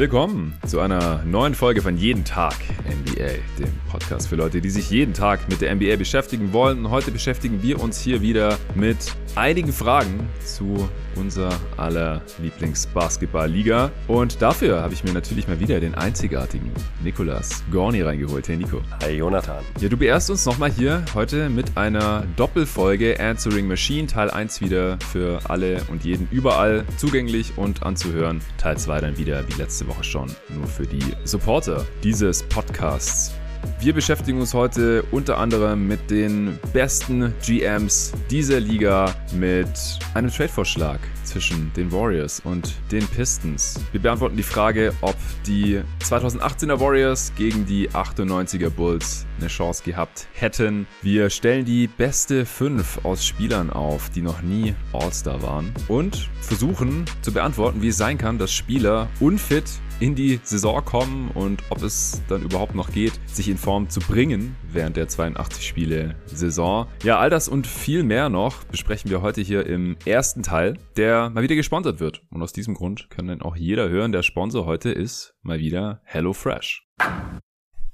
[0.00, 2.54] Willkommen zu einer neuen Folge von Jeden Tag
[2.86, 6.86] NBA, dem Podcast für Leute, die sich jeden Tag mit der NBA beschäftigen wollen.
[6.86, 13.90] Und heute beschäftigen wir uns hier wieder mit einigen Fragen zu unser aller Lieblingsbasketballliga.
[14.08, 16.70] Und dafür habe ich mir natürlich mal wieder den einzigartigen
[17.02, 18.48] Nikolas Gorni reingeholt.
[18.48, 18.80] Hey Nico.
[19.02, 19.64] Hi Jonathan.
[19.80, 24.06] Ja, du beehrst uns nochmal hier heute mit einer Doppelfolge Answering Machine.
[24.06, 28.40] Teil 1 wieder für alle und jeden überall zugänglich und anzuhören.
[28.58, 33.39] Teil 2 dann wieder wie letzte Woche schon nur für die Supporter dieses Podcasts.
[33.80, 39.68] Wir beschäftigen uns heute unter anderem mit den besten GMs dieser Liga, mit
[40.12, 43.80] einem Trade-Vorschlag zwischen den Warriors und den Pistons.
[43.92, 50.28] Wir beantworten die Frage, ob die 2018er Warriors gegen die 98er Bulls eine Chance gehabt
[50.34, 50.86] hätten.
[51.02, 57.04] Wir stellen die beste 5 aus Spielern auf, die noch nie All-Star waren und versuchen
[57.22, 59.64] zu beantworten, wie es sein kann, dass Spieler unfit
[60.00, 64.00] in die Saison kommen und ob es dann überhaupt noch geht, sich in Form zu
[64.00, 66.86] bringen während der 82 Spiele Saison.
[67.04, 71.30] Ja, all das und viel mehr noch besprechen wir heute hier im ersten Teil, der
[71.30, 72.22] mal wieder gesponsert wird.
[72.30, 76.00] Und aus diesem Grund kann dann auch jeder hören, der Sponsor heute ist mal wieder
[76.04, 76.86] HelloFresh.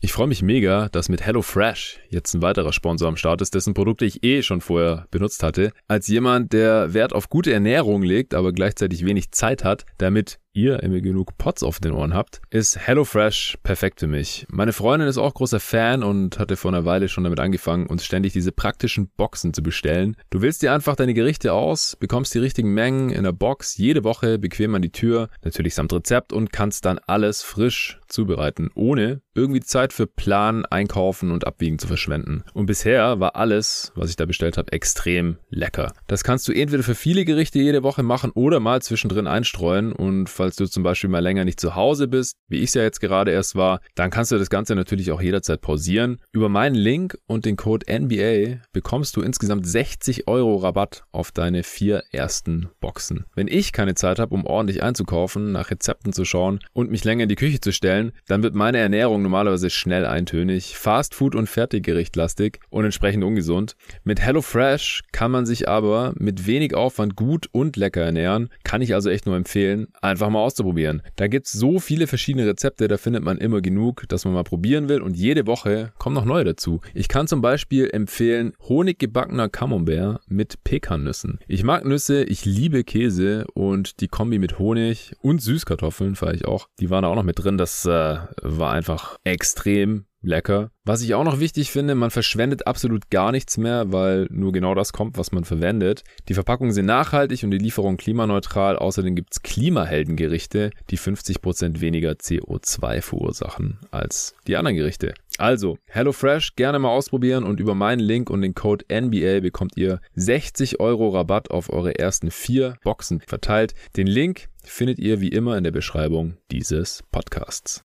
[0.01, 3.75] Ich freue mich mega, dass mit HelloFresh jetzt ein weiterer Sponsor am Start ist, dessen
[3.75, 5.73] Produkte ich eh schon vorher benutzt hatte.
[5.89, 10.83] Als jemand, der Wert auf gute Ernährung legt, aber gleichzeitig wenig Zeit hat, damit ihr
[10.83, 14.47] immer genug Pots auf den Ohren habt, ist HelloFresh perfekt für mich.
[14.51, 18.05] Meine Freundin ist auch großer Fan und hatte vor einer Weile schon damit angefangen, uns
[18.05, 20.17] ständig diese praktischen Boxen zu bestellen.
[20.31, 24.03] Du wählst dir einfach deine Gerichte aus, bekommst die richtigen Mengen in der Box jede
[24.03, 29.21] Woche bequem an die Tür, natürlich samt Rezept und kannst dann alles frisch zubereiten, ohne
[29.35, 32.45] irgendwie Zeit für Plan, Einkaufen und Abwiegen zu verschwenden.
[32.55, 35.93] Und bisher war alles, was ich da bestellt habe, extrem lecker.
[36.07, 40.29] Das kannst du entweder für viele Gerichte jede Woche machen oder mal zwischendrin einstreuen und
[40.29, 43.01] falls du zum Beispiel mal länger nicht zu Hause bist, wie ich es ja jetzt
[43.01, 46.19] gerade erst war, dann kannst du das Ganze natürlich auch jederzeit pausieren.
[46.31, 51.65] Über meinen Link und den Code NBA bekommst du insgesamt 60 Euro Rabatt auf deine
[51.65, 53.25] vier ersten Boxen.
[53.35, 57.25] Wenn ich keine Zeit habe, um ordentlich einzukaufen, nach Rezepten zu schauen und mich länger
[57.25, 61.49] in die Küche zu stellen, dann wird meine Ernährung normalerweise schnell eintönig, Fast Food und
[61.49, 63.77] Fertiggerichtlastig und entsprechend ungesund.
[64.05, 68.51] Mit HelloFresh kann man sich aber mit wenig Aufwand gut und lecker ernähren.
[68.65, 69.89] Kann ich also echt nur empfehlen.
[70.01, 71.03] Einfach mal mal auszuprobieren.
[71.17, 74.89] Da gibt's so viele verschiedene Rezepte, da findet man immer genug, dass man mal probieren
[74.89, 76.81] will und jede Woche kommen noch neue dazu.
[76.95, 81.39] Ich kann zum Beispiel empfehlen Honiggebackener Camembert mit Pekannüssen.
[81.47, 86.45] Ich mag Nüsse, ich liebe Käse und die Kombi mit Honig und Süßkartoffeln fahre ich
[86.45, 86.69] auch.
[86.81, 87.59] Die waren da auch noch mit drin.
[87.59, 90.71] Das äh, war einfach extrem lecker.
[90.85, 94.75] Was ich auch noch wichtig finde, man verschwendet absolut gar nichts mehr, weil nur genau
[94.75, 96.05] das kommt, was man verwendet.
[96.29, 98.77] Die Verpackungen sind nachhaltig und die Lieferung klimaneutral.
[98.77, 105.15] Außerdem gibt's Klimaheldengerichte, die 50% weniger CO2 verursachen als die anderen Gerichte.
[105.39, 110.01] Also, HelloFresh gerne mal ausprobieren und über meinen Link und den Code NBA bekommt ihr
[110.15, 113.75] 60 Euro Rabatt auf eure ersten vier Boxen verteilt.
[113.97, 117.85] Den Link findet ihr wie immer in der Beschreibung dieses Podcasts.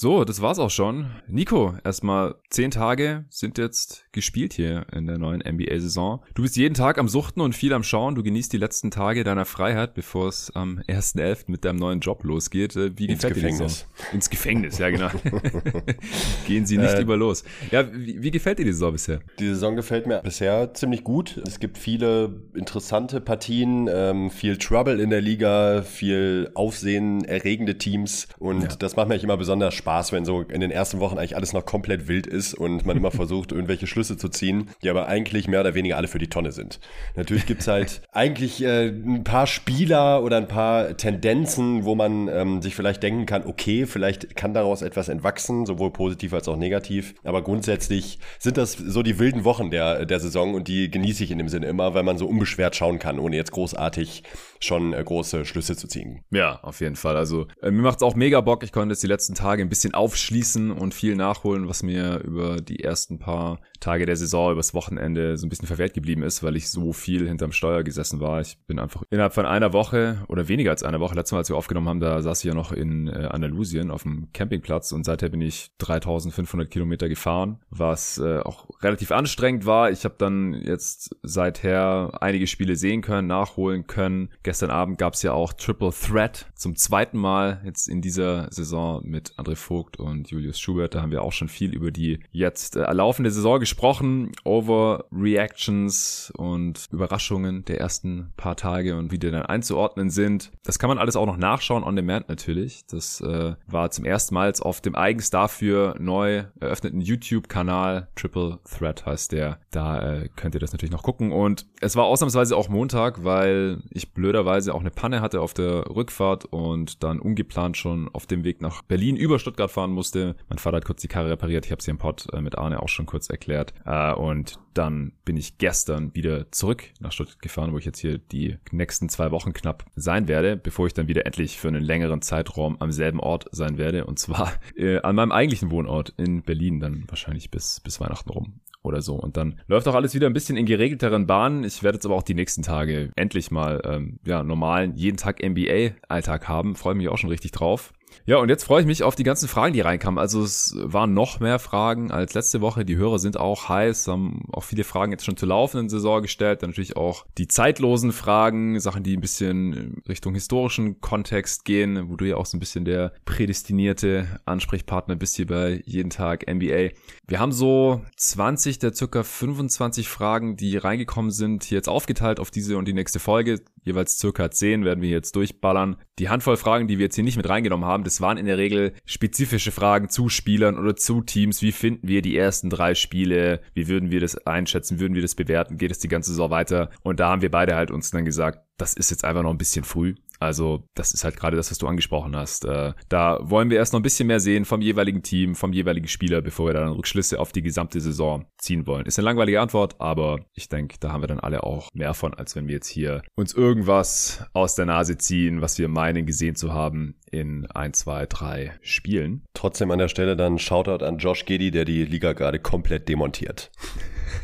[0.00, 1.10] So, das war's auch schon.
[1.28, 6.22] Nico, erstmal zehn Tage sind jetzt gespielt hier in der neuen NBA-Saison.
[6.32, 8.14] Du bist jeden Tag am Suchten und viel am Schauen.
[8.14, 11.48] Du genießt die letzten Tage deiner Freiheit, bevor es am 1.11.
[11.48, 12.76] mit deinem neuen Job losgeht.
[12.76, 13.58] Äh, wie Ins gefällt Gefängnis.
[13.58, 14.14] dir die Saison?
[14.14, 15.10] Ins Gefängnis, ja genau.
[16.46, 17.44] Gehen sie nicht äh, lieber los.
[17.70, 19.20] Ja, wie, wie gefällt dir die Saison bisher?
[19.38, 21.42] Die Saison gefällt mir bisher ziemlich gut.
[21.46, 28.28] Es gibt viele interessante Partien, ähm, viel Trouble in der Liga, viel Aufsehen erregende Teams
[28.38, 28.68] und ja.
[28.78, 31.64] das macht mich immer besonders Spaß, wenn so in den ersten Wochen eigentlich alles noch
[31.64, 35.60] komplett wild ist und man immer versucht, irgendwelche Schlüsse zu ziehen, die aber eigentlich mehr
[35.60, 36.80] oder weniger alle für die Tonne sind.
[37.16, 42.62] Natürlich gibt's halt eigentlich äh, ein paar Spieler oder ein paar Tendenzen, wo man ähm,
[42.62, 47.14] sich vielleicht denken kann, okay, vielleicht kann daraus etwas entwachsen, sowohl positiv als auch negativ.
[47.24, 51.30] Aber grundsätzlich sind das so die wilden Wochen der, der Saison und die genieße ich
[51.30, 54.22] in dem Sinne immer, weil man so unbeschwert schauen kann, ohne jetzt großartig
[54.60, 56.24] schon äh, große Schlüsse zu ziehen.
[56.30, 57.16] Ja, auf jeden Fall.
[57.16, 58.62] Also äh, mir macht's auch mega Bock.
[58.62, 62.56] Ich konnte jetzt die letzten Tage ein bisschen aufschließen und viel nachholen, was mir über
[62.56, 66.56] die ersten paar Tage der Saison, übers Wochenende so ein bisschen verwehrt geblieben ist, weil
[66.56, 68.40] ich so viel hinterm Steuer gesessen war.
[68.40, 71.48] Ich bin einfach innerhalb von einer Woche oder weniger als einer Woche, letztes Mal, als
[71.48, 75.04] wir aufgenommen haben, da saß ich ja noch in äh, Andalusien auf dem Campingplatz und
[75.04, 79.90] seither bin ich 3500 Kilometer gefahren, was äh, auch relativ anstrengend war.
[79.90, 84.30] Ich habe dann jetzt seither einige Spiele sehen können, nachholen können.
[84.50, 89.32] Gestern Abend gab's ja auch Triple Threat zum zweiten Mal jetzt in dieser Saison mit
[89.36, 90.96] André Vogt und Julius Schubert.
[90.96, 94.32] Da haben wir auch schon viel über die jetzt äh, laufende Saison gesprochen.
[94.42, 100.50] Overreactions und Überraschungen der ersten paar Tage und wie die dann einzuordnen sind.
[100.64, 102.84] Das kann man alles auch noch nachschauen on demand natürlich.
[102.86, 108.08] Das äh, war zum ersten Mal auf dem eigens dafür neu eröffneten YouTube-Kanal.
[108.16, 109.60] Triple Threat heißt der.
[109.70, 111.30] Da äh, könnt ihr das natürlich noch gucken.
[111.30, 115.84] Und es war ausnahmsweise auch Montag, weil ich blöderweise auch eine Panne hatte auf der
[115.94, 120.34] Rückfahrt und dann ungeplant schon auf dem Weg nach Berlin über Stuttgart fahren musste.
[120.48, 121.66] Mein Vater hat kurz die Karre repariert.
[121.66, 123.74] Ich habe sie im Pod äh, mit Arne auch schon kurz erklärt.
[123.84, 128.18] Äh, und dann bin ich gestern wieder zurück nach Stuttgart gefahren, wo ich jetzt hier
[128.18, 132.22] die nächsten zwei Wochen knapp sein werde, bevor ich dann wieder endlich für einen längeren
[132.22, 134.06] Zeitraum am selben Ort sein werde.
[134.06, 138.60] Und zwar äh, an meinem eigentlichen Wohnort in Berlin, dann wahrscheinlich bis, bis Weihnachten rum
[138.82, 139.14] oder so.
[139.14, 141.64] Und dann läuft auch alles wieder ein bisschen in geregelteren Bahnen.
[141.64, 145.42] Ich werde jetzt aber auch die nächsten Tage endlich mal ähm, ja normalen jeden Tag
[145.42, 146.74] NBA-Alltag haben.
[146.74, 147.92] Freue mich auch schon richtig drauf.
[148.30, 150.16] Ja, und jetzt freue ich mich auf die ganzen Fragen, die reinkamen.
[150.16, 152.84] Also es waren noch mehr Fragen als letzte Woche.
[152.84, 156.62] Die Hörer sind auch heiß, haben auch viele Fragen jetzt schon zur laufenden Saison gestellt.
[156.62, 162.14] Dann natürlich auch die zeitlosen Fragen, Sachen, die ein bisschen Richtung historischen Kontext gehen, wo
[162.14, 166.90] du ja auch so ein bisschen der prädestinierte Ansprechpartner bist hier bei jeden Tag NBA.
[167.26, 172.52] Wir haben so 20 der circa 25 Fragen, die reingekommen sind, hier jetzt aufgeteilt auf
[172.52, 175.96] diese und die nächste Folge jeweils circa 10 werden wir jetzt durchballern.
[176.18, 178.58] Die Handvoll Fragen, die wir jetzt hier nicht mit reingenommen haben, das waren in der
[178.58, 181.62] Regel spezifische Fragen zu Spielern oder zu Teams.
[181.62, 183.60] Wie finden wir die ersten drei Spiele?
[183.74, 185.00] Wie würden wir das einschätzen?
[185.00, 185.78] Würden wir das bewerten?
[185.78, 186.90] Geht es die ganze Saison weiter?
[187.02, 189.58] Und da haben wir beide halt uns dann gesagt, das ist jetzt einfach noch ein
[189.58, 190.14] bisschen früh.
[190.38, 192.64] Also das ist halt gerade das, was du angesprochen hast.
[192.64, 196.08] Äh, da wollen wir erst noch ein bisschen mehr sehen vom jeweiligen Team, vom jeweiligen
[196.08, 199.04] Spieler, bevor wir dann Rückschlüsse auf die gesamte Saison ziehen wollen.
[199.04, 202.32] Ist eine langweilige Antwort, aber ich denke, da haben wir dann alle auch mehr von,
[202.32, 206.56] als wenn wir jetzt hier uns irgendwas aus der Nase ziehen, was wir meinen gesehen
[206.56, 209.44] zu haben in ein, zwei, drei Spielen.
[209.52, 213.70] Trotzdem an der Stelle dann Shoutout an Josh Gedi, der die Liga gerade komplett demontiert.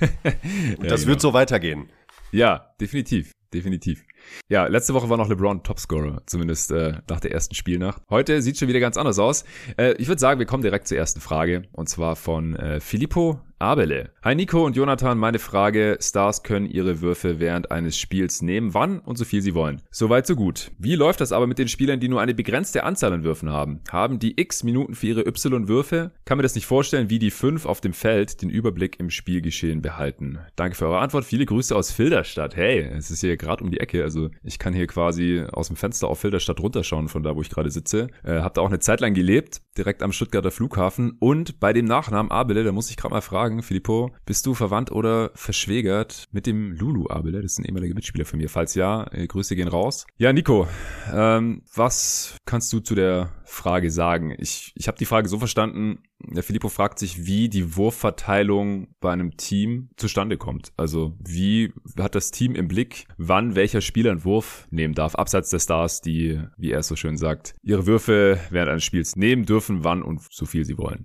[0.01, 1.07] Und das ja, genau.
[1.07, 1.89] wird so weitergehen.
[2.33, 4.05] Ja, definitiv definitiv.
[4.49, 8.03] Ja, letzte Woche war noch LeBron Topscorer, zumindest äh, nach der ersten Spielnacht.
[8.11, 9.45] Heute sieht schon wieder ganz anders aus.
[9.77, 13.41] Äh, ich würde sagen, wir kommen direkt zur ersten Frage und zwar von äh, Filippo
[13.59, 14.11] Abele.
[14.23, 15.97] Hi Nico und Jonathan, meine Frage.
[15.99, 19.81] Stars können ihre Würfe während eines Spiels nehmen, wann und so viel sie wollen.
[19.91, 20.73] Soweit so gut.
[20.79, 23.81] Wie läuft das aber mit den Spielern, die nur eine begrenzte Anzahl an Würfen haben?
[23.91, 26.11] Haben die x Minuten für ihre Y-Würfe?
[26.27, 29.81] Kann mir das nicht vorstellen, wie die fünf auf dem Feld den Überblick im Spielgeschehen
[29.81, 30.39] behalten.
[30.57, 31.25] Danke für eure Antwort.
[31.25, 32.57] Viele Grüße aus Filderstadt.
[32.57, 34.03] Hey, es ist hier gerade um die Ecke.
[34.03, 37.49] Also ich kann hier quasi aus dem Fenster auf Filderstadt runterschauen, von da, wo ich
[37.49, 38.09] gerade sitze.
[38.23, 41.17] Äh, hab da auch eine Zeit lang gelebt, direkt am Stuttgarter Flughafen.
[41.21, 44.55] Und bei dem Nachnamen Abele, da muss ich gerade mal fragen, fragen, Filippo, bist du
[44.55, 47.43] verwandt oder verschwägert mit dem Lulu Abele?
[47.43, 48.49] Das ist ein ehemaliger Mitspieler von mir.
[48.49, 50.05] Falls ja, äh, Grüße gehen raus.
[50.17, 50.67] Ja, Nico,
[51.15, 54.35] ähm, was kannst du zu der Frage sagen?
[54.37, 59.13] Ich, ich habe die Frage so verstanden, der Filippo fragt sich, wie die Wurfverteilung bei
[59.13, 60.73] einem Team zustande kommt.
[60.77, 65.51] Also wie hat das Team im Blick, wann welcher Spieler einen Wurf nehmen darf, abseits
[65.51, 69.45] der Stars, die, wie er es so schön sagt, ihre Würfe während eines Spiels nehmen
[69.45, 71.05] dürfen, wann und so viel sie wollen.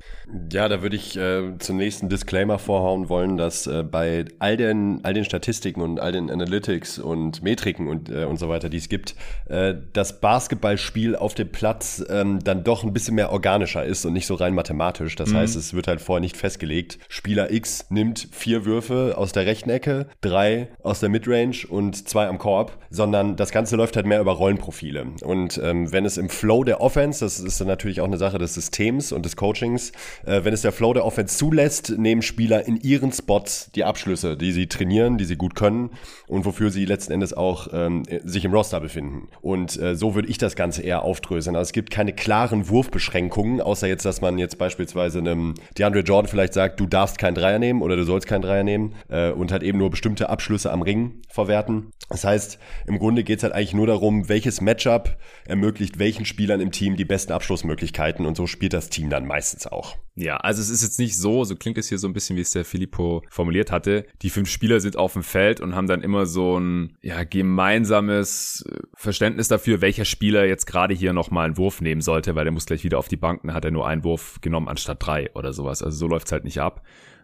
[0.51, 5.03] Ja, da würde ich äh, zum nächsten Disclaimer vorhauen wollen, dass äh, bei all den,
[5.03, 8.77] all den Statistiken und all den Analytics und Metriken und, äh, und so weiter, die
[8.77, 9.15] es gibt,
[9.49, 14.13] äh, das Basketballspiel auf dem Platz ähm, dann doch ein bisschen mehr organischer ist und
[14.13, 15.15] nicht so rein mathematisch automatisch.
[15.15, 15.37] Das mhm.
[15.37, 16.99] heißt, es wird halt vorher nicht festgelegt.
[17.09, 22.27] Spieler X nimmt vier Würfe aus der rechten Ecke, drei aus der Midrange und zwei
[22.27, 25.05] am Korb, sondern das Ganze läuft halt mehr über Rollenprofile.
[25.21, 28.37] Und ähm, wenn es im Flow der Offense, das ist dann natürlich auch eine Sache
[28.37, 29.91] des Systems und des Coachings,
[30.25, 34.37] äh, wenn es der Flow der Offense zulässt, nehmen Spieler in ihren Spots die Abschlüsse,
[34.37, 35.91] die sie trainieren, die sie gut können
[36.27, 39.27] und wofür sie letzten Endes auch ähm, sich im Roster befinden.
[39.41, 41.55] Und äh, so würde ich das Ganze eher aufdröseln.
[41.55, 46.01] Also es gibt keine klaren Wurfbeschränkungen, außer jetzt, dass man jetzt beispielsweise beispielsweise einem DeAndre
[46.01, 49.31] Jordan vielleicht sagt, du darfst keinen Dreier nehmen oder du sollst keinen Dreier nehmen äh,
[49.31, 51.91] und halt eben nur bestimmte Abschlüsse am Ring verwerten.
[52.09, 56.59] Das heißt, im Grunde geht es halt eigentlich nur darum, welches Matchup ermöglicht welchen Spielern
[56.59, 59.97] im Team die besten Abschlussmöglichkeiten und so spielt das Team dann meistens auch.
[60.15, 62.41] Ja, also es ist jetzt nicht so, so klingt es hier so ein bisschen, wie
[62.41, 64.05] es der Filippo formuliert hatte.
[64.21, 68.65] Die fünf Spieler sind auf dem Feld und haben dann immer so ein ja, gemeinsames
[68.69, 72.51] äh, Verständnis dafür, welcher Spieler jetzt gerade hier nochmal einen Wurf nehmen sollte, weil er
[72.51, 75.31] muss gleich wieder auf die Bank, dann hat er nur einen Wurf genommen anstatt drei
[75.33, 75.81] oder sowas.
[75.81, 76.81] Also so läuft's halt nicht ab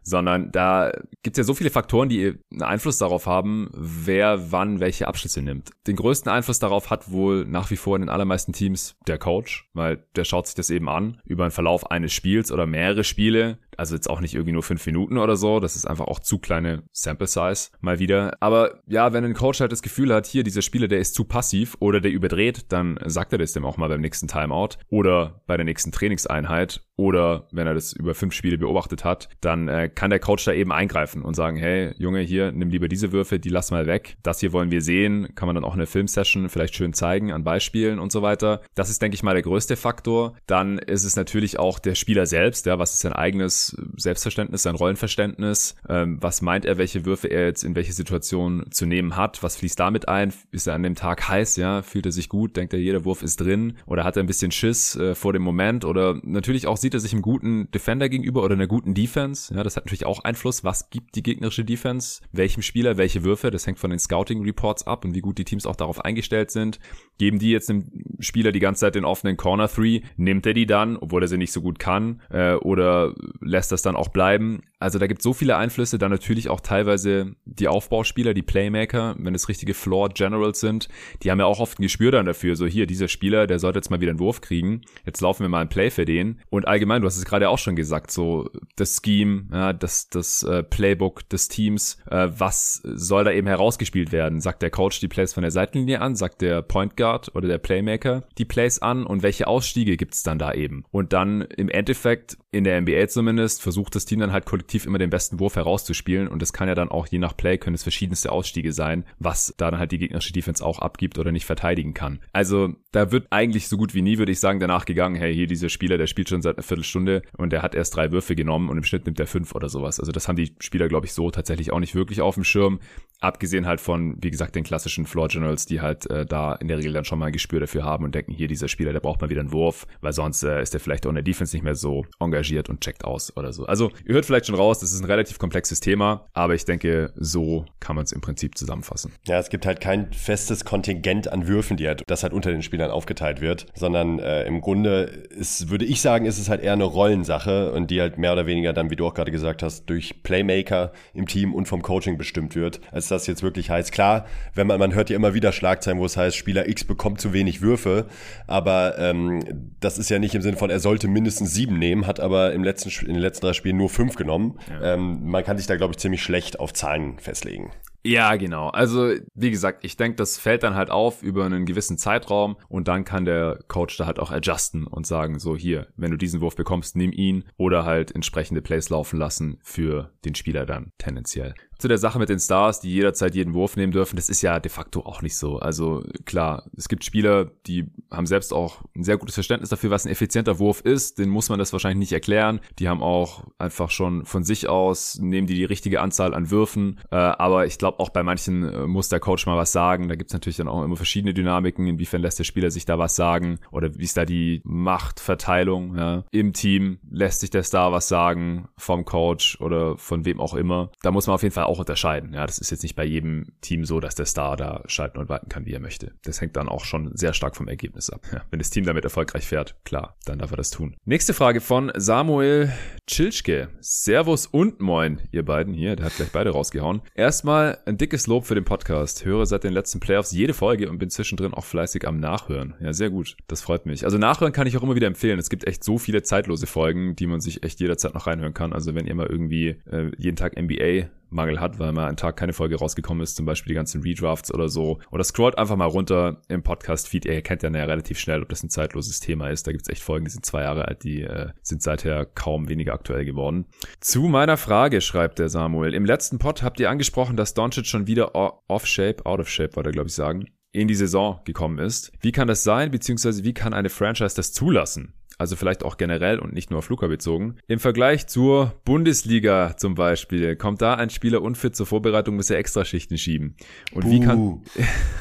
[0.08, 5.06] sondern da gibt's ja so viele Faktoren, die einen Einfluss darauf haben, wer wann welche
[5.06, 5.72] Abschlüsse nimmt.
[5.86, 9.70] Den größten Einfluss darauf hat wohl nach wie vor in den allermeisten Teams der Coach,
[9.74, 13.58] weil der schaut sich das eben an über einen Verlauf eines Spiels oder mehrere Spiele.
[13.78, 15.60] Also jetzt auch nicht irgendwie nur fünf Minuten oder so.
[15.60, 18.36] Das ist einfach auch zu kleine Sample Size mal wieder.
[18.40, 21.24] Aber ja, wenn ein Coach halt das Gefühl hat, hier dieser Spieler, der ist zu
[21.24, 25.42] passiv oder der überdreht, dann sagt er das dem auch mal beim nächsten Timeout oder
[25.48, 29.88] bei der nächsten Trainingseinheit oder wenn er das über fünf Spiele beobachtet hat, dann äh,
[29.88, 33.40] kann der Coach da eben eingreifen und sagen, hey, Junge, hier, nimm lieber diese Würfe,
[33.40, 34.18] die lass mal weg.
[34.24, 35.30] Das hier wollen wir sehen.
[35.36, 38.62] Kann man dann auch in der Filmsession vielleicht schön zeigen an Beispielen und so weiter.
[38.74, 40.36] Das ist, denke ich mal, der größte Faktor.
[40.48, 44.76] Dann ist es natürlich auch der Spieler selbst, ja, was ist sein eigenes Selbstverständnis, sein
[44.76, 49.44] Rollenverständnis, ähm, was meint er, welche Würfe er jetzt in welche Situation zu nehmen hat,
[49.44, 52.56] was fließt damit ein, ist er an dem Tag heiß, ja, fühlt er sich gut,
[52.56, 55.42] denkt er, jeder Wurf ist drin oder hat er ein bisschen Schiss äh, vor dem
[55.42, 59.54] Moment oder natürlich auch sieht er sich im guten Defender gegenüber oder einer guten Defense.
[59.54, 60.64] Ja, das hat natürlich auch Einfluss.
[60.64, 62.22] Was gibt die gegnerische Defense?
[62.32, 63.52] Welchem Spieler welche Würfe?
[63.52, 66.52] Das hängt von den Scouting Reports ab und wie gut die Teams auch darauf eingestellt
[66.52, 66.80] sind.
[67.18, 67.86] Geben die jetzt dem
[68.20, 70.02] Spieler die ganze Zeit den offenen Corner Three?
[70.18, 72.22] Nimmt er die dann, obwohl er sie nicht so gut kann?
[72.30, 73.14] Äh, oder
[73.58, 74.62] lässt das dann auch bleiben?
[74.80, 79.34] Also da gibt so viele Einflüsse, dann natürlich auch teilweise die Aufbauspieler, die Playmaker, wenn
[79.34, 80.90] es richtige Floor Generals sind,
[81.24, 83.80] die haben ja auch oft ein Gespür dann dafür, so hier, dieser Spieler, der sollte
[83.80, 86.40] jetzt mal wieder einen Wurf kriegen, jetzt laufen wir mal ein Play für den.
[86.52, 90.44] Und allgemein, du hast es gerade auch schon gesagt, so das Scheme, ja, das, das
[90.44, 94.40] äh, Playbook des Teams, äh, was soll da eben herausgespielt werden?
[94.40, 97.58] Sagt der Coach die Plays von der Seitenlinie an, sagt der Point Guard oder der
[97.58, 100.84] Playmaker die Plays an und welche Ausstiege gibt's dann da eben?
[100.92, 104.98] Und dann im Endeffekt, in der NBA zumindest, versucht das Team dann halt kollektiv immer
[104.98, 107.84] den besten Wurf herauszuspielen und das kann ja dann auch je nach Play können es
[107.84, 111.94] verschiedenste Ausstiege sein, was da dann halt die gegnerische Defense auch abgibt oder nicht verteidigen
[111.94, 112.20] kann.
[112.34, 115.48] Also da wird eigentlich so gut wie nie, würde ich sagen, danach gegangen, hey, hier
[115.48, 118.70] dieser Spieler, der spielt schon seit einer Viertelstunde und der hat erst drei Würfe genommen
[118.70, 120.00] und im Schnitt nimmt er fünf oder sowas.
[120.00, 122.80] Also das haben die Spieler, glaube ich, so tatsächlich auch nicht wirklich auf dem Schirm.
[123.20, 126.78] Abgesehen halt von, wie gesagt, den klassischen Floor Generals, die halt äh, da in der
[126.78, 129.22] Regel dann schon mal ein Gespür dafür haben und denken, hier dieser Spieler, der braucht
[129.22, 131.64] mal wieder einen Wurf, weil sonst äh, ist er vielleicht auch in der Defense nicht
[131.64, 133.66] mehr so engagiert und checkt aus oder so.
[133.66, 137.14] Also ihr hört vielleicht schon raus, das ist ein relativ komplexes Thema, aber ich denke,
[137.16, 139.12] so kann man es im Prinzip zusammenfassen.
[139.28, 142.62] Ja, es gibt halt kein festes Kontingent an Würfen, die halt, das halt unter den
[142.62, 146.74] Spielern aufgeteilt wird, sondern äh, im Grunde ist, würde ich sagen, ist es halt eher
[146.74, 149.90] eine Rollensache und die halt mehr oder weniger dann, wie du auch gerade gesagt hast,
[149.90, 152.82] durch Playmaker im Team und vom Coaching bestimmt wird.
[152.92, 153.92] Als das jetzt wirklich heißt.
[153.92, 157.22] Klar, wenn man, man hört ja immer wieder Schlagzeilen, wo es heißt, Spieler X bekommt
[157.22, 158.08] zu wenig Würfe,
[158.48, 162.20] aber ähm, das ist ja nicht im Sinne von, er sollte mindestens sieben nehmen, hat
[162.20, 164.60] aber im letzten, in den letzten drei Spielen nur fünf genommen.
[164.70, 164.94] Ja.
[164.94, 167.72] Ähm, man kann sich da, glaube ich, ziemlich schlecht auf Zahlen festlegen.
[168.08, 168.70] Ja, genau.
[168.70, 172.88] Also, wie gesagt, ich denke, das fällt dann halt auf über einen gewissen Zeitraum und
[172.88, 176.40] dann kann der Coach da halt auch adjusten und sagen, so hier, wenn du diesen
[176.40, 181.54] Wurf bekommst, nimm ihn oder halt entsprechende Plays laufen lassen für den Spieler dann tendenziell
[181.78, 184.60] zu der Sache mit den Stars, die jederzeit jeden Wurf nehmen dürfen, das ist ja
[184.60, 185.60] de facto auch nicht so.
[185.60, 190.06] Also klar, es gibt Spieler, die haben selbst auch ein sehr gutes Verständnis dafür, was
[190.06, 191.20] ein effizienter Wurf ist.
[191.20, 192.60] Den muss man das wahrscheinlich nicht erklären.
[192.80, 197.00] Die haben auch einfach schon von sich aus, nehmen die die richtige Anzahl an Würfen.
[197.12, 200.08] Äh, aber ich glaube, auch bei manchen äh, muss der Coach mal was sagen.
[200.08, 201.88] Da gibt's natürlich dann auch immer verschiedene Dynamiken.
[201.88, 203.60] Inwiefern lässt der Spieler sich da was sagen?
[203.72, 206.24] Oder wie ist da die Machtverteilung ja?
[206.32, 207.00] im Team?
[207.10, 210.92] Lässt sich der Star was sagen vom Coach oder von wem auch immer?
[211.02, 212.34] Da muss man auf jeden Fall auch unterscheiden.
[212.34, 215.30] Ja, das ist jetzt nicht bei jedem Team so, dass der Star da schalten und
[215.30, 216.14] walten kann, wie er möchte.
[216.24, 218.22] Das hängt dann auch schon sehr stark vom Ergebnis ab.
[218.32, 220.96] Ja, wenn das Team damit erfolgreich fährt, klar, dann darf er das tun.
[221.06, 222.72] Nächste Frage von Samuel
[223.08, 223.70] Chilschke.
[223.80, 225.96] Servus und moin, ihr beiden hier.
[225.96, 227.02] Der hat gleich beide rausgehauen.
[227.16, 229.26] Erstmal ein dickes Lob für den Podcast.
[229.26, 232.76] Höre seit den letzten Playoffs jede Folge und bin zwischendrin auch fleißig am Nachhören.
[232.82, 233.38] Ja, sehr gut.
[233.48, 234.06] Das freut mich.
[234.06, 235.40] Also nachhören kann ich auch immer wieder empfehlen.
[235.40, 238.74] Es gibt echt so viele zeitlose Folgen, die man sich echt jederzeit noch reinhören kann.
[238.74, 242.38] Also wenn ihr mal irgendwie äh, jeden Tag NBA Mangel hat, weil mal einen Tag
[242.38, 245.00] keine Folge rausgekommen ist, zum Beispiel die ganzen Redrafts oder so.
[245.12, 247.26] Oder scrollt einfach mal runter im Podcast-Feed.
[247.26, 249.68] Ihr kennt ja relativ schnell, ob das ein zeitloses Thema ist.
[249.68, 252.94] Da gibt's echt Folgen, die sind zwei Jahre alt, die äh, sind seither kaum weniger
[252.94, 253.66] aktuell geworden.
[254.00, 255.94] Zu meiner Frage, schreibt der Samuel.
[255.94, 259.90] Im letzten Pod habt ihr angesprochen, dass Doncic schon wieder off-shape, out of shape, wollte
[259.90, 262.12] er glaube ich sagen, in die Saison gekommen ist.
[262.22, 265.14] Wie kann das sein, beziehungsweise wie kann eine Franchise das zulassen?
[265.38, 267.58] Also vielleicht auch generell und nicht nur auf Luca bezogen.
[267.68, 272.58] Im Vergleich zur Bundesliga zum Beispiel, kommt da ein Spieler unfit zur Vorbereitung, muss er
[272.58, 273.56] Extraschichten schieben.
[273.94, 274.12] Und Buh.
[274.12, 274.62] wie kann,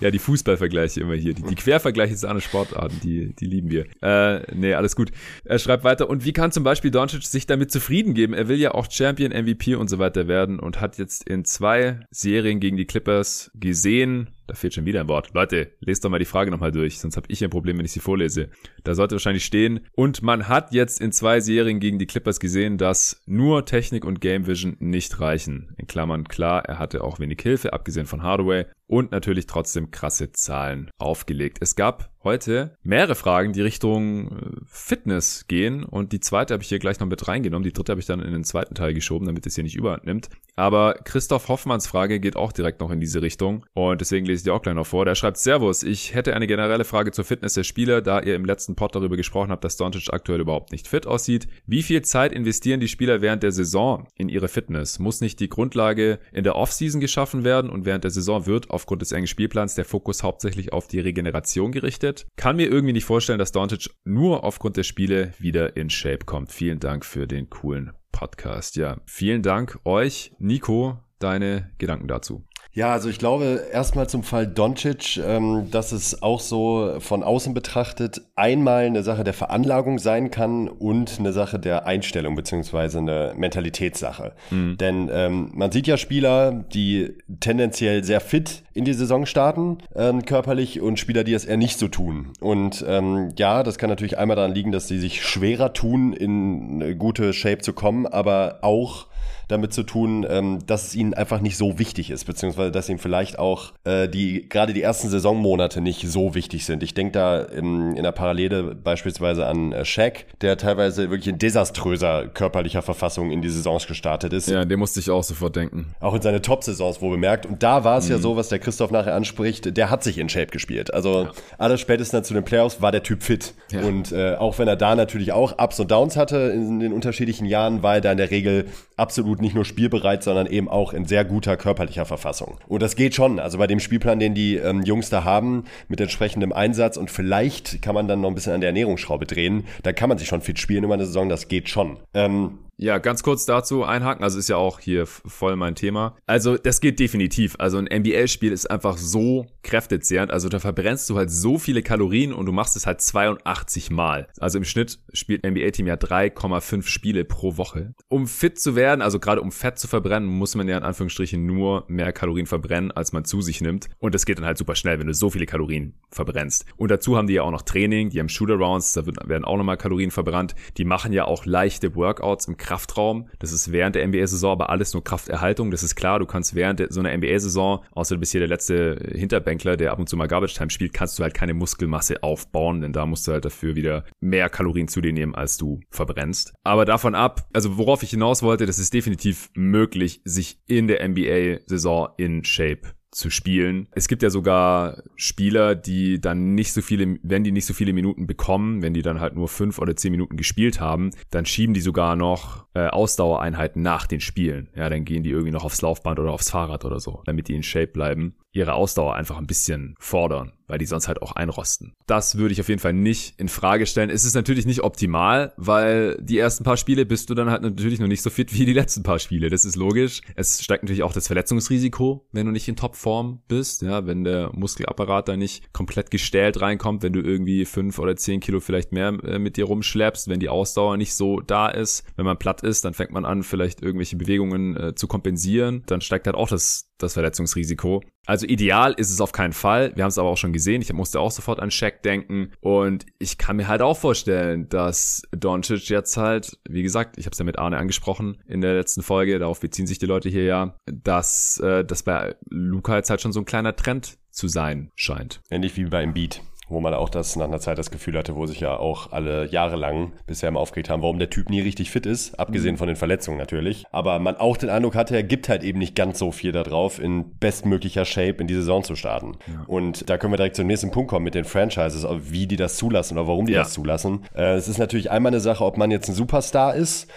[0.00, 3.86] ja, die Fußballvergleiche immer hier, die, die Quervergleiche zu anderen Sportarten, die, die lieben wir.
[4.02, 5.12] Äh, nee, alles gut.
[5.44, 8.34] Er schreibt weiter, und wie kann zum Beispiel Doncic sich damit zufrieden geben?
[8.34, 12.00] Er will ja auch Champion, MVP und so weiter werden und hat jetzt in zwei
[12.10, 15.30] Serien gegen die Clippers gesehen, da fehlt schon wieder ein Wort.
[15.34, 17.92] Leute, lest doch mal die Frage nochmal durch, sonst habe ich ein Problem, wenn ich
[17.92, 18.50] sie vorlese.
[18.82, 19.80] Da sollte wahrscheinlich stehen.
[19.92, 24.20] Und man hat jetzt in zwei Serien gegen die Clippers gesehen, dass nur Technik und
[24.20, 25.74] Game Vision nicht reichen.
[25.78, 30.32] In Klammern klar, er hatte auch wenig Hilfe, abgesehen von Hardaway und natürlich trotzdem krasse
[30.32, 31.58] Zahlen aufgelegt.
[31.60, 36.68] Es gab heute mehrere Fragen, die Richtung äh, Fitness gehen und die zweite habe ich
[36.68, 37.64] hier gleich noch mit reingenommen.
[37.64, 40.04] Die dritte habe ich dann in den zweiten Teil geschoben, damit es hier nicht überhand
[40.04, 40.30] nimmt.
[40.56, 44.44] Aber Christoph Hoffmanns Frage geht auch direkt noch in diese Richtung und deswegen lese ich
[44.44, 45.04] die auch gleich noch vor.
[45.04, 48.44] Der schreibt Servus, ich hätte eine generelle Frage zur Fitness der Spieler, da ihr im
[48.44, 51.46] letzten Pod darüber gesprochen habt, dass Doncic aktuell überhaupt nicht fit aussieht.
[51.66, 54.98] Wie viel Zeit investieren die Spieler während der Saison in ihre Fitness?
[54.98, 59.00] Muss nicht die Grundlage in der Offseason geschaffen werden und während der Saison wird aufgrund
[59.00, 62.26] des engen Spielplans der Fokus hauptsächlich auf die Regeneration gerichtet?
[62.36, 66.52] Kann mir irgendwie nicht vorstellen, dass Doncic nur aufgrund der Spiele wieder in Shape kommt.
[66.52, 68.76] Vielen Dank für den coolen Podcast.
[68.76, 70.32] Ja, vielen Dank euch.
[70.38, 72.44] Nico, deine Gedanken dazu.
[72.74, 77.54] Ja, also ich glaube erstmal zum Fall Doncic, ähm, dass es auch so von außen
[77.54, 83.32] betrachtet einmal eine Sache der Veranlagung sein kann und eine Sache der Einstellung beziehungsweise eine
[83.36, 84.32] Mentalitätssache.
[84.50, 84.76] Mhm.
[84.78, 90.24] Denn ähm, man sieht ja Spieler, die tendenziell sehr fit in die Saison starten, ähm,
[90.24, 92.32] körperlich, und Spieler, die es eher nicht so tun.
[92.40, 96.82] Und ähm, ja, das kann natürlich einmal daran liegen, dass sie sich schwerer tun, in
[96.82, 99.06] eine gute Shape zu kommen, aber auch
[99.48, 102.98] damit zu tun, ähm, dass es ihnen einfach nicht so wichtig ist, beziehungsweise dass ihnen
[102.98, 106.82] vielleicht auch äh, die gerade die ersten Saisonmonate nicht so wichtig sind.
[106.82, 111.38] Ich denke da in, in der Parallele beispielsweise an äh, Shaq, der teilweise wirklich in
[111.38, 114.48] desaströser körperlicher Verfassung in die Saisons gestartet ist.
[114.48, 115.94] Ja, dem musste ich auch sofort denken.
[116.00, 117.46] Auch in seine Top-Saisons wohl bemerkt.
[117.46, 118.12] Und da war es mhm.
[118.12, 120.92] ja so, was der Christoph nachher anspricht, der hat sich in Shape gespielt.
[120.92, 121.32] Also ja.
[121.58, 123.54] alles spätestens zu den Playoffs war der Typ fit.
[123.70, 123.82] Ja.
[123.82, 127.46] Und äh, auch wenn er da natürlich auch Ups und Downs hatte in den unterschiedlichen
[127.46, 128.66] Jahren, war er da in der Regel
[128.96, 132.58] absolut nicht nur spielbereit, sondern eben auch in sehr guter körperlicher Verfassung.
[132.68, 133.38] Und das geht schon.
[133.38, 137.82] Also bei dem Spielplan, den die ähm, Jungs da haben, mit entsprechendem Einsatz und vielleicht
[137.82, 140.40] kann man dann noch ein bisschen an der Ernährungsschraube drehen, da kann man sich schon
[140.40, 141.98] fit spielen über eine Saison, das geht schon.
[142.14, 146.16] Ähm, ja, ganz kurz dazu einhaken, also ist ja auch hier voll mein Thema.
[146.26, 147.54] Also das geht definitiv.
[147.58, 150.32] Also ein NBA-Spiel ist einfach so kräftezehrend.
[150.32, 154.28] Also da verbrennst du halt so viele Kalorien und du machst es halt 82 Mal.
[154.38, 157.94] Also im Schnitt spielt NBA-Team ja 3,5 Spiele pro Woche.
[158.08, 161.44] Um fit zu werden, also gerade um Fett zu verbrennen, muss man ja in Anführungsstrichen
[161.44, 163.88] nur mehr Kalorien verbrennen, als man zu sich nimmt.
[163.98, 166.66] Und das geht dann halt super schnell, wenn du so viele Kalorien verbrennst.
[166.76, 169.76] Und dazu haben die ja auch noch Training, die haben Shooter-Rounds, da werden auch nochmal
[169.76, 170.54] Kalorien verbrannt.
[170.76, 173.28] Die machen ja auch leichte Workouts im Kraftraum.
[173.38, 175.70] Das ist während der NBA-Saison aber alles nur Krafterhaltung.
[175.70, 178.98] Das ist klar, du kannst während so einer NBA-Saison, außer du bist hier der letzte
[179.14, 182.80] Hinterbänkler, der ab und zu mal Garbage Time spielt, kannst du halt keine Muskelmasse aufbauen,
[182.80, 186.54] denn da musst du halt dafür wieder mehr Kalorien zu dir nehmen, als du verbrennst.
[186.64, 191.06] Aber davon ab, also worauf ich hinaus wollte, das ist definitiv möglich, sich in der
[191.06, 193.88] NBA-Saison in Shape zu spielen.
[193.92, 197.92] Es gibt ja sogar Spieler, die dann nicht so viele, wenn die nicht so viele
[197.92, 201.74] Minuten bekommen, wenn die dann halt nur fünf oder zehn Minuten gespielt haben, dann schieben
[201.74, 204.68] die sogar noch äh, Ausdauereinheiten nach den Spielen.
[204.74, 207.54] Ja, dann gehen die irgendwie noch aufs Laufband oder aufs Fahrrad oder so, damit die
[207.54, 211.92] in Shape bleiben ihre Ausdauer einfach ein bisschen fordern, weil die sonst halt auch einrosten.
[212.06, 214.10] Das würde ich auf jeden Fall nicht in Frage stellen.
[214.10, 217.98] Es ist natürlich nicht optimal, weil die ersten paar Spiele bist du dann halt natürlich
[217.98, 219.50] noch nicht so fit wie die letzten paar Spiele.
[219.50, 220.22] Das ist logisch.
[220.36, 224.50] Es steigt natürlich auch das Verletzungsrisiko, wenn du nicht in Topform bist, ja, wenn der
[224.54, 229.08] Muskelapparat da nicht komplett gestählt reinkommt, wenn du irgendwie fünf oder zehn Kilo vielleicht mehr
[229.24, 232.04] äh, mit dir rumschleppst, wenn die Ausdauer nicht so da ist.
[232.14, 235.82] Wenn man platt ist, dann fängt man an, vielleicht irgendwelche Bewegungen äh, zu kompensieren.
[235.86, 238.02] Dann steigt halt auch das das Verletzungsrisiko.
[238.26, 239.92] Also ideal ist es auf keinen Fall.
[239.94, 240.80] Wir haben es aber auch schon gesehen.
[240.80, 242.52] Ich musste auch sofort an Shaq denken.
[242.60, 247.32] Und ich kann mir halt auch vorstellen, dass Doncic jetzt halt, wie gesagt, ich habe
[247.32, 250.44] es ja mit Arne angesprochen in der letzten Folge, darauf beziehen sich die Leute hier
[250.44, 254.90] ja, dass äh, das bei Luca jetzt halt schon so ein kleiner Trend zu sein
[254.96, 255.40] scheint.
[255.50, 256.40] Ähnlich wie bei Embiid
[256.74, 259.48] wo man auch das nach einer Zeit das Gefühl hatte, wo sich ja auch alle
[259.50, 262.78] Jahre lang bisher immer aufgeregt haben, warum der Typ nie richtig fit ist, abgesehen mhm.
[262.78, 263.84] von den Verletzungen natürlich.
[263.92, 266.98] Aber man auch den Eindruck hatte, er gibt halt eben nicht ganz so viel darauf,
[266.98, 269.36] in bestmöglicher Shape in die Saison zu starten.
[269.46, 269.64] Ja.
[269.66, 272.76] Und da können wir direkt zum nächsten Punkt kommen mit den Franchises, wie die das
[272.76, 273.60] zulassen oder warum die ja.
[273.60, 274.24] das zulassen.
[274.34, 277.08] Äh, es ist natürlich einmal eine Sache, ob man jetzt ein Superstar ist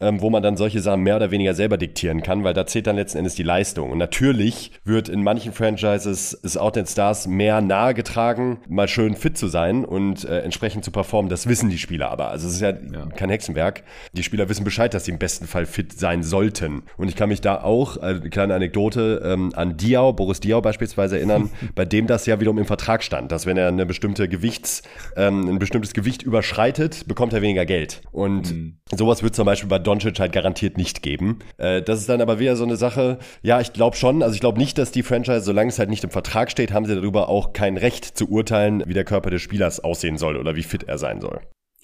[0.00, 2.86] ähm, wo man dann solche Sachen mehr oder weniger selber diktieren kann, weil da zählt
[2.86, 3.90] dann letzten Endes die Leistung.
[3.90, 9.38] Und natürlich wird in manchen Franchises es auch den Stars mehr nahegetragen, mal schön fit
[9.38, 11.30] zu sein und äh, entsprechend zu performen.
[11.30, 12.28] Das wissen die Spieler aber.
[12.28, 13.84] Also es ist ja, ja, kein Hexenwerk.
[14.12, 16.82] Die Spieler wissen Bescheid, dass sie im besten Fall fit sein sollten.
[16.96, 20.60] Und ich kann mich da auch, äh, eine kleine Anekdote, ähm, an Diao, Boris Diao
[20.60, 24.28] beispielsweise erinnern, bei dem das ja wiederum im Vertrag stand, dass wenn er eine bestimmte
[24.28, 24.82] Gewichts,
[25.16, 28.02] ähm, ein bestimmtes Gewicht überschreitet, bekommt er weniger Geld.
[28.12, 31.38] Und mhm Sowas wird zum Beispiel bei Doncic halt garantiert nicht geben.
[31.58, 34.40] Äh, das ist dann aber wieder so eine Sache, ja, ich glaube schon, also ich
[34.40, 37.28] glaube nicht, dass die Franchise, solange es halt nicht im Vertrag steht, haben sie darüber
[37.28, 40.84] auch kein Recht zu urteilen, wie der Körper des Spielers aussehen soll oder wie fit
[40.84, 41.40] er sein soll.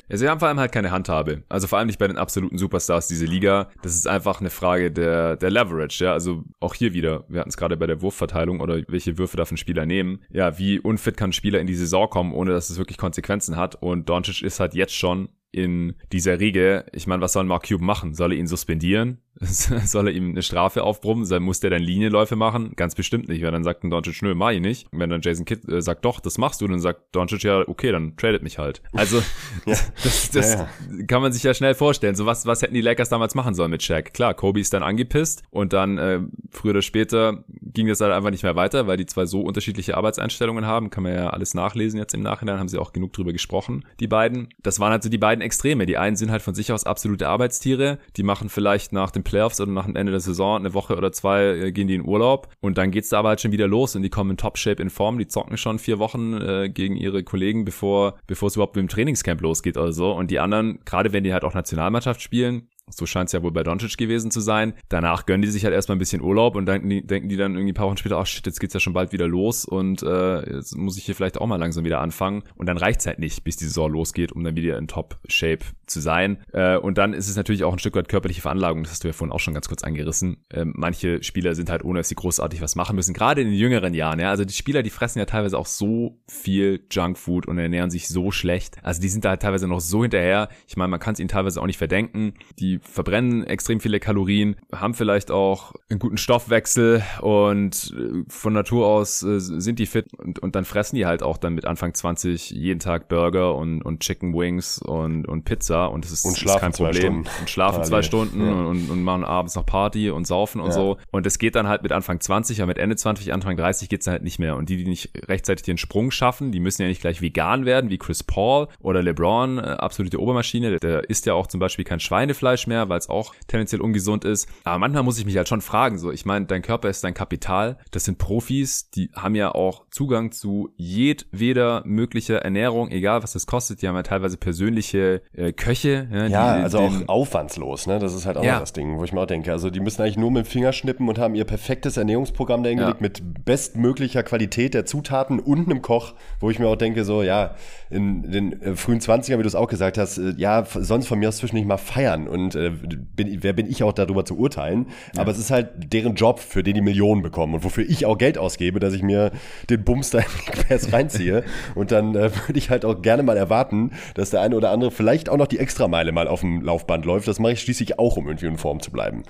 [0.09, 1.43] Ja, sie haben vor allem halt keine Handhabe.
[1.49, 3.71] Also vor allem nicht bei den absoluten Superstars dieser Liga.
[3.83, 6.13] Das ist einfach eine Frage der, der Leverage, ja.
[6.13, 7.25] Also auch hier wieder.
[7.29, 10.21] Wir hatten es gerade bei der Wurfverteilung oder welche Würfe darf ein Spieler nehmen.
[10.31, 13.57] Ja, wie unfit kann ein Spieler in die Saison kommen, ohne dass es wirklich Konsequenzen
[13.57, 13.77] hat.
[13.77, 16.87] Und Doncic ist halt jetzt schon in dieser Riege.
[16.93, 18.15] Ich meine, was soll Mark Cuban machen?
[18.15, 19.19] Soll er ihn suspendieren?
[19.85, 21.27] soll er ihm eine Strafe aufbrummen?
[21.43, 22.73] Muss der dann Linienläufe machen?
[22.77, 24.87] Ganz bestimmt nicht, weil dann sagt ein Doncic, nö, mach ich nicht.
[24.93, 27.91] Wenn dann Jason Kidd äh, sagt, doch, das machst du, dann sagt Doncic, ja, okay,
[27.91, 28.83] dann tradet mich halt.
[28.93, 29.19] Also,
[29.67, 29.77] ja.
[30.03, 31.05] das, das ja, ja.
[31.07, 32.15] kann man sich ja schnell vorstellen.
[32.15, 34.15] So was, was hätten die Lakers damals machen sollen mit Shaq?
[34.15, 38.31] Klar, Kobe ist dann angepisst und dann äh, früher oder später ging das halt einfach
[38.31, 40.91] nicht mehr weiter, weil die zwei so unterschiedliche Arbeitseinstellungen haben.
[40.91, 44.09] Kann man ja alles nachlesen jetzt im Nachhinein, haben sie auch genug drüber gesprochen, die
[44.09, 44.49] beiden.
[44.63, 45.87] Das waren halt so die beiden Extreme.
[45.87, 49.61] Die einen sind halt von sich aus absolute Arbeitstiere, die machen vielleicht nach dem Playoffs
[49.63, 52.49] oder nach dem Ende der Saison, eine Woche oder zwei, äh, gehen die in Urlaub
[52.61, 54.91] und dann geht's da aber halt schon wieder los und die kommen in Top-Shape in
[54.91, 58.83] Form, die zocken schon vier Wochen äh, gegen ihre Kollegen, bevor, bevor es überhaupt mit
[58.83, 60.13] dem Trainingscamp losgeht oder so.
[60.13, 63.53] Und die anderen, gerade wenn die halt auch Nationalmannschaft spielen, so scheint es ja wohl
[63.53, 64.75] bei Doncic gewesen zu sein.
[64.89, 67.73] Danach gönnen die sich halt erstmal ein bisschen Urlaub und die, denken die dann irgendwie
[67.73, 70.03] ein paar Wochen später, ach oh shit, jetzt geht's ja schon bald wieder los und
[70.03, 72.43] äh, jetzt muss ich hier vielleicht auch mal langsam wieder anfangen.
[72.57, 76.01] Und dann reicht's halt nicht, bis die Saison losgeht, um dann wieder in Top-Shape zu
[76.01, 76.39] sein.
[76.53, 79.09] Äh, und dann ist es natürlich auch ein Stück weit körperliche Veranlagung, das hast du
[79.09, 80.39] ja vorhin auch schon ganz kurz angerissen.
[80.51, 83.57] Äh, manche Spieler sind halt, ohne dass sie großartig was machen müssen, gerade in den
[83.57, 84.31] jüngeren Jahren, ja.
[84.31, 88.31] Also die Spieler, die fressen ja teilweise auch so viel Junkfood und ernähren sich so
[88.31, 88.77] schlecht.
[88.83, 90.49] Also die sind da halt teilweise noch so hinterher.
[90.67, 92.35] Ich meine, man kann es ihnen teilweise auch nicht verdenken.
[92.59, 98.87] Die verbrennen extrem viele Kalorien, haben vielleicht auch einen guten Stoffwechsel und äh, von Natur
[98.87, 101.95] aus äh, sind die fit und, und dann fressen die halt auch dann mit Anfang
[101.95, 106.41] 20 jeden Tag Burger und, und Chicken Wings und, und Pizza und das ist, und
[106.41, 107.19] ist kein Problem.
[107.41, 107.89] Und schlafen Parallel.
[107.89, 108.53] zwei Stunden ja.
[108.53, 110.73] und, und machen abends noch Party und saufen und ja.
[110.73, 110.99] so.
[111.11, 114.05] Und es geht dann halt mit Anfang 20, aber mit Ende 20, Anfang 30 geht's
[114.05, 114.57] dann halt nicht mehr.
[114.57, 117.91] Und die, die nicht rechtzeitig den Sprung schaffen, die müssen ja nicht gleich vegan werden,
[117.91, 120.79] wie Chris Paul oder LeBron, äh, absolute Obermaschine.
[120.79, 124.49] Der isst ja auch zum Beispiel kein Schweinefleisch mehr, weil es auch tendenziell ungesund ist.
[124.65, 127.15] Aber manchmal muss ich mich halt schon fragen, so, ich meine, dein Körper ist dein
[127.15, 127.79] Kapital.
[127.91, 133.47] Das sind Profis, die haben ja auch Zugang zu jedweder möglicher Ernährung, egal was das
[133.47, 133.83] kostet.
[133.83, 136.09] Die haben ja teilweise persönliche äh, Köche.
[136.13, 137.99] Ja, ja die, also auch aufwandslos, ne?
[137.99, 138.61] Das ist halt auch ja.
[138.61, 139.53] das Ding, wo ich mir auch denke.
[139.53, 142.69] Also die müssen eigentlich nur mit dem Finger schnippen und haben ihr perfektes Ernährungsprogramm da
[142.71, 143.03] hingelegt ja.
[143.03, 147.55] mit bestmöglicher Qualität der Zutaten und einem Koch, wo ich mir auch denke, so, ja,
[147.91, 151.19] in den äh, frühen 20ern, wie du es auch gesagt hast, äh, ja, sonst von
[151.19, 154.87] mir aus zwischendurch mal feiern und äh, bin, wer bin ich auch darüber zu urteilen?
[155.15, 155.23] Ja.
[155.23, 158.19] Aber es ist halt deren Job, für den die Millionen bekommen und wofür ich auch
[158.19, 159.33] Geld ausgebe, dass ich mir
[159.71, 160.19] den Bums da
[160.69, 161.45] in reinziehe.
[161.75, 164.91] und dann äh, würde ich halt auch gerne mal erwarten, dass der eine oder andere
[164.91, 167.29] vielleicht auch noch die Extrameile mal auf dem Laufband läuft.
[167.29, 169.23] Das mache ich schließlich auch, um irgendwie in Form zu bleiben.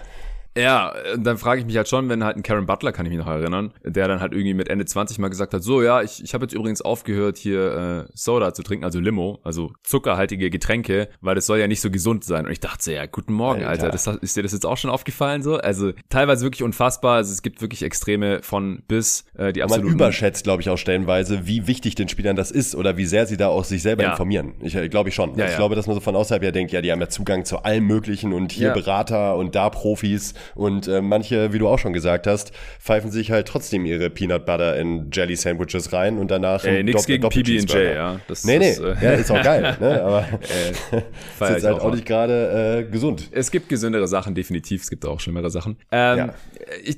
[0.56, 3.18] Ja, dann frage ich mich halt schon, wenn halt ein Karen Butler, kann ich mich
[3.18, 6.22] noch erinnern, der dann halt irgendwie mit Ende 20 mal gesagt hat, so ja, ich,
[6.22, 11.08] ich habe jetzt übrigens aufgehört, hier äh, Soda zu trinken, also Limo, also zuckerhaltige Getränke,
[11.20, 12.44] weil das soll ja nicht so gesund sein.
[12.44, 14.90] Und ich dachte so, ja, guten Morgen, Alter, das, ist dir das jetzt auch schon
[14.90, 15.56] aufgefallen so?
[15.56, 19.84] Also teilweise wirklich unfassbar, also es gibt wirklich Extreme von bis, äh, die absolut.
[19.86, 23.26] Man überschätzt, glaube ich, auch stellenweise, wie wichtig den Spielern das ist oder wie sehr
[23.26, 24.10] sie da auch sich selber ja.
[24.10, 24.54] informieren.
[24.60, 25.36] Ich äh, glaube ich schon.
[25.36, 25.56] Ja, ich ja.
[25.56, 27.86] glaube, dass man so von außerhalb ja denkt, ja, die haben ja Zugang zu allem
[27.86, 32.26] Möglichen und hier Berater und da Profis und äh, manche, wie du auch schon gesagt
[32.26, 36.83] hast, pfeifen sich halt trotzdem ihre Peanut Butter in Jelly Sandwiches rein und danach Ey,
[36.83, 38.20] nix gegen PB&J, ja.
[38.28, 40.02] Das, nee, nee, ist, äh, ja, ist auch geil, ne?
[40.02, 41.00] aber äh, ist
[41.40, 43.28] jetzt halt auch, auch nicht gerade äh, gesund.
[43.31, 45.76] Es gibt gesündere Sachen, definitiv, es gibt auch schlimmere Sachen.
[45.90, 46.35] Ähm, ja.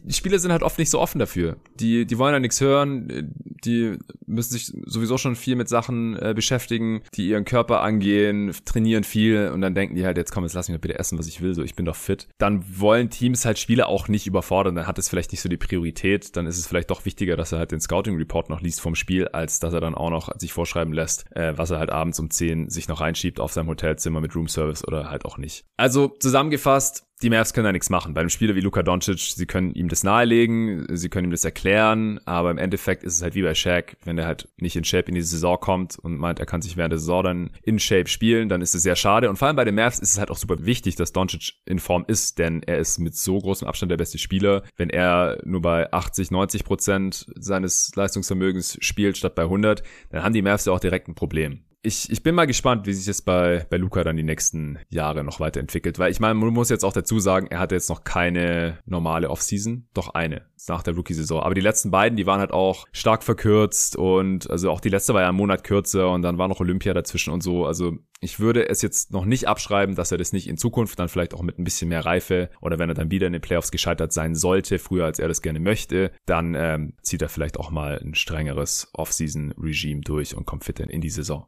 [0.09, 1.57] Spieler sind halt oft nicht so offen dafür.
[1.81, 3.33] Die, die wollen ja nichts hören,
[3.65, 9.05] die müssen sich sowieso schon viel mit Sachen äh, beschäftigen, die ihren Körper angehen, trainieren
[9.05, 11.27] viel und dann denken die halt, jetzt komm, jetzt lass mich doch bitte essen, was
[11.27, 12.29] ich will, so ich bin doch fit.
[12.39, 15.57] Dann wollen Teams halt Spieler auch nicht überfordern, dann hat es vielleicht nicht so die
[15.57, 18.81] Priorität, dann ist es vielleicht doch wichtiger, dass er halt den Scouting Report noch liest
[18.81, 21.91] vom Spiel, als dass er dann auch noch sich vorschreiben lässt, äh, was er halt
[21.91, 25.39] abends um 10 sich noch reinschiebt auf seinem Hotelzimmer mit Room Service oder halt auch
[25.39, 25.65] nicht.
[25.77, 28.13] Also zusammengefasst, die Mavs können da nichts machen.
[28.13, 31.45] Bei einem Spieler wie Luka Doncic, sie können ihm das nahelegen, sie können ihm das
[31.45, 34.85] erklären, aber im Endeffekt ist es halt wie bei Shaq, wenn er halt nicht in
[34.85, 37.79] Shape in die Saison kommt und meint, er kann sich während der Saison dann in
[37.79, 39.31] Shape spielen, dann ist es sehr schade.
[39.31, 41.79] Und vor allem bei den Mavs ist es halt auch super wichtig, dass Doncic in
[41.79, 44.63] Form ist, denn er ist mit so großem Abstand der beste Spieler.
[44.77, 50.35] Wenn er nur bei 80, 90 Prozent seines Leistungsvermögens spielt statt bei 100, dann haben
[50.35, 51.65] die Mavs ja auch direkt ein Problem.
[51.85, 55.23] Ich, ich bin mal gespannt, wie sich das bei, bei Luca dann die nächsten Jahre
[55.23, 55.99] noch weiterentwickelt.
[55.99, 59.29] Weil ich meine, man muss jetzt auch dazu sagen, er hatte jetzt noch keine normale
[59.29, 61.43] Offseason, doch eine nach der Rookie-Saison.
[61.43, 65.13] Aber die letzten beiden, die waren halt auch stark verkürzt und also auch die letzte
[65.13, 67.67] war ja einen Monat kürzer und dann war noch Olympia dazwischen und so.
[67.67, 71.11] Also ich würde es jetzt noch nicht abschreiben, dass er das nicht in Zukunft dann
[71.11, 73.71] vielleicht auch mit ein bisschen mehr Reife oder wenn er dann wieder in den Playoffs
[73.71, 77.71] gescheitert sein sollte, früher als er das gerne möchte, dann ähm, zieht er vielleicht auch
[77.71, 81.47] mal ein strengeres Off-Season-Regime durch und kommt fit in die Saison.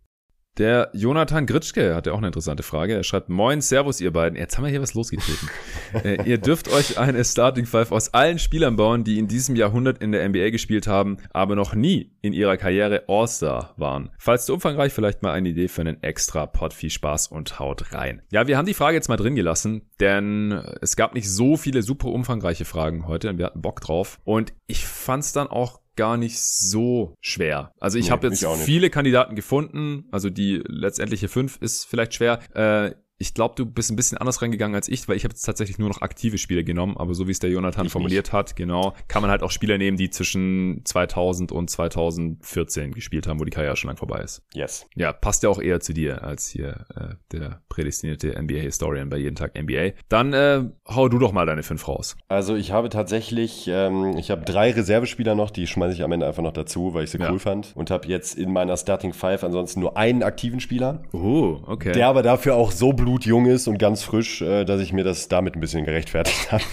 [0.58, 2.94] Der Jonathan Gritschke hat ja auch eine interessante Frage.
[2.94, 4.38] Er schreibt, moin, servus ihr beiden.
[4.38, 5.50] Jetzt haben wir hier was losgetreten.
[6.04, 9.98] äh, ihr dürft euch eine Starting Five aus allen Spielern bauen, die in diesem Jahrhundert
[9.98, 14.08] in der NBA gespielt haben, aber noch nie in ihrer Karriere All-Star waren.
[14.18, 16.72] Falls zu umfangreich, vielleicht mal eine Idee für einen extra Pod.
[16.72, 18.22] Viel Spaß und haut rein.
[18.30, 21.82] Ja, wir haben die Frage jetzt mal drin gelassen, denn es gab nicht so viele
[21.82, 24.20] super umfangreiche Fragen heute und wir hatten Bock drauf.
[24.24, 27.72] Und ich fand's dann auch gar nicht so schwer.
[27.80, 32.40] Also ich nee, habe jetzt viele Kandidaten gefunden, also die letztendliche fünf ist vielleicht schwer.
[32.54, 35.42] Äh, ich glaube, du bist ein bisschen anders reingegangen als ich, weil ich habe jetzt
[35.42, 38.32] tatsächlich nur noch aktive Spieler genommen, aber so wie es der Jonathan ich formuliert nicht.
[38.32, 43.40] hat, genau, kann man halt auch Spieler nehmen, die zwischen 2000 und 2014 gespielt haben,
[43.40, 44.42] wo die Karriere schon lang vorbei ist.
[44.52, 44.86] Yes.
[44.94, 49.36] Ja, passt ja auch eher zu dir als hier äh, der prädestinierte NBA-Historian bei jeden
[49.36, 49.92] Tag NBA.
[50.08, 52.16] Dann äh, hau du doch mal deine fünf raus.
[52.28, 56.26] Also ich habe tatsächlich, ähm, ich habe drei Reservespieler noch, die schmeiße ich am Ende
[56.26, 57.30] einfach noch dazu, weil ich sie ja.
[57.30, 61.02] cool fand und habe jetzt in meiner Starting Five ansonsten nur einen aktiven Spieler.
[61.12, 61.92] Oh, okay.
[61.92, 65.28] Der aber dafür auch so blutjung ist und ganz frisch, äh, dass ich mir das
[65.28, 66.64] damit ein bisschen gerechtfertigt habe.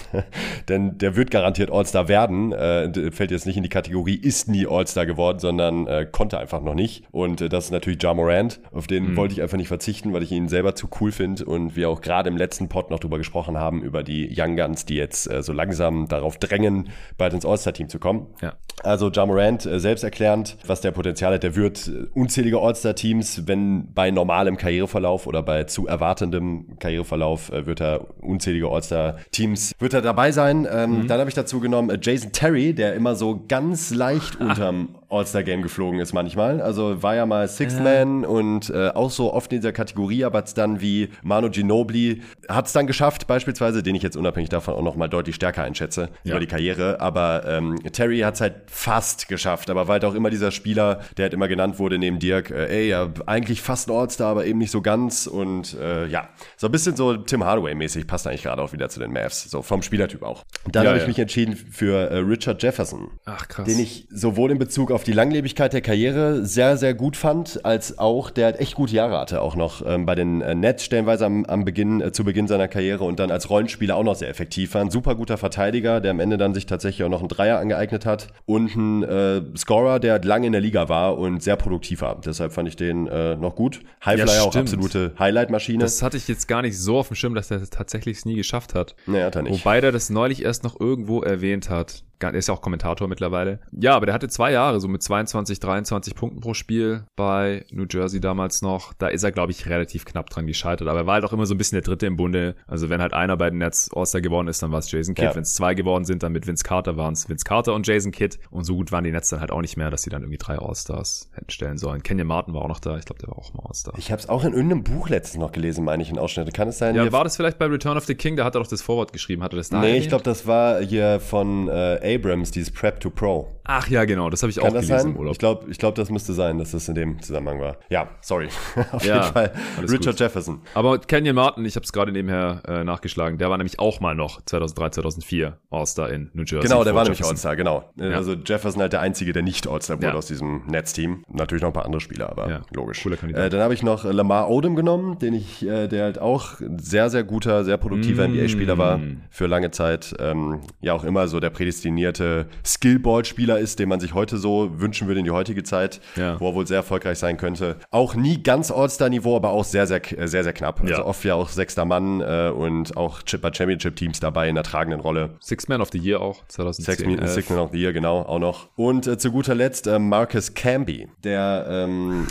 [0.67, 2.51] Denn der wird garantiert All-Star werden.
[2.51, 6.61] Äh, fällt jetzt nicht in die Kategorie, ist nie All-Star geworden, sondern äh, konnte einfach
[6.61, 7.03] noch nicht.
[7.11, 8.59] Und das ist natürlich Ja Morant.
[8.71, 9.15] Auf den mhm.
[9.15, 12.01] wollte ich einfach nicht verzichten, weil ich ihn selber zu cool finde und wir auch
[12.01, 15.53] gerade im letzten Pod noch drüber gesprochen haben, über die Young Guns, die jetzt so
[15.53, 18.27] langsam darauf drängen, bald ins All-Star-Team zu kommen.
[18.41, 18.53] Ja.
[18.81, 21.43] Also Ja Morant, äh, selbst erklärend, was der Potenzial hat.
[21.43, 27.51] Der wird äh, unzählige All-Star-Teams, wenn bei normalem Karriereverlauf oder bei zu erwarteten fortlaufendem Karriereverlauf
[27.51, 30.67] äh, wird er unzählige All-Star-Teams wird er dabei sein.
[30.69, 31.07] Ähm, mhm.
[31.07, 35.62] Dann habe ich dazu genommen äh, Jason Terry, der immer so ganz leicht unterm All-Star-Game
[35.62, 36.62] geflogen ist manchmal.
[36.62, 40.39] Also war ja mal Sixth Man und äh, auch so oft in dieser Kategorie, aber
[40.39, 44.73] hat's dann wie Manu Ginobili hat es dann geschafft, beispielsweise, den ich jetzt unabhängig davon
[44.73, 46.32] auch nochmal deutlich stärker einschätze ja.
[46.32, 46.99] über die Karriere.
[46.99, 51.02] Aber ähm, Terry hat es halt fast geschafft, aber war halt auch immer dieser Spieler,
[51.17, 54.45] der halt immer genannt wurde neben Dirk, äh, ey, ja, eigentlich fast ein All-Star, aber
[54.45, 55.28] eben nicht so ganz.
[55.28, 58.99] Und äh, ja, so ein bisschen so Tim Hardaway-mäßig, passt eigentlich gerade auch wieder zu
[58.99, 60.43] den Mavs, so vom Spielertyp auch.
[60.69, 63.12] Dann ja, habe ich mich entschieden für äh, Richard Jefferson.
[63.26, 63.65] Ach krass.
[63.65, 67.97] Den ich sowohl in Bezug auf die Langlebigkeit der Karriere sehr, sehr gut fand, als
[67.99, 71.25] auch der hat echt gute Jahre hatte, auch noch ähm, bei den äh, Nets stellenweise
[71.25, 74.29] am, am Beginn, äh, zu Beginn seiner Karriere und dann als Rollenspieler auch noch sehr
[74.29, 74.81] effektiv war.
[74.81, 78.05] Ein super guter Verteidiger, der am Ende dann sich tatsächlich auch noch einen Dreier angeeignet
[78.05, 82.19] hat und ein äh, Scorer, der lange in der Liga war und sehr produktiv war.
[82.19, 83.81] Deshalb fand ich den äh, noch gut.
[84.05, 85.83] Highflyer ja, auch absolute Highlight-Maschine.
[85.83, 88.35] Das hatte ich jetzt gar nicht so auf dem Schirm, dass er das tatsächlich nie
[88.35, 88.95] geschafft hat.
[89.05, 89.53] Nee, hat er nicht.
[89.53, 93.60] Wobei der das neulich erst noch irgendwo erwähnt hat er ist ja auch Kommentator mittlerweile.
[93.71, 97.86] Ja, aber der hatte zwei Jahre, so mit 22, 23 Punkten pro Spiel bei New
[97.89, 98.93] Jersey damals noch.
[98.93, 100.88] Da ist er, glaube ich, relativ knapp dran gescheitert.
[100.88, 102.56] Aber er war halt auch immer so ein bisschen der Dritte im Bunde.
[102.67, 105.26] Also wenn halt einer bei den Nets All-Star geworden ist, dann war es Jason Kidd.
[105.26, 105.36] Ja.
[105.36, 108.12] Wenn es zwei geworden sind, dann mit Vince Carter waren es Vince Carter und Jason
[108.12, 108.38] Kidd.
[108.52, 110.38] Und so gut waren die Nets dann halt auch nicht mehr, dass sie dann irgendwie
[110.38, 112.04] drei All-Stars hätten stellen sollen.
[112.04, 112.97] Kenyon Martin war auch noch da.
[112.97, 113.93] Ich glaube, der war auch mal All-Star.
[113.97, 116.52] Ich habe es auch in irgendeinem Buch letztens noch gelesen, meine ich, in Ausschnitte.
[116.52, 116.95] Kann es sein?
[116.95, 118.38] Ja, war das vielleicht bei Return of the King?
[118.38, 119.43] Da hat er doch das Vorwort geschrieben.
[119.43, 120.04] Hat er das da Nee, erwähnt?
[120.04, 123.47] ich glaube, das war hier von äh, Abrams, dieses Prep Prep to Pro.
[123.65, 125.08] Ach ja, genau, das habe ich Kann auch gelesen sein?
[125.12, 125.34] im Urlaub.
[125.34, 127.78] Ich glaube, ich glaub, das müsste sein, dass das in dem Zusammenhang war.
[127.89, 128.49] Ja, sorry.
[128.91, 129.54] Auf ja, jeden Fall.
[129.82, 130.19] Richard gut.
[130.19, 130.62] Jefferson.
[130.73, 134.15] Aber Kenyon Martin, ich habe es gerade nebenher äh, nachgeschlagen, der war nämlich auch mal
[134.15, 136.67] noch 2003, 2004 All-Star in New Jersey.
[136.67, 137.89] Genau, der war nämlich All-Star, genau.
[137.95, 138.12] Ja.
[138.12, 140.13] Also Jefferson halt der Einzige, der nicht All-Star wurde ja.
[140.13, 141.23] aus diesem Netzteam.
[141.30, 143.02] Natürlich noch ein paar andere Spieler, aber logisch.
[143.04, 143.45] Cooler Kandidat.
[143.45, 147.10] Äh, dann habe ich noch Lamar Odom genommen, den ich, äh, der halt auch sehr,
[147.10, 148.34] sehr guter, sehr produktiver mm.
[148.34, 148.99] NBA-Spieler war
[149.30, 150.15] für lange Zeit.
[150.19, 155.07] Ähm, ja, auch immer so der prädestinierte Skillball-Spieler ist, den man sich heute so wünschen
[155.07, 156.39] würde in die heutige Zeit, ja.
[156.39, 157.77] wo er wohl sehr erfolgreich sein könnte.
[157.91, 160.81] Auch nie ganz All-Star-Niveau, aber auch sehr, sehr, sehr, sehr knapp.
[160.83, 164.99] Also oft ja auch sechster Mann äh, und auch bei Championship-Teams dabei in der tragenden
[164.99, 165.31] Rolle.
[165.39, 167.17] Six Man of the Year auch, 2010.
[167.17, 168.69] Six, Six Man of the Year, genau, auch noch.
[168.75, 172.27] Und äh, zu guter Letzt äh, Marcus Camby, der ähm,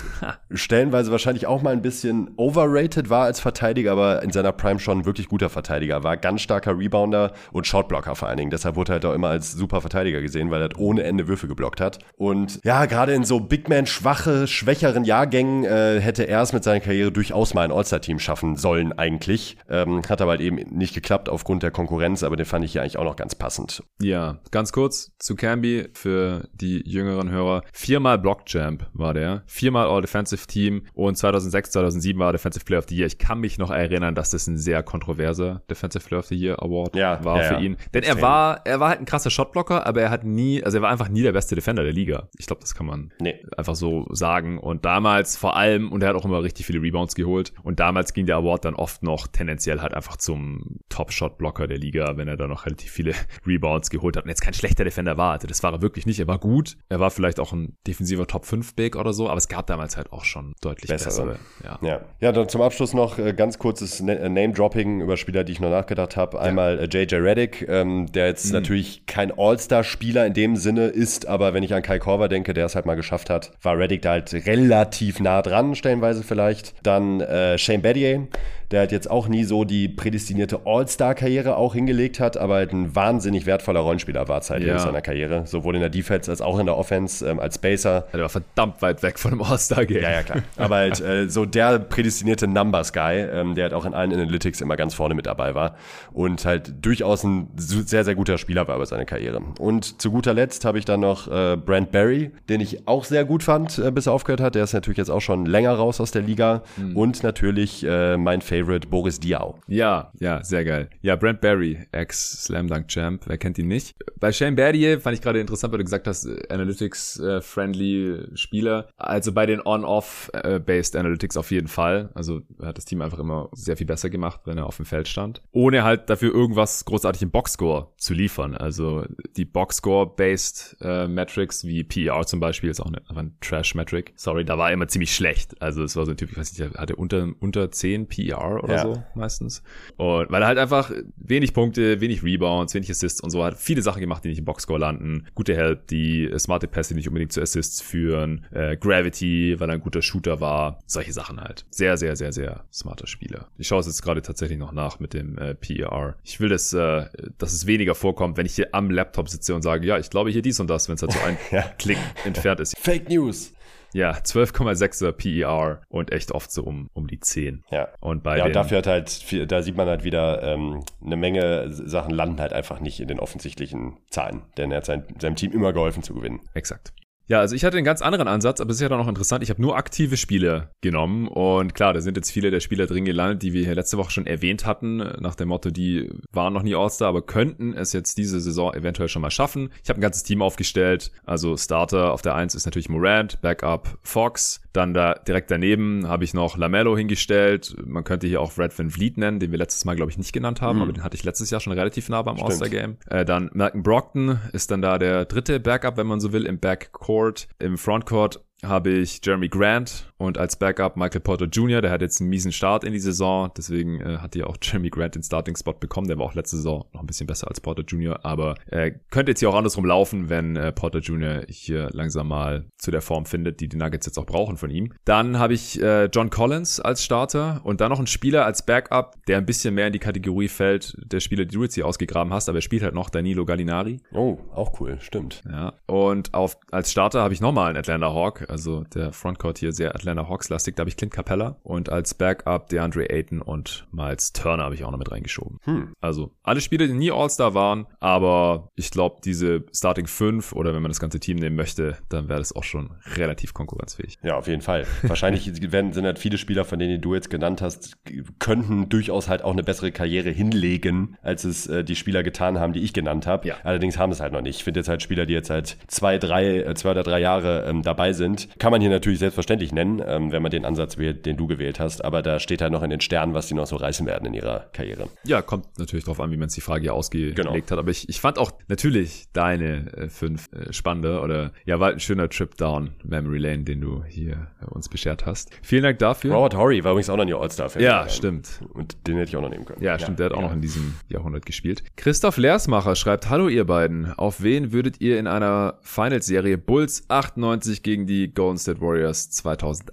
[0.51, 5.01] stellenweise wahrscheinlich auch mal ein bisschen overrated war als Verteidiger, aber in seiner Prime schon
[5.01, 6.03] ein wirklich guter Verteidiger.
[6.03, 8.51] War ganz starker Rebounder und Shotblocker vor allen Dingen.
[8.51, 11.12] Deshalb wurde er halt auch immer als super Verteidiger gesehen, weil er hat ohne Ende
[11.29, 11.99] Würfe geblockt hat.
[12.17, 16.65] Und ja, gerade in so Big Man schwache, schwächeren Jahrgängen äh, hätte er es mit
[16.65, 19.57] seiner Karriere durchaus mal ein All-Star-Team schaffen sollen eigentlich.
[19.69, 22.83] Ähm, hat aber halt eben nicht geklappt aufgrund der Konkurrenz, aber den fand ich hier
[22.83, 23.83] eigentlich auch noch ganz passend.
[24.01, 27.63] Ja, ganz kurz zu Camby für die jüngeren Hörer.
[27.73, 32.87] Viermal Block Champ war der, viermal All-Defensive Team und 2006, 2007 war Defensive Player of
[32.89, 33.07] the Year.
[33.07, 36.63] Ich kann mich noch erinnern, dass das ein sehr kontroverser Defensive Player of the Year
[36.63, 37.77] Award ja, war ja, für ihn.
[37.95, 40.83] Denn er war, er war halt ein krasser Shotblocker, aber er hat nie, also er
[40.83, 42.29] war einfach nie der beste Defender der Liga.
[42.39, 43.45] Ich glaube, das kann man nee.
[43.57, 44.59] einfach so sagen.
[44.59, 47.53] Und damals vor allem, und er hat auch immer richtig viele Rebounds geholt.
[47.63, 52.17] Und damals ging der Award dann oft noch tendenziell halt einfach zum Top-Shot-Blocker der Liga,
[52.17, 53.15] wenn er da noch relativ viele
[53.47, 54.25] Rebounds geholt hat.
[54.25, 55.33] Und jetzt kein schlechter Defender war.
[55.33, 56.21] Also das war er wirklich nicht.
[56.21, 56.77] Er war gut.
[56.89, 60.25] Er war vielleicht auch ein defensiver Top-5-Big oder so, aber es gab damals halt auch
[60.25, 61.37] schon deutlich bessere.
[61.37, 61.39] bessere.
[61.65, 61.79] Ja.
[61.83, 62.01] ja.
[62.21, 65.71] Ja, dann zum Abschluss noch äh, ganz kurzes äh, Name-Dropping über Spieler, die ich noch
[65.71, 66.41] nachgedacht habe.
[66.41, 67.01] Einmal ja.
[67.01, 68.53] JJ Reddick, ähm, der jetzt mhm.
[68.53, 72.67] natürlich kein All-Star-Spieler in dem Sinne ist, aber wenn ich an Kai Korver denke, der
[72.67, 76.75] es halt mal geschafft hat, war Reddick da halt relativ nah dran, stellenweise vielleicht.
[76.83, 78.29] Dann äh, Shane Battier,
[78.73, 82.97] der halt jetzt auch nie so die prädestinierte All-Star-Karriere auch hingelegt hat, aber halt ein
[82.97, 84.75] wahnsinnig wertvoller Rollenspieler war zeitlich ja.
[84.75, 85.47] in seiner Karriere.
[85.47, 88.07] Sowohl in der Defense als auch in der Offense ähm, als Spacer.
[88.13, 90.03] Der war verdammt weit weg von dem All-Star-Game.
[90.03, 90.43] Ja, ja, klar.
[90.57, 94.77] Aber halt äh, so der prädestinierte Numbers-Guy, ähm, der halt auch in allen Analytics immer
[94.77, 95.77] ganz vorne mit dabei war
[96.13, 99.43] und halt durchaus ein sehr, sehr guter Spieler war über seine Karriere.
[99.59, 103.25] Und zu guter Letzt habe ich dann noch äh, Brent Barry, den ich auch sehr
[103.25, 104.55] gut fand, äh, bis er aufgehört hat.
[104.55, 106.63] Der ist natürlich jetzt auch schon länger raus aus der Liga.
[106.77, 106.97] Mhm.
[106.97, 109.55] Und natürlich äh, mein Favorite Boris Diaw.
[109.67, 110.91] Ja, ja, sehr geil.
[111.01, 113.95] Ja, Brent Barry, Ex-Slam Dunk Champ, wer kennt ihn nicht?
[114.21, 118.89] Bei Shane Battier fand ich gerade interessant, weil du gesagt hast, äh, Analytics-friendly äh, Spieler.
[118.97, 122.11] Also bei den On-Off-Based Analytics auf jeden Fall.
[122.15, 125.09] Also hat das Team einfach immer sehr viel besser gemacht, wenn er auf dem Feld
[125.09, 125.43] stand.
[125.53, 128.57] Ohne halt dafür irgendwas großartig im Boxscore zu liefern.
[128.57, 129.05] Also
[129.37, 134.13] die Boxscore-based äh, Metrics wie PER zum Beispiel ist auch eine, ein Trash-Metric.
[134.17, 135.61] Sorry, da war er immer ziemlich schlecht.
[135.61, 138.75] Also es war so ein Typ, ich weiß nicht, hatte unter, unter 10 PER oder
[138.75, 138.83] ja.
[138.83, 139.63] so meistens.
[139.97, 143.83] Und weil er halt einfach wenig Punkte, wenig Rebounds, wenig Assists und so hat viele
[143.83, 145.27] Sachen gemacht, die nicht im Boxscore landen.
[145.35, 148.47] Gute Help, die smarte Pässe nicht unbedingt zu Assists führen.
[148.51, 150.81] Äh, Gravity, weil er ein guter Shooter war.
[150.87, 151.65] Solche Sachen halt.
[151.71, 153.49] Sehr, sehr, sehr, sehr smarter Spieler.
[153.59, 156.17] Ich schaue es jetzt gerade tatsächlich noch nach mit dem äh, PER.
[156.25, 157.07] Ich will, dass, äh,
[157.39, 160.31] dass es weniger vorkommt, wenn ich hier am Laptop sitze und sage, ja, ich glaube
[160.31, 161.63] hier dies und das, wenn es halt so ein ja.
[161.79, 162.77] Klick entfernt ist.
[162.79, 163.53] Fake News.
[163.95, 167.63] Ja, 12,6er PER und echt oft so um, um die 10.
[167.71, 167.89] Ja.
[168.01, 171.71] Und bei ja, und dafür hat halt, da sieht man halt wieder, ähm, eine Menge
[171.71, 174.43] Sachen landen halt einfach nicht in den offensichtlichen Zahlen.
[174.57, 176.41] Denn er hat sein, seinem Team immer geholfen zu gewinnen.
[176.55, 176.95] Exakt.
[177.29, 179.43] Ja, also ich hatte einen ganz anderen Ansatz, aber es ist ja dann noch interessant.
[179.43, 183.05] Ich habe nur aktive Spiele genommen und klar, da sind jetzt viele der Spieler drin
[183.05, 186.63] gelandet, die wir hier letzte Woche schon erwähnt hatten, nach dem Motto, die waren noch
[186.63, 189.71] nie All-Star, aber könnten es jetzt diese Saison eventuell schon mal schaffen.
[189.83, 193.99] Ich habe ein ganzes Team aufgestellt, also Starter auf der 1 ist natürlich Morant, Backup
[194.03, 197.77] Fox, dann da direkt daneben habe ich noch Lamello hingestellt.
[197.85, 200.33] Man könnte hier auch Red Van Vliet nennen, den wir letztes Mal glaube ich nicht
[200.33, 200.83] genannt haben, mhm.
[200.83, 202.97] aber den hatte ich letztes Jahr schon relativ nah beim All-Star-Game.
[203.09, 206.59] Äh, dann Malcolm Brockton ist dann da der dritte Backup, wenn man so will, im
[206.59, 207.49] Backcourt Court.
[207.59, 212.21] Im Frontcourt habe ich Jeremy Grant und als Backup Michael Porter Jr., der hat jetzt
[212.21, 215.73] einen miesen Start in die Saison, deswegen äh, hat ja auch Jeremy Grant den Starting-Spot
[215.75, 218.93] bekommen, der war auch letzte Saison noch ein bisschen besser als Porter Jr., aber äh,
[219.11, 221.43] könnte jetzt hier auch andersrum laufen, wenn äh, Porter Jr.
[221.49, 224.93] hier langsam mal zu der Form findet, die die Nuggets jetzt auch brauchen von ihm.
[225.05, 229.17] Dann habe ich äh, John Collins als Starter und dann noch ein Spieler als Backup,
[229.27, 232.33] der ein bisschen mehr in die Kategorie fällt, der Spieler, die du jetzt hier ausgegraben
[232.33, 234.01] hast, aber er spielt halt noch Danilo Gallinari.
[234.13, 235.43] Oh, auch cool, stimmt.
[235.51, 239.73] Ja, und auf, als Starter habe ich nochmal einen Atlanta Hawk, also der Frontcourt hier
[239.73, 240.77] sehr Atlanta Hawks-lastig.
[240.77, 244.85] Da habe ich Clint Capella und als Backup DeAndre Ayton und Miles Turner habe ich
[244.85, 245.59] auch noch mit reingeschoben.
[245.65, 245.93] Hm.
[246.01, 250.83] Also alle Spiele, die nie All-Star waren, aber ich glaube, diese Starting 5 oder wenn
[250.83, 254.19] man das ganze Team nehmen möchte, dann wäre das auch schon relativ konkurrenzfähig.
[254.23, 254.87] Ja, auf jeden Fall.
[255.03, 257.97] Wahrscheinlich werden, sind halt viele Spieler, von denen du jetzt genannt hast,
[258.39, 262.73] könnten durchaus halt auch eine bessere Karriere hinlegen, als es äh, die Spieler getan haben,
[262.73, 263.49] die ich genannt habe.
[263.49, 263.57] Ja.
[263.63, 264.57] Allerdings haben es halt noch nicht.
[264.57, 267.65] Ich finde jetzt halt Spieler, die jetzt halt zwei, drei, äh, zwei oder drei Jahre
[267.67, 271.27] ähm, dabei sind, kann man hier natürlich selbstverständlich nennen, ähm, wenn man den Ansatz wählt,
[271.27, 272.05] den du gewählt hast.
[272.05, 274.35] Aber da steht halt noch in den Sternen, was die noch so reißen werden in
[274.35, 275.09] ihrer Karriere.
[275.25, 277.55] Ja, kommt natürlich drauf an, wie man es die Frage hier ausgelegt genau.
[277.55, 277.73] hat.
[277.73, 282.01] Aber ich, ich fand auch natürlich deine äh, fünf äh, spannende oder ja, war ein
[282.01, 285.51] schöner Trip down Memory Lane, den du hier äh, uns beschert hast.
[285.63, 286.35] Vielen Dank dafür.
[286.35, 287.83] Robert Horry war übrigens auch noch nie All-Star-Fan.
[287.83, 288.61] Ja, stimmt.
[288.73, 289.83] Und den hätte ich auch noch nehmen können.
[289.83, 290.19] Ja, stimmt.
[290.19, 290.49] Ja, der hat auch ja.
[290.49, 291.83] noch in diesem Jahrhundert gespielt.
[291.97, 294.13] Christoph Leersmacher schreibt, Hallo ihr beiden.
[294.15, 299.31] Auf wen würdet ihr in einer Finals-Serie Bulls 98 gegen die Golden State Warriors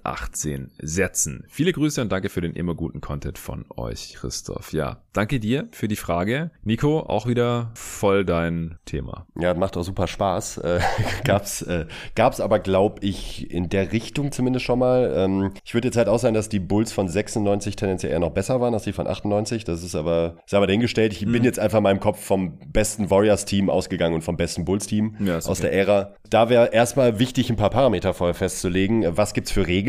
[0.02, 1.44] 2008 2018 setzen.
[1.48, 4.72] Viele Grüße und danke für den immer guten Content von euch, Christoph.
[4.72, 6.50] Ja, danke dir für die Frage.
[6.64, 9.26] Nico, auch wieder voll dein Thema.
[9.38, 10.60] Ja, macht auch super Spaß.
[10.70, 10.80] Äh,
[11.24, 15.12] gab's, äh, gab's aber, glaube ich, in der Richtung zumindest schon mal.
[15.16, 18.30] Ähm, ich würde jetzt halt auch sagen, dass die Bulls von 96 tendenziell eher noch
[18.30, 19.64] besser waren als die von 98.
[19.64, 21.12] Das ist aber, ist aber dahingestellt.
[21.12, 21.32] Ich mhm.
[21.32, 25.38] bin jetzt einfach in meinem Kopf vom besten Warriors-Team ausgegangen und vom besten Bulls-Team ja,
[25.38, 25.62] aus okay.
[25.62, 26.14] der Ära.
[26.28, 29.16] Da wäre erstmal wichtig, ein paar Parameter vorher festzulegen.
[29.16, 29.79] Was gibt's für Regeln?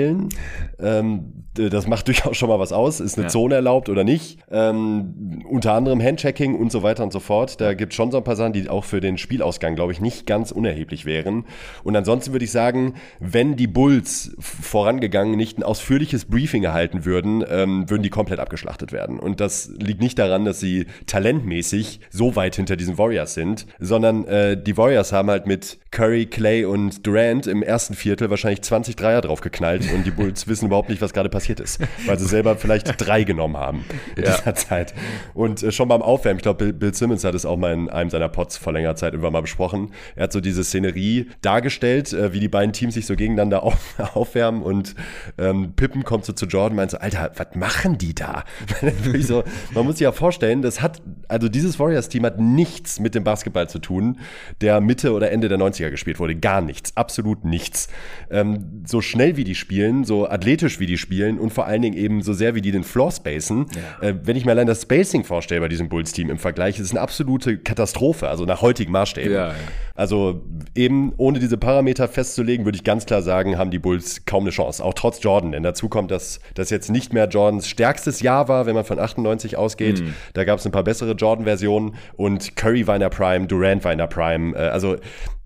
[0.80, 3.00] Ähm, das macht durchaus schon mal was aus.
[3.00, 3.30] Ist eine ja.
[3.30, 4.40] Zone erlaubt oder nicht?
[4.50, 7.60] Ähm, unter anderem Handchecking und so weiter und so fort.
[7.60, 10.26] Da gibt schon so ein paar Sachen, die auch für den Spielausgang, glaube ich, nicht
[10.26, 11.46] ganz unerheblich wären.
[11.84, 17.44] Und ansonsten würde ich sagen, wenn die Bulls vorangegangen nicht ein ausführliches Briefing erhalten würden,
[17.50, 19.20] ähm, würden die komplett abgeschlachtet werden.
[19.20, 24.26] Und das liegt nicht daran, dass sie talentmäßig so weit hinter diesen Warriors sind, sondern
[24.26, 28.96] äh, die Warriors haben halt mit Curry, Clay und Durant im ersten Viertel wahrscheinlich 20
[28.96, 32.56] Dreier draufgeknallt und die Bulls wissen überhaupt nicht, was gerade passiert ist, weil sie selber
[32.56, 34.36] vielleicht drei genommen haben in ja.
[34.36, 34.94] dieser Zeit.
[35.34, 37.90] Und äh, schon beim Aufwärmen, ich glaube, Bill, Bill, Simmons hat es auch mal in
[37.90, 39.92] einem seiner Pods vor längerer Zeit irgendwann mal besprochen.
[40.16, 43.96] Er hat so diese Szenerie dargestellt, äh, wie die beiden Teams sich so gegeneinander auf,
[44.14, 44.96] aufwärmen und
[45.38, 48.44] ähm, Pippen kommt so zu Jordan und meint so, Alter, was machen die da?
[49.22, 53.24] so, man muss sich ja vorstellen, das hat, also dieses Warriors-Team hat nichts mit dem
[53.24, 54.20] Basketball zu tun,
[54.62, 56.36] der Mitte oder Ende der 90er gespielt wurde.
[56.36, 57.88] Gar nichts, absolut nichts.
[58.30, 61.96] Ähm, so schnell wie die spielen, so athletisch wie die spielen und vor allen Dingen
[61.96, 63.68] eben so sehr wie die den Floor spacen.
[64.02, 64.10] Ja.
[64.10, 66.92] Äh, wenn ich mir allein das Spacing vorstelle bei diesem Bulls-Team im Vergleich, ist es
[66.92, 69.32] eine absolute Katastrophe, also nach heutigen Maßstäben.
[69.32, 69.56] Ja, ja.
[69.96, 70.42] Also
[70.76, 74.50] eben ohne diese Parameter festzulegen, würde ich ganz klar sagen, haben die Bulls kaum eine
[74.50, 74.84] Chance.
[74.84, 75.54] Auch trotz Jordan.
[75.54, 79.00] Denn dazu kommt, dass das jetzt nicht mehr Jordans stärkstes Jahr war, wenn man von
[79.00, 80.02] 98 ausgeht.
[80.02, 80.16] Mhm.
[80.34, 83.94] Da gab es ein paar bessere Jordan-Versionen und Curry war in der Prime, Durant war
[83.94, 84.54] in der Prime.
[84.54, 84.98] Äh, also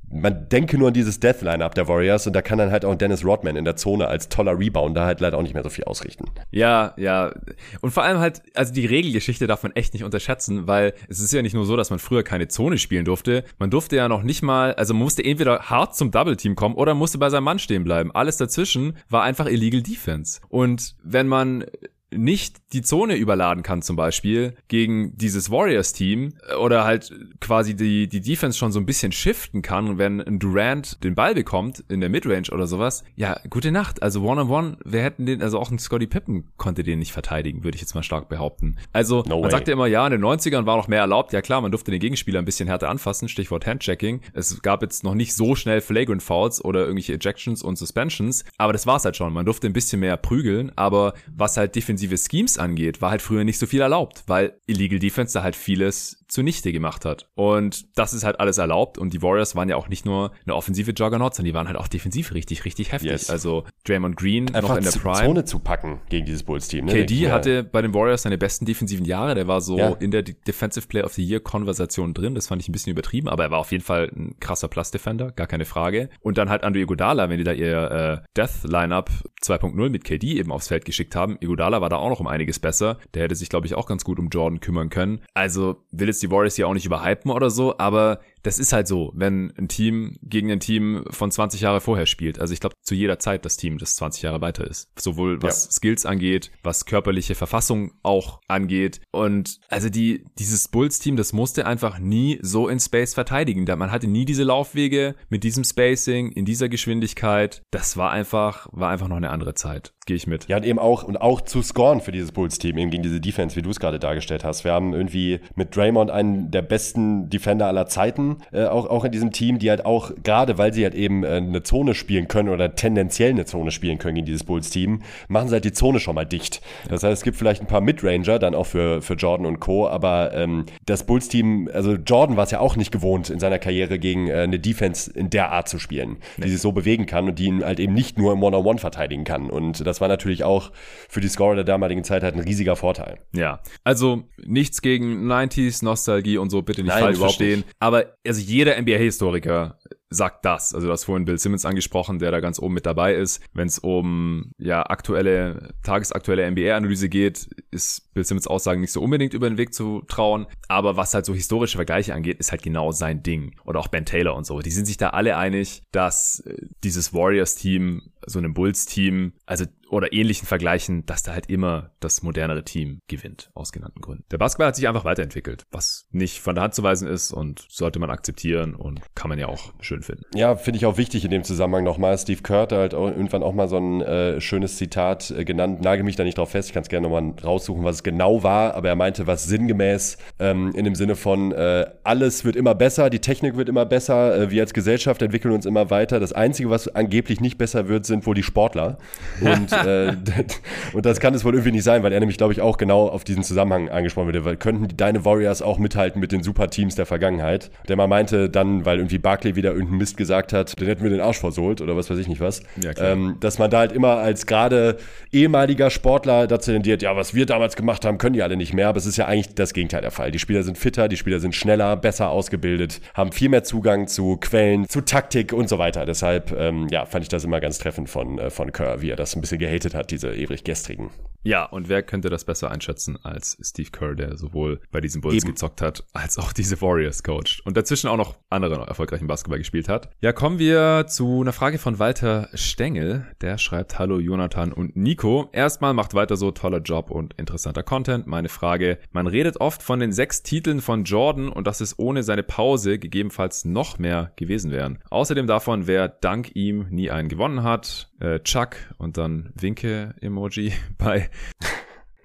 [0.09, 3.25] man denke nur an dieses Death-Line-Up der Warriors und da kann dann halt auch Dennis
[3.25, 6.25] Rodman in der Zone als toller Rebounder halt leider auch nicht mehr so viel ausrichten.
[6.51, 7.33] Ja, ja.
[7.81, 11.33] Und vor allem halt, also die Regelgeschichte darf man echt nicht unterschätzen, weil es ist
[11.33, 13.43] ja nicht nur so, dass man früher keine Zone spielen durfte.
[13.59, 16.93] Man durfte ja noch nicht mal, also man musste entweder hart zum Double-Team kommen oder
[16.93, 18.11] musste bei seinem Mann stehen bleiben.
[18.13, 20.39] Alles dazwischen war einfach Illegal Defense.
[20.49, 21.65] Und wenn man
[22.11, 28.07] nicht die Zone überladen kann zum Beispiel gegen dieses Warriors-Team äh, oder halt quasi die,
[28.07, 31.99] die Defense schon so ein bisschen shiften kann, wenn ein Durant den Ball bekommt in
[31.99, 34.03] der Midrange oder sowas, ja, gute Nacht.
[34.03, 37.11] Also One-on-One, -on -one, wir hätten den, also auch ein Scotty Pippen konnte den nicht
[37.11, 38.77] verteidigen, würde ich jetzt mal stark behaupten.
[38.93, 41.33] Also no man sagte immer, ja, in den 90ern war noch mehr erlaubt.
[41.33, 44.21] Ja klar, man durfte den Gegenspieler ein bisschen härter anfassen, Stichwort Handchecking.
[44.33, 48.73] Es gab jetzt noch nicht so schnell Flagrant Fouls oder irgendwelche Ejections und Suspensions, aber
[48.73, 49.33] das war's halt schon.
[49.33, 53.43] Man durfte ein bisschen mehr prügeln, aber was halt defensive Schemes angeht, war halt früher
[53.43, 57.29] nicht so viel erlaubt, weil Illegal Defense da halt vieles zunichte gemacht hat.
[57.35, 60.55] Und das ist halt alles erlaubt und die Warriors waren ja auch nicht nur eine
[60.55, 63.11] offensive Juggernaut, sondern die waren halt auch defensiv richtig, richtig heftig.
[63.11, 63.29] Yes.
[63.29, 65.25] Also Draymond Green Einfach noch in der Prime.
[65.25, 66.85] Zone zu packen gegen dieses Bulls-Team.
[66.85, 66.93] Ne?
[66.93, 69.35] KD hatte bei den Warriors seine besten defensiven Jahre.
[69.35, 69.89] Der war so ja.
[69.99, 72.35] in der Defensive Player of the Year Konversation drin.
[72.35, 75.31] Das fand ich ein bisschen übertrieben, aber er war auf jeden Fall ein krasser Plus-Defender,
[75.31, 76.09] gar keine Frage.
[76.21, 79.09] Und dann halt Andrew Iguodala, wenn die da ihr äh, Death-Lineup
[79.41, 81.37] 2.0 mit KD eben aufs Feld geschickt haben.
[81.39, 82.97] Iguodala war da auch noch um einiges besser.
[83.13, 85.21] Der hätte sich, glaube ich, auch ganz gut um Jordan kümmern können.
[85.33, 88.87] Also will jetzt die Warriors hier auch nicht überhypen oder so, aber das ist halt
[88.87, 92.39] so, wenn ein Team gegen ein Team von 20 Jahre vorher spielt.
[92.39, 94.87] Also ich glaube, zu jeder Zeit das Team, das 20 Jahre weiter ist.
[94.99, 95.71] Sowohl was ja.
[95.71, 99.01] Skills angeht, was körperliche Verfassung auch angeht.
[99.11, 103.65] Und also die, dieses Bulls-Team, das musste einfach nie so in Space verteidigen.
[103.65, 107.63] Man hatte nie diese Laufwege mit diesem Spacing, in dieser Geschwindigkeit.
[107.71, 109.93] Das war einfach, war einfach noch eine andere Zeit.
[110.05, 110.47] Gehe ich mit.
[110.47, 113.55] Ja, und eben auch, und auch zu scoren für dieses Bulls-Team, eben gegen diese Defense,
[113.55, 114.63] wie du es gerade dargestellt hast.
[114.63, 119.11] Wir haben irgendwie mit Draymond einen der besten Defender aller Zeiten äh, auch, auch in
[119.11, 122.49] diesem Team, die halt auch, gerade weil sie halt eben äh, eine Zone spielen können
[122.49, 126.15] oder tendenziell eine Zone spielen können in dieses Bulls-Team, machen sie halt die Zone schon
[126.15, 126.61] mal dicht.
[126.89, 129.87] Das heißt, es gibt vielleicht ein paar Midranger dann auch für, für Jordan und Co.,
[129.87, 133.99] aber ähm, das Bulls-Team, also Jordan war es ja auch nicht gewohnt in seiner Karriere
[133.99, 136.45] gegen äh, eine Defense in der Art zu spielen, nee.
[136.45, 139.23] die sich so bewegen kann und die ihn halt eben nicht nur im One-on-One verteidigen
[139.23, 139.49] kann.
[139.49, 140.71] Und das war natürlich auch
[141.09, 143.19] für die Scorer der damaligen Zeit halt ein riesiger Vorteil.
[143.33, 147.59] Ja, also nichts gegen 90s Nostalgie und so, bitte nicht Nein, falsch verstehen.
[147.59, 147.75] Nicht.
[147.79, 149.77] Aber also jeder NBA-Historiker
[150.09, 150.73] sagt das.
[150.73, 153.41] Also du hast vorhin Bill Simmons angesprochen, der da ganz oben mit dabei ist.
[153.53, 159.33] Wenn es um ja aktuelle, tagesaktuelle NBA-Analyse geht, ist Bill Simmons Aussagen nicht so unbedingt
[159.33, 160.47] über den Weg zu trauen.
[160.67, 163.55] Aber was halt so historische Vergleiche angeht, ist halt genau sein Ding.
[163.65, 164.59] Oder auch Ben Taylor und so.
[164.59, 170.13] Die sind sich da alle einig, dass äh, dieses Warriors-Team so einem Bulls-Team, also oder
[170.13, 174.25] ähnlichen Vergleichen, dass da halt immer das modernere Team gewinnt, aus genannten Gründen.
[174.31, 177.65] Der Basketball hat sich einfach weiterentwickelt, was nicht von der Hand zu weisen ist und
[177.69, 180.23] sollte man akzeptieren und kann man ja auch schön finden.
[180.33, 182.17] Ja, finde ich auch wichtig in dem Zusammenhang nochmal.
[182.17, 185.81] Steve Kerr hat halt auch irgendwann auch mal so ein äh, schönes Zitat äh, genannt,
[185.81, 188.43] nagel mich da nicht drauf fest, ich kann es gerne nochmal raussuchen, was es genau
[188.43, 192.75] war, aber er meinte was sinngemäß ähm, in dem Sinne von, äh, alles wird immer
[192.75, 196.19] besser, die Technik wird immer besser, äh, wir als Gesellschaft entwickeln uns immer weiter.
[196.19, 198.97] Das Einzige, was angeblich nicht besser wird, sind wohl die Sportler.
[199.41, 200.15] Und äh,
[200.93, 203.07] und das kann es wohl irgendwie nicht sein, weil er nämlich, glaube ich, auch genau
[203.07, 204.45] auf diesen Zusammenhang angesprochen wird.
[204.45, 207.71] Weil könnten deine Warriors auch mithalten mit den Superteams der Vergangenheit?
[207.87, 211.09] Der mal meinte dann, weil irgendwie Barkley wieder irgendeinen Mist gesagt hat, dann hätten wir
[211.09, 212.61] den Arsch versohlt oder was weiß ich nicht was.
[212.81, 214.97] Ja, ähm, dass man da halt immer als gerade
[215.31, 218.89] ehemaliger Sportler dazu tendiert, ja, was wir damals gemacht haben, können die alle nicht mehr.
[218.89, 220.31] Aber es ist ja eigentlich das Gegenteil der Fall.
[220.31, 224.37] Die Spieler sind fitter, die Spieler sind schneller, besser ausgebildet, haben viel mehr Zugang zu
[224.37, 226.05] Quellen, zu Taktik und so weiter.
[226.05, 229.15] Deshalb, ähm, ja, fand ich das immer ganz treffend von, äh, von Kerr, wie er
[229.15, 231.11] das ein bisschen gehatet hat diese ewig gestrigen.
[231.45, 235.43] Ja, und wer könnte das besser einschätzen als Steve Kerr, der sowohl bei diesen Bulls
[235.43, 235.53] Eben.
[235.53, 239.87] gezockt hat, als auch diese Warriors coacht und dazwischen auch noch andere erfolgreichen Basketball gespielt
[239.87, 240.09] hat.
[240.21, 243.27] Ja, kommen wir zu einer Frage von Walter Stengel.
[243.41, 245.47] Der schreibt, hallo Jonathan und Nico.
[245.51, 248.25] Erstmal macht weiter so toller Job und interessanter Content.
[248.25, 252.23] Meine Frage, man redet oft von den sechs Titeln von Jordan und dass es ohne
[252.23, 254.97] seine Pause gegebenenfalls noch mehr gewesen wären.
[255.11, 257.94] Außerdem davon, wer dank ihm nie einen gewonnen hat.
[258.19, 261.29] Äh, Chuck und dann Winke-Emoji bei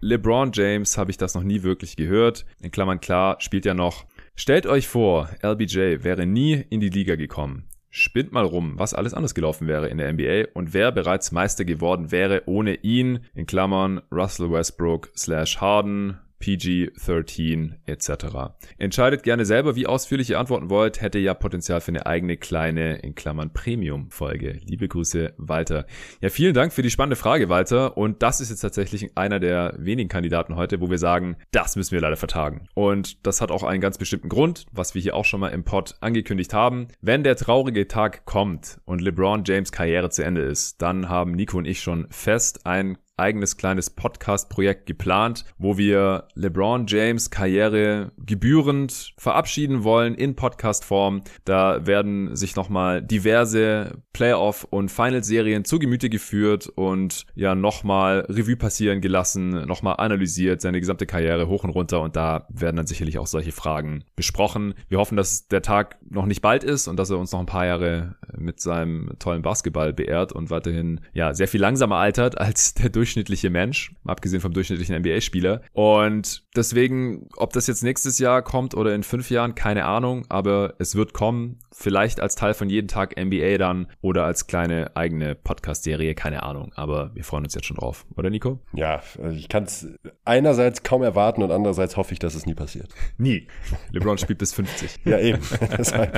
[0.01, 2.47] LeBron James habe ich das noch nie wirklich gehört.
[2.61, 4.07] In Klammern klar, spielt ja noch.
[4.35, 7.68] Stellt euch vor, LBJ wäre nie in die Liga gekommen.
[7.91, 11.64] Spinnt mal rum, was alles anders gelaufen wäre in der NBA und wer bereits Meister
[11.64, 13.27] geworden wäre ohne ihn.
[13.35, 18.55] In Klammern Russell Westbrook slash Harden, PG-13 etc.
[18.78, 22.97] Entscheidet gerne selber, wie ausführlich ihr antworten wollt, hätte ja Potenzial für eine eigene kleine,
[22.99, 24.61] in Klammern Premium-Folge.
[24.64, 25.86] Liebe Grüße, Walter.
[26.20, 27.97] Ja, vielen Dank für die spannende Frage, Walter.
[27.97, 31.93] Und das ist jetzt tatsächlich einer der wenigen Kandidaten heute, wo wir sagen, das müssen
[31.93, 32.66] wir leider vertagen.
[32.74, 35.64] Und das hat auch einen ganz bestimmten Grund, was wir hier auch schon mal im
[35.64, 36.88] Pod angekündigt haben.
[37.01, 41.59] Wenn der traurige Tag kommt und LeBron James Karriere zu Ende ist, dann haben Nico
[41.59, 49.12] und ich schon fest ein eigenes kleines Podcast-Projekt geplant, wo wir LeBron James Karriere gebührend
[49.18, 51.23] verabschieden wollen in Podcast-Form.
[51.45, 58.57] Da werden sich nochmal diverse Playoff- und Final-Serien zu Gemüte geführt und ja nochmal Revue
[58.57, 63.18] passieren gelassen, nochmal analysiert, seine gesamte Karriere hoch und runter und da werden dann sicherlich
[63.18, 64.75] auch solche Fragen besprochen.
[64.89, 67.47] Wir hoffen, dass der Tag noch nicht bald ist und dass er uns noch ein
[67.47, 72.75] paar Jahre mit seinem tollen Basketball beehrt und weiterhin ja sehr viel langsamer altert als
[72.75, 75.62] der Durchschnitt durchschnittliche Mensch, abgesehen vom durchschnittlichen NBA-Spieler.
[75.72, 80.74] Und deswegen, ob das jetzt nächstes Jahr kommt oder in fünf Jahren, keine Ahnung, aber
[80.78, 81.58] es wird kommen.
[81.83, 86.72] Vielleicht als Teil von jeden Tag NBA dann oder als kleine eigene Podcast-Serie, keine Ahnung.
[86.74, 88.61] Aber wir freuen uns jetzt schon drauf, oder Nico?
[88.74, 89.89] Ja, also ich kann es
[90.26, 92.93] einerseits kaum erwarten und andererseits hoffe ich, dass es nie passiert.
[93.16, 93.47] Nie.
[93.93, 95.01] LeBron spielt bis 50.
[95.07, 95.39] Ja, eben.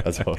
[0.04, 0.36] Also.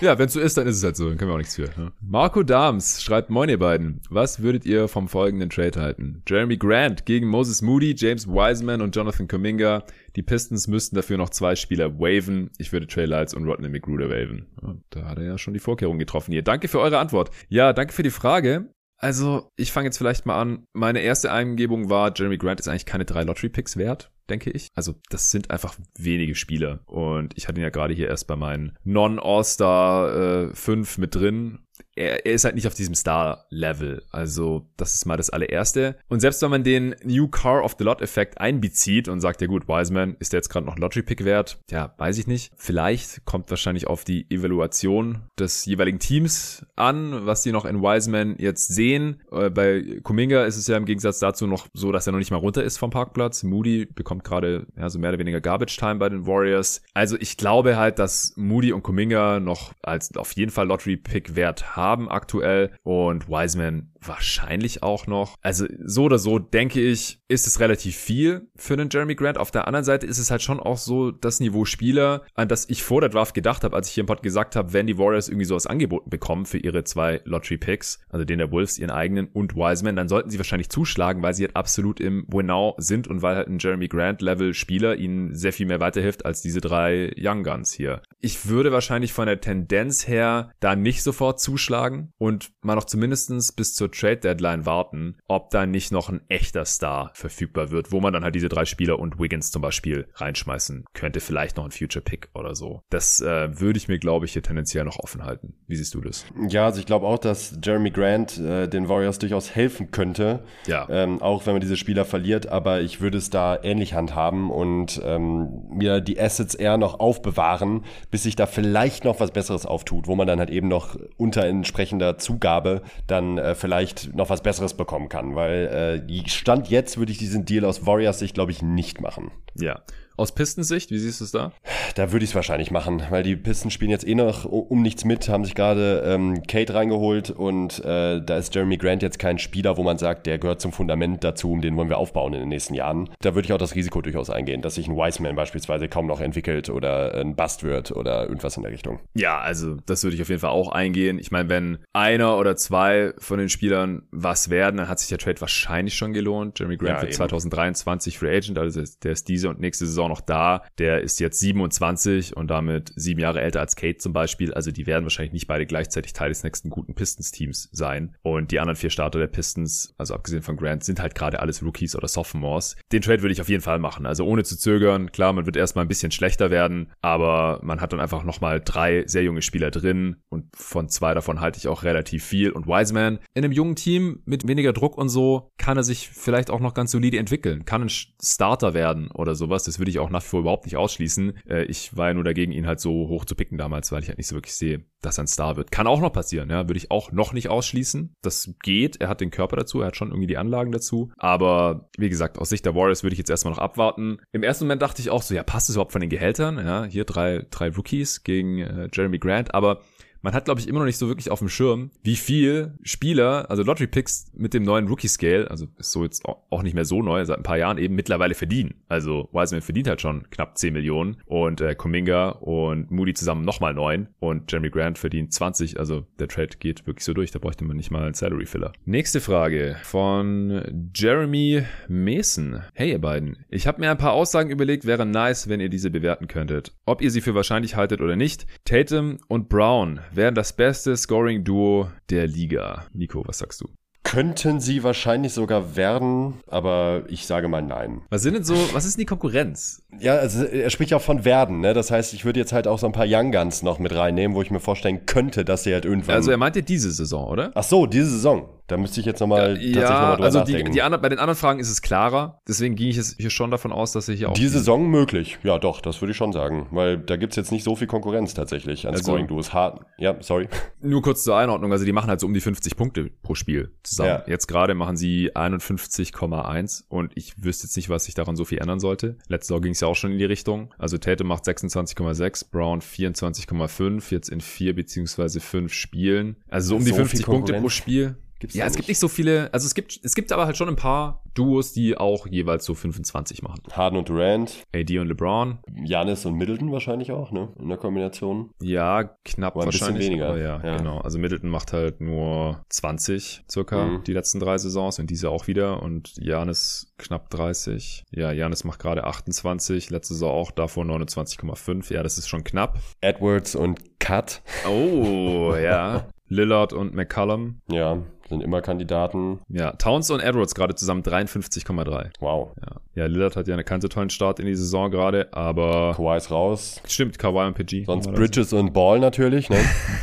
[0.00, 1.08] Ja, wenn es so ist, dann ist es halt so.
[1.08, 1.70] Dann können wir auch nichts für.
[1.76, 1.92] Ne?
[2.00, 4.02] Marco Dahms schreibt, moin ihr beiden.
[4.10, 6.22] Was würdet ihr vom folgenden Trade halten?
[6.28, 9.84] Jeremy Grant gegen Moses Moody, James Wiseman und Jonathan Kuminga.
[10.16, 12.50] Die Pistons müssten dafür noch zwei Spieler waven.
[12.58, 14.46] Ich würde Trey Lights und Rodney McGruder waven.
[14.90, 16.42] da hat er ja schon die Vorkehrungen getroffen hier.
[16.42, 17.30] Danke für eure Antwort.
[17.48, 18.72] Ja, danke für die Frage.
[19.02, 20.66] Also, ich fange jetzt vielleicht mal an.
[20.74, 24.68] Meine erste Eingebung war, Jeremy Grant ist eigentlich keine drei Lottery-Picks wert, denke ich.
[24.74, 26.80] Also, das sind einfach wenige Spieler.
[26.84, 31.60] Und ich hatte ihn ja gerade hier erst bei meinen Non-All-Star äh, 5 mit drin
[32.00, 34.02] er, er ist halt nicht auf diesem Star-Level.
[34.10, 35.96] Also, das ist mal das allererste.
[36.08, 39.68] Und selbst wenn man den New Car of the Lot-Effekt einbezieht und sagt, ja gut,
[39.68, 41.58] Wiseman, ist der jetzt gerade noch Lottery-Pick wert?
[41.70, 42.52] Ja, weiß ich nicht.
[42.56, 48.36] Vielleicht kommt wahrscheinlich auf die Evaluation des jeweiligen Teams an, was die noch in Wiseman
[48.38, 49.22] jetzt sehen.
[49.30, 52.30] Äh, bei Kuminga ist es ja im Gegensatz dazu noch so, dass er noch nicht
[52.30, 53.42] mal runter ist vom Parkplatz.
[53.42, 56.82] Moody bekommt gerade ja, so mehr oder weniger Garbage Time bei den Warriors.
[56.94, 61.76] Also ich glaube halt, dass Moody und Kuminga noch als auf jeden Fall Lottery-Pick wert
[61.76, 62.72] haben aktuell.
[62.82, 65.36] Und Wiseman wahrscheinlich auch noch.
[65.42, 69.38] Also so oder so denke ich, ist es relativ viel für einen Jeremy Grant.
[69.38, 72.68] Auf der anderen Seite ist es halt schon auch so das Niveau Spieler, an das
[72.68, 74.98] ich vor der Draft gedacht habe, als ich hier im Pod gesagt habe, wenn die
[74.98, 78.90] Warriors irgendwie sowas angeboten bekommen für ihre zwei Lottery Picks, also den der Wolves, ihren
[78.90, 83.08] eigenen und Wiseman, dann sollten sie wahrscheinlich zuschlagen, weil sie halt absolut im Winnow sind
[83.08, 86.60] und weil halt ein Jeremy Grant Level Spieler ihnen sehr viel mehr weiterhilft als diese
[86.60, 88.02] drei Young Guns hier.
[88.20, 93.52] Ich würde wahrscheinlich von der Tendenz her da nicht sofort zuschlagen und mal noch zumindestens
[93.52, 97.92] bis zur zur Trade Deadline warten, ob da nicht noch ein echter Star verfügbar wird,
[97.92, 101.20] wo man dann halt diese drei Spieler und Wiggins zum Beispiel reinschmeißen könnte.
[101.20, 102.82] Vielleicht noch ein Future Pick oder so.
[102.90, 105.54] Das äh, würde ich mir, glaube ich, hier tendenziell noch offen halten.
[105.66, 106.24] Wie siehst du das?
[106.48, 110.44] Ja, also ich glaube auch, dass Jeremy Grant äh, den Warriors durchaus helfen könnte.
[110.66, 110.86] Ja.
[110.88, 115.00] Ähm, auch wenn man diese Spieler verliert, aber ich würde es da ähnlich handhaben und
[115.04, 120.06] ähm, mir die Assets eher noch aufbewahren, bis sich da vielleicht noch was Besseres auftut,
[120.06, 123.79] wo man dann halt eben noch unter entsprechender Zugabe dann äh, vielleicht
[124.14, 125.34] noch was Besseres bekommen kann.
[125.34, 129.30] Weil äh, Stand jetzt würde ich diesen Deal aus Warriors Sicht, glaube ich, nicht machen.
[129.54, 129.82] Ja.
[130.20, 131.50] Aus Pistensicht, wie siehst du es da?
[131.94, 135.06] Da würde ich es wahrscheinlich machen, weil die Pisten spielen jetzt eh noch um nichts
[135.06, 139.38] mit, haben sich gerade ähm, Kate reingeholt und äh, da ist Jeremy Grant jetzt kein
[139.38, 142.40] Spieler, wo man sagt, der gehört zum Fundament dazu, um den wollen wir aufbauen in
[142.40, 143.08] den nächsten Jahren.
[143.22, 146.20] Da würde ich auch das Risiko durchaus eingehen, dass sich ein Wiseman beispielsweise kaum noch
[146.20, 149.00] entwickelt oder ein Bust wird oder irgendwas in der Richtung.
[149.14, 151.18] Ja, also das würde ich auf jeden Fall auch eingehen.
[151.18, 155.16] Ich meine, wenn einer oder zwei von den Spielern was werden, dann hat sich der
[155.16, 156.58] Trade wahrscheinlich schon gelohnt.
[156.58, 160.20] Jeremy Grant ja, wird 2023 Free Agent, also der ist diese und nächste Saison noch
[160.20, 160.62] da.
[160.78, 164.52] Der ist jetzt 27 und damit sieben Jahre älter als Kate zum Beispiel.
[164.52, 168.16] Also die werden wahrscheinlich nicht beide gleichzeitig Teil des nächsten guten Pistons-Teams sein.
[168.22, 171.62] Und die anderen vier Starter der Pistons, also abgesehen von Grant, sind halt gerade alles
[171.62, 172.76] Rookies oder Sophomores.
[172.92, 174.04] Den Trade würde ich auf jeden Fall machen.
[174.04, 175.12] Also ohne zu zögern.
[175.12, 179.04] Klar, man wird erstmal ein bisschen schlechter werden, aber man hat dann einfach nochmal drei
[179.06, 182.50] sehr junge Spieler drin und von zwei davon halte ich auch relativ viel.
[182.50, 186.50] Und Wiseman in einem jungen Team mit weniger Druck und so kann er sich vielleicht
[186.50, 189.64] auch noch ganz solide entwickeln, kann ein Starter werden oder sowas.
[189.64, 191.38] Das würde ich auch nach wie vor überhaupt nicht ausschließen.
[191.48, 194.08] Äh, ich war ja nur dagegen, ihn halt so hoch zu picken damals, weil ich
[194.08, 195.70] halt nicht so wirklich sehe, dass er ein Star wird.
[195.70, 198.14] Kann auch noch passieren, ja, würde ich auch noch nicht ausschließen.
[198.22, 201.10] Das geht, er hat den Körper dazu, er hat schon irgendwie die Anlagen dazu.
[201.16, 204.18] Aber wie gesagt, aus Sicht der Warriors würde ich jetzt erstmal noch abwarten.
[204.32, 206.58] Im ersten Moment dachte ich auch so, ja, passt es überhaupt von den Gehältern?
[206.58, 209.80] Ja, hier drei, drei Rookies gegen äh, Jeremy Grant, aber
[210.22, 213.50] man hat, glaube ich, immer noch nicht so wirklich auf dem Schirm, wie viel Spieler,
[213.50, 216.84] also Lottery Picks mit dem neuen Rookie Scale, also ist so jetzt auch nicht mehr
[216.84, 218.74] so neu, seit ein paar Jahren eben mittlerweile verdienen.
[218.88, 223.74] Also Wiseman verdient halt schon knapp 10 Millionen und äh, Kuminga und Moody zusammen nochmal
[223.74, 225.78] 9 und Jeremy Grant verdient 20.
[225.78, 228.72] Also der Trade geht wirklich so durch, da bräuchte man nicht mal einen Salary Filler.
[228.84, 232.62] Nächste Frage von Jeremy Mason.
[232.74, 235.90] Hey ihr beiden, ich habe mir ein paar Aussagen überlegt, wäre nice, wenn ihr diese
[235.90, 236.72] bewerten könntet.
[236.84, 238.46] Ob ihr sie für wahrscheinlich haltet oder nicht.
[238.64, 242.86] Tatum und Brown wären das beste Scoring-Duo der Liga.
[242.92, 243.68] Nico, was sagst du?
[244.02, 248.00] Könnten sie wahrscheinlich sogar werden, aber ich sage mal nein.
[248.08, 249.82] Was sind denn so, was ist denn die Konkurrenz?
[250.00, 251.74] Ja, also er spricht ja auch von werden, ne?
[251.74, 254.34] Das heißt, ich würde jetzt halt auch so ein paar Young Guns noch mit reinnehmen,
[254.34, 256.16] wo ich mir vorstellen könnte, dass sie halt irgendwann.
[256.16, 257.52] Also er meinte diese Saison, oder?
[257.54, 258.48] Ach so, diese Saison.
[258.70, 260.64] Da müsste ich jetzt nochmal ja, tatsächlich nochmal drüber also nachdenken.
[260.66, 262.40] Die, die anderen, bei den anderen Fragen ist es klarer.
[262.46, 264.34] Deswegen ging ich jetzt hier schon davon aus, dass ich hier auch.
[264.34, 265.38] Die Saison möglich.
[265.42, 266.68] Ja, doch, das würde ich schon sagen.
[266.70, 269.50] Weil da gibt's jetzt nicht so viel Konkurrenz tatsächlich an also, Scoring-Duos.
[269.98, 270.48] Ja, sorry.
[270.80, 271.72] Nur kurz zur Einordnung.
[271.72, 274.22] Also die machen halt so um die 50 Punkte pro Spiel zusammen.
[274.24, 274.24] Ja.
[274.28, 278.58] Jetzt gerade machen sie 51,1 und ich wüsste jetzt nicht, was sich daran so viel
[278.58, 279.16] ändern sollte.
[279.26, 280.72] Letzte Saison ging es ja auch schon in die Richtung.
[280.78, 286.36] Also Tate macht 26,6, Brown 24,5, jetzt in vier beziehungsweise fünf Spielen.
[286.48, 288.14] Also so um so die 50 Punkte pro Spiel.
[288.40, 290.68] Gibt's ja, es gibt nicht so viele, also es gibt, es gibt aber halt schon
[290.68, 293.60] ein paar Duos, die auch jeweils so 25 machen.
[293.70, 294.64] Harden und Durant.
[294.74, 295.58] AD und LeBron.
[295.84, 297.52] Janis und Middleton wahrscheinlich auch, ne?
[297.58, 298.50] In der Kombination.
[298.62, 300.08] Ja, knapp aber ein wahrscheinlich.
[300.08, 300.38] Bisschen weniger.
[300.38, 300.98] Ja, ja, genau.
[301.00, 304.04] Also Middleton macht halt nur 20 circa mhm.
[304.04, 308.04] die letzten drei Saisons und diese auch wieder und Janis knapp 30.
[308.10, 311.92] Ja, Janis macht gerade 28, letzte Saison auch davor 29,5.
[311.92, 312.78] Ja, das ist schon knapp.
[313.02, 314.40] Edwards und Cut.
[314.66, 316.08] Oh, ja.
[316.28, 317.60] Lillard und McCullum.
[317.70, 319.40] Ja sind immer Kandidaten.
[319.48, 322.10] Ja, Towns und Edwards gerade zusammen 53,3.
[322.20, 322.52] Wow.
[322.60, 322.76] Ja.
[322.94, 325.94] ja, Lillard hat ja eine keinen so tollen Start in die Saison gerade, aber.
[325.96, 326.80] Kawhi ist raus.
[326.86, 327.84] Stimmt, Kawhi und PG.
[327.84, 329.58] Sonst Bridges und Ball natürlich, ne?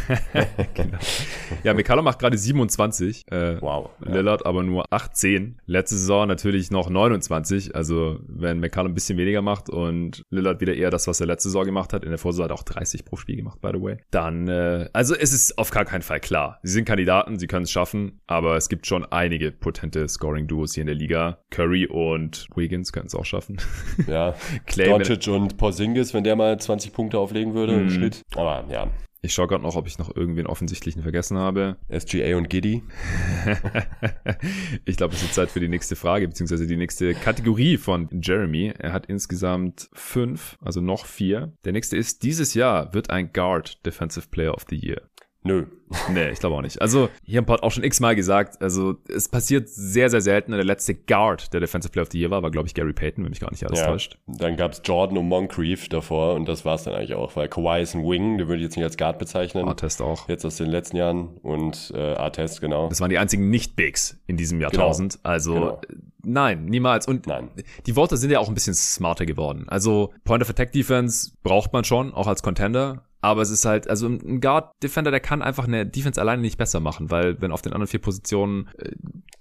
[0.74, 0.98] genau.
[1.64, 3.32] Ja, McCallum macht gerade 27.
[3.32, 3.90] Äh, wow.
[4.00, 5.60] Lillard aber nur 18.
[5.66, 7.76] Letzte Saison natürlich noch 29.
[7.76, 11.50] Also, wenn McCallum ein bisschen weniger macht und Lillard wieder eher das, was er letzte
[11.50, 13.82] Saison gemacht hat, in der Vorsaison hat er auch 30 pro Spiel gemacht, by the
[13.82, 16.60] way, dann, äh, also es ist auf gar keinen Fall klar.
[16.64, 20.82] Sie sind Kandidaten, sie können es schaffen aber es gibt schon einige potente Scoring-Duos hier
[20.82, 21.40] in der Liga.
[21.50, 23.58] Curry und Wiggins können es auch schaffen.
[24.08, 24.36] Ja,
[24.78, 27.80] Doncic und Porzingis, wenn der mal 20 Punkte auflegen würde mm.
[27.80, 27.90] im mhm.
[27.90, 28.22] Schnitt.
[28.36, 28.90] Aber ja,
[29.22, 31.78] ich schaue gerade noch, ob ich noch irgendwen offensichtlichen vergessen habe.
[31.90, 32.84] SGA und Giddy.
[34.86, 38.74] ich glaube, es ist Zeit für die nächste Frage, beziehungsweise die nächste Kategorie von Jeremy.
[38.78, 41.52] Er hat insgesamt fünf, also noch vier.
[41.66, 45.02] Der nächste ist, dieses Jahr wird ein Guard Defensive Player of the Year.
[45.44, 45.66] Nö.
[46.12, 46.82] Nee, ich glaube auch nicht.
[46.82, 50.52] Also, hier im Pod auch schon x-mal gesagt, also es passiert sehr, sehr selten.
[50.52, 53.24] Der letzte Guard, der Defensive Player of the Year war, war, glaube ich, Gary Payton,
[53.24, 53.88] wenn mich gar nicht alles ja.
[53.88, 54.18] täuscht.
[54.28, 57.96] Dann gab's Jordan und Moncrief davor und das war's dann eigentlich auch, weil Kawhi ist
[57.96, 59.68] ein Wing, den würde ich jetzt nicht als Guard bezeichnen.
[59.68, 60.28] Artest auch.
[60.28, 62.90] Jetzt aus den letzten Jahren und äh, Artest, genau.
[62.90, 65.14] Das waren die einzigen Nicht-Bigs in diesem Jahrtausend.
[65.14, 65.30] Genau.
[65.30, 65.82] Also, genau.
[66.24, 67.08] nein, niemals.
[67.08, 67.50] Und nein.
[67.86, 69.66] die Worte sind ja auch ein bisschen smarter geworden.
[69.70, 73.04] Also, Point of Attack Defense braucht man schon, auch als Contender.
[73.28, 76.80] Aber es ist halt, also ein Guard-Defender, der kann einfach eine Defense alleine nicht besser
[76.80, 78.92] machen, weil wenn auf den anderen vier Positionen äh,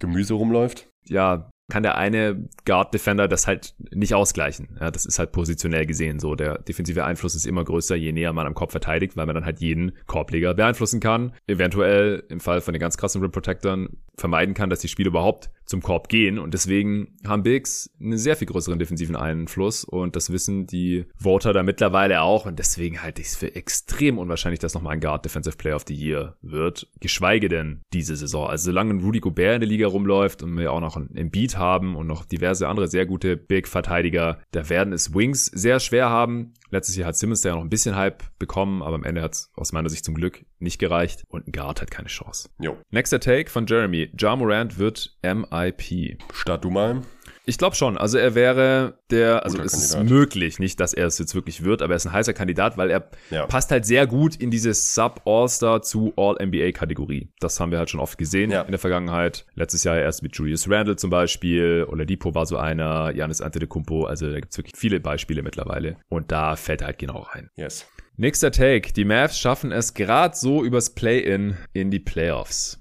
[0.00, 0.88] Gemüse rumläuft.
[1.04, 4.76] Ja, kann der eine Guard Defender das halt nicht ausgleichen.
[4.80, 6.34] Ja, das ist halt positionell gesehen so.
[6.34, 9.44] Der defensive Einfluss ist immer größer, je näher man am Korb verteidigt, weil man dann
[9.44, 11.32] halt jeden Korbleger beeinflussen kann.
[11.46, 15.50] Eventuell im Fall von den ganz krassen Rim Protectern vermeiden kann, dass die Spiele überhaupt
[15.66, 16.38] zum Korb gehen.
[16.38, 19.84] Und deswegen haben Bigs einen sehr viel größeren defensiven Einfluss.
[19.84, 22.46] Und das wissen die Voter da mittlerweile auch.
[22.46, 25.84] Und deswegen halte ich es für extrem unwahrscheinlich, dass nochmal ein Guard Defensive Player of
[25.86, 26.88] the Year wird.
[27.00, 28.48] Geschweige denn diese Saison.
[28.48, 31.58] Also solange ein Rudy Gobert in der Liga rumläuft und wir auch noch einen Beat
[31.58, 34.38] haben und noch diverse andere sehr gute Big-Verteidiger.
[34.52, 36.54] Da werden es Wings sehr schwer haben.
[36.70, 39.34] Letztes Jahr hat Simmons da ja noch ein bisschen Hype bekommen, aber am Ende hat
[39.34, 42.48] es aus meiner Sicht zum Glück nicht gereicht und ein Guard hat keine Chance.
[42.58, 42.76] Jo.
[42.90, 44.10] Nächster Take von Jeremy.
[44.18, 46.18] Ja Morant wird MIP.
[46.32, 47.02] Start du mal.
[47.48, 47.96] Ich glaube schon.
[47.96, 50.02] Also er wäre der, also Guter es Kandidat.
[50.02, 52.76] ist möglich, nicht, dass er es jetzt wirklich wird, aber er ist ein heißer Kandidat,
[52.76, 53.46] weil er ja.
[53.46, 57.30] passt halt sehr gut in diese Sub-All-Star zu All-NBA-Kategorie.
[57.38, 58.62] Das haben wir halt schon oft gesehen ja.
[58.62, 59.46] in der Vergangenheit.
[59.54, 64.28] Letztes Jahr erst mit Julius Randle zum Beispiel, Oladipo war so einer, Janis Antetokounmpo, also
[64.28, 65.96] da gibt's wirklich viele Beispiele mittlerweile.
[66.08, 67.50] Und da fällt er halt genau rein.
[67.54, 67.86] Yes.
[68.18, 68.94] Nächster Take.
[68.94, 72.80] Die Mavs schaffen es gerade so übers Play-In in die Playoffs.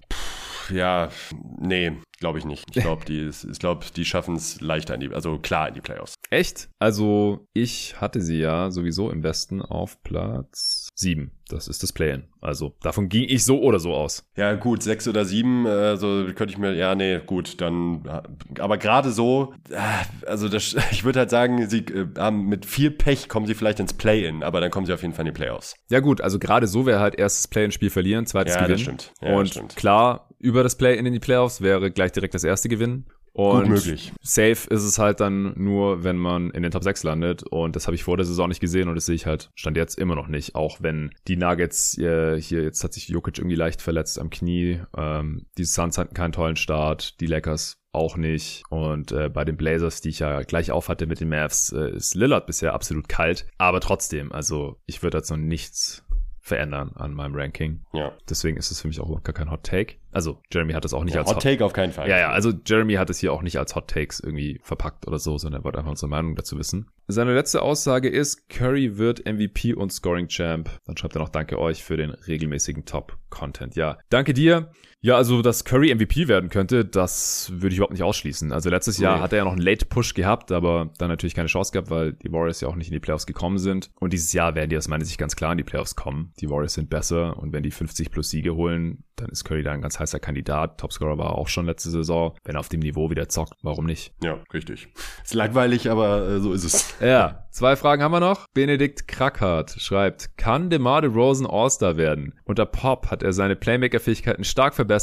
[0.71, 1.09] Ja,
[1.59, 2.65] nee, Glaube ich nicht.
[2.73, 5.81] Ich glaube, die, ich glaub, die schaffen es leichter in die, also klar in die
[5.81, 6.15] Playoffs.
[6.29, 6.69] Echt?
[6.79, 11.31] Also ich hatte sie ja sowieso im Westen auf Platz 7.
[11.49, 12.23] Das ist das Play-In.
[12.41, 14.27] Also davon ging ich so oder so aus.
[14.35, 18.03] Ja gut, sechs oder sieben, also könnte ich mir, ja nee, gut, dann,
[18.59, 22.89] aber gerade so, äh, also das, ich würde halt sagen, sie äh, haben mit viel
[22.89, 25.37] Pech kommen sie vielleicht ins Play-In, aber dann kommen sie auf jeden Fall in die
[25.37, 25.75] Playoffs.
[25.89, 28.73] Ja gut, also gerade so wäre halt erstes Play-In-Spiel verlieren, zweites ja, gewinnen.
[28.73, 29.13] Das stimmt.
[29.21, 29.75] Ja, und das stimmt.
[29.75, 33.05] klar, über das Play-In in die Playoffs wäre gleich direkt das erste gewinnen.
[33.33, 34.13] Und Gut möglich.
[34.21, 37.43] safe ist es halt dann nur, wenn man in den Top 6 landet.
[37.43, 39.75] Und das habe ich vor der Saison nicht gesehen und das sehe ich halt Stand
[39.75, 40.55] jetzt immer noch nicht.
[40.55, 44.79] Auch wenn die Nuggets äh, hier, jetzt hat sich Jokic irgendwie leicht verletzt am Knie.
[44.95, 47.19] Ähm, die Suns hatten keinen tollen Start.
[47.19, 48.63] Die Lakers auch nicht.
[48.69, 51.95] Und äh, bei den Blazers, die ich ja gleich auf hatte mit den Mavs, äh,
[51.95, 53.47] ist Lillard bisher absolut kalt.
[53.57, 56.04] Aber trotzdem, also ich würde jetzt noch nichts
[56.45, 57.81] verändern an meinem Ranking.
[57.91, 58.11] Ja.
[58.29, 59.95] Deswegen ist es für mich auch überhaupt gar kein Hot Take.
[60.11, 62.07] Also Jeremy hat das auch nicht ja, als Hot, Hot Take auf keinen Fall.
[62.07, 65.17] Ja, ja, also Jeremy hat es hier auch nicht als Hot Takes irgendwie verpackt oder
[65.17, 66.87] so, sondern er wollte einfach unsere Meinung dazu wissen.
[67.07, 70.69] Seine letzte Aussage ist, Curry wird MVP und Scoring Champ.
[70.85, 73.75] Dann schreibt er noch Danke euch für den regelmäßigen Top-Content.
[73.75, 74.69] Ja, danke dir.
[75.05, 78.51] Ja, also, dass Curry MVP werden könnte, das würde ich überhaupt nicht ausschließen.
[78.51, 81.71] Also letztes Jahr hat er ja noch einen Late-Push gehabt, aber dann natürlich keine Chance
[81.73, 83.91] gehabt, weil die Warriors ja auch nicht in die Playoffs gekommen sind.
[83.99, 86.33] Und dieses Jahr werden die aus meiner Sicht ganz klar in die Playoffs kommen.
[86.39, 89.73] Die Warriors sind besser und wenn die 50 plus Siege holen, dann ist Curry da
[89.73, 90.79] ein ganz heißer Kandidat.
[90.79, 92.35] Topscorer war auch schon letzte Saison.
[92.43, 94.11] Wenn er auf dem Niveau wieder zockt, warum nicht?
[94.23, 94.87] Ja, richtig.
[95.23, 96.95] Ist langweilig, aber äh, so ist es.
[97.05, 98.47] Ja, zwei Fragen haben wir noch.
[98.53, 102.33] Benedikt Krackhardt schreibt, kann DeMar DeRozan All-Star werden?
[102.43, 104.94] Unter Pop hat er seine Playmaker-Fähigkeiten stark verbessert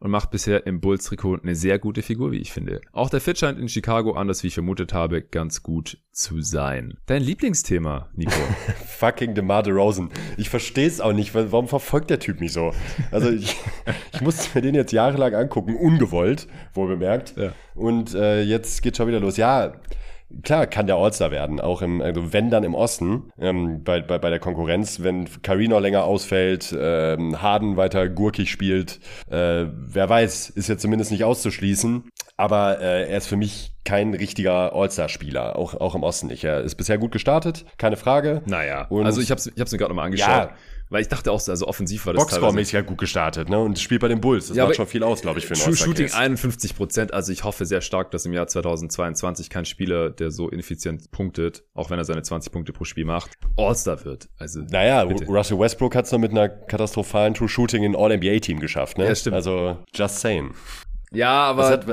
[0.00, 2.80] und macht bisher im Bulls-Trikot eine sehr gute Figur, wie ich finde.
[2.92, 6.98] Auch der Fit scheint in Chicago, anders wie ich vermutet habe, ganz gut zu sein.
[7.06, 8.32] Dein Lieblingsthema, Nico?
[8.86, 10.10] Fucking DeMar DeRozan.
[10.36, 11.34] Ich verstehe es auch nicht.
[11.34, 12.72] Warum verfolgt der Typ mich so?
[13.10, 13.56] Also ich,
[14.12, 17.34] ich musste mir den jetzt jahrelang angucken, ungewollt, wohl bemerkt.
[17.36, 17.52] Ja.
[17.74, 19.36] Und äh, jetzt geht schon wieder los.
[19.36, 19.72] Ja,
[20.42, 24.18] klar kann der All-Star werden, auch im, also wenn dann im Osten, ähm, bei, bei,
[24.18, 29.00] bei der Konkurrenz, wenn Carino länger ausfällt, ähm, Harden weiter gurkig spielt,
[29.30, 32.04] äh, wer weiß, ist ja zumindest nicht auszuschließen,
[32.36, 36.44] aber äh, er ist für mich kein richtiger All-Star-Spieler, auch, auch im Osten nicht.
[36.44, 38.42] Er ist bisher gut gestartet, keine Frage.
[38.46, 40.28] Naja, Und also ich habe es ich hab's mir gerade nochmal angeschaut.
[40.28, 40.54] Ja,
[40.90, 43.58] weil ich dachte auch, also offensiv war das Boxscore-mäßig ja gut gestartet, ne?
[43.58, 44.48] Und spielt bei den Bulls.
[44.48, 47.14] Das ja, macht schon viel aus, glaube ich, für einen True Shooting 51 Prozent.
[47.14, 51.64] Also ich hoffe sehr stark, dass im Jahr 2022 kein Spieler, der so ineffizient punktet,
[51.74, 54.28] auch wenn er seine 20 Punkte pro Spiel macht, All-Star wird.
[54.38, 55.26] Also, naja, bitte.
[55.26, 59.06] Russell Westbrook hat es noch mit einer katastrophalen True Shooting in All-NBA-Team geschafft, ne?
[59.06, 59.36] Ja, stimmt.
[59.36, 60.52] Also, just saying.
[61.12, 61.86] Ja, aber hat,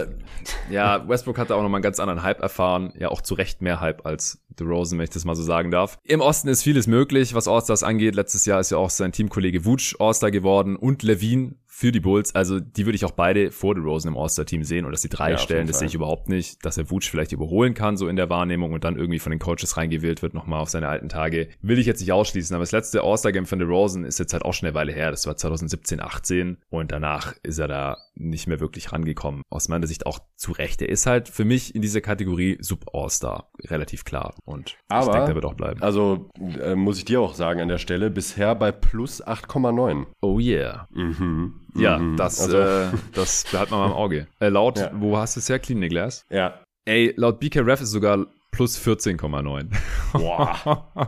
[0.69, 2.93] ja, Westbrook hat da auch nochmal einen ganz anderen Hype erfahren.
[2.97, 5.97] Ja, auch zu Recht mehr Hype als DeRozan, wenn ich das mal so sagen darf.
[6.03, 8.15] Im Osten ist vieles möglich, was Allstars angeht.
[8.15, 12.33] Letztes Jahr ist ja auch sein Teamkollege Wutsch Allstar geworden und Levine für die Bulls.
[12.33, 15.31] Also die würde ich auch beide vor Rosen im All-Star-Team sehen und dass die drei
[15.31, 16.65] ja, stellen, das sehe ich überhaupt nicht.
[16.65, 19.37] Dass er Wutsch vielleicht überholen kann, so in der Wahrnehmung und dann irgendwie von den
[19.37, 22.55] Coaches reingewählt wird, nochmal auf seine alten Tage, will ich jetzt nicht ausschließen.
[22.55, 25.11] Aber das letzte All-Star-Game von Rosen ist jetzt halt auch schon eine Weile her.
[25.11, 29.41] Das war 2017, 18 und danach ist er da nicht mehr wirklich rangekommen.
[29.49, 30.81] Aus meiner Sicht auch zu Recht.
[30.81, 33.51] Er ist halt für mich in dieser Kategorie Sub-All-Star.
[33.65, 34.33] Relativ klar.
[34.45, 35.81] Und Aber, ich denke, der wird auch bleiben.
[35.81, 36.29] Also
[36.61, 40.05] äh, muss ich dir auch sagen an der Stelle, bisher bei plus 8,9.
[40.21, 40.87] Oh yeah.
[40.91, 41.61] Mhm.
[41.75, 42.17] Ja, mhm.
[42.17, 42.57] das, also.
[42.57, 44.27] äh, das behalten wir mal im Auge.
[44.39, 44.91] Äh, laut, ja.
[44.93, 45.59] wo hast du es her?
[45.59, 46.25] Clean Glass?
[46.29, 46.61] Ja.
[46.85, 48.27] Ey, laut BKRF ist sogar
[48.57, 49.67] plus 14,9.
[50.13, 50.85] Wow.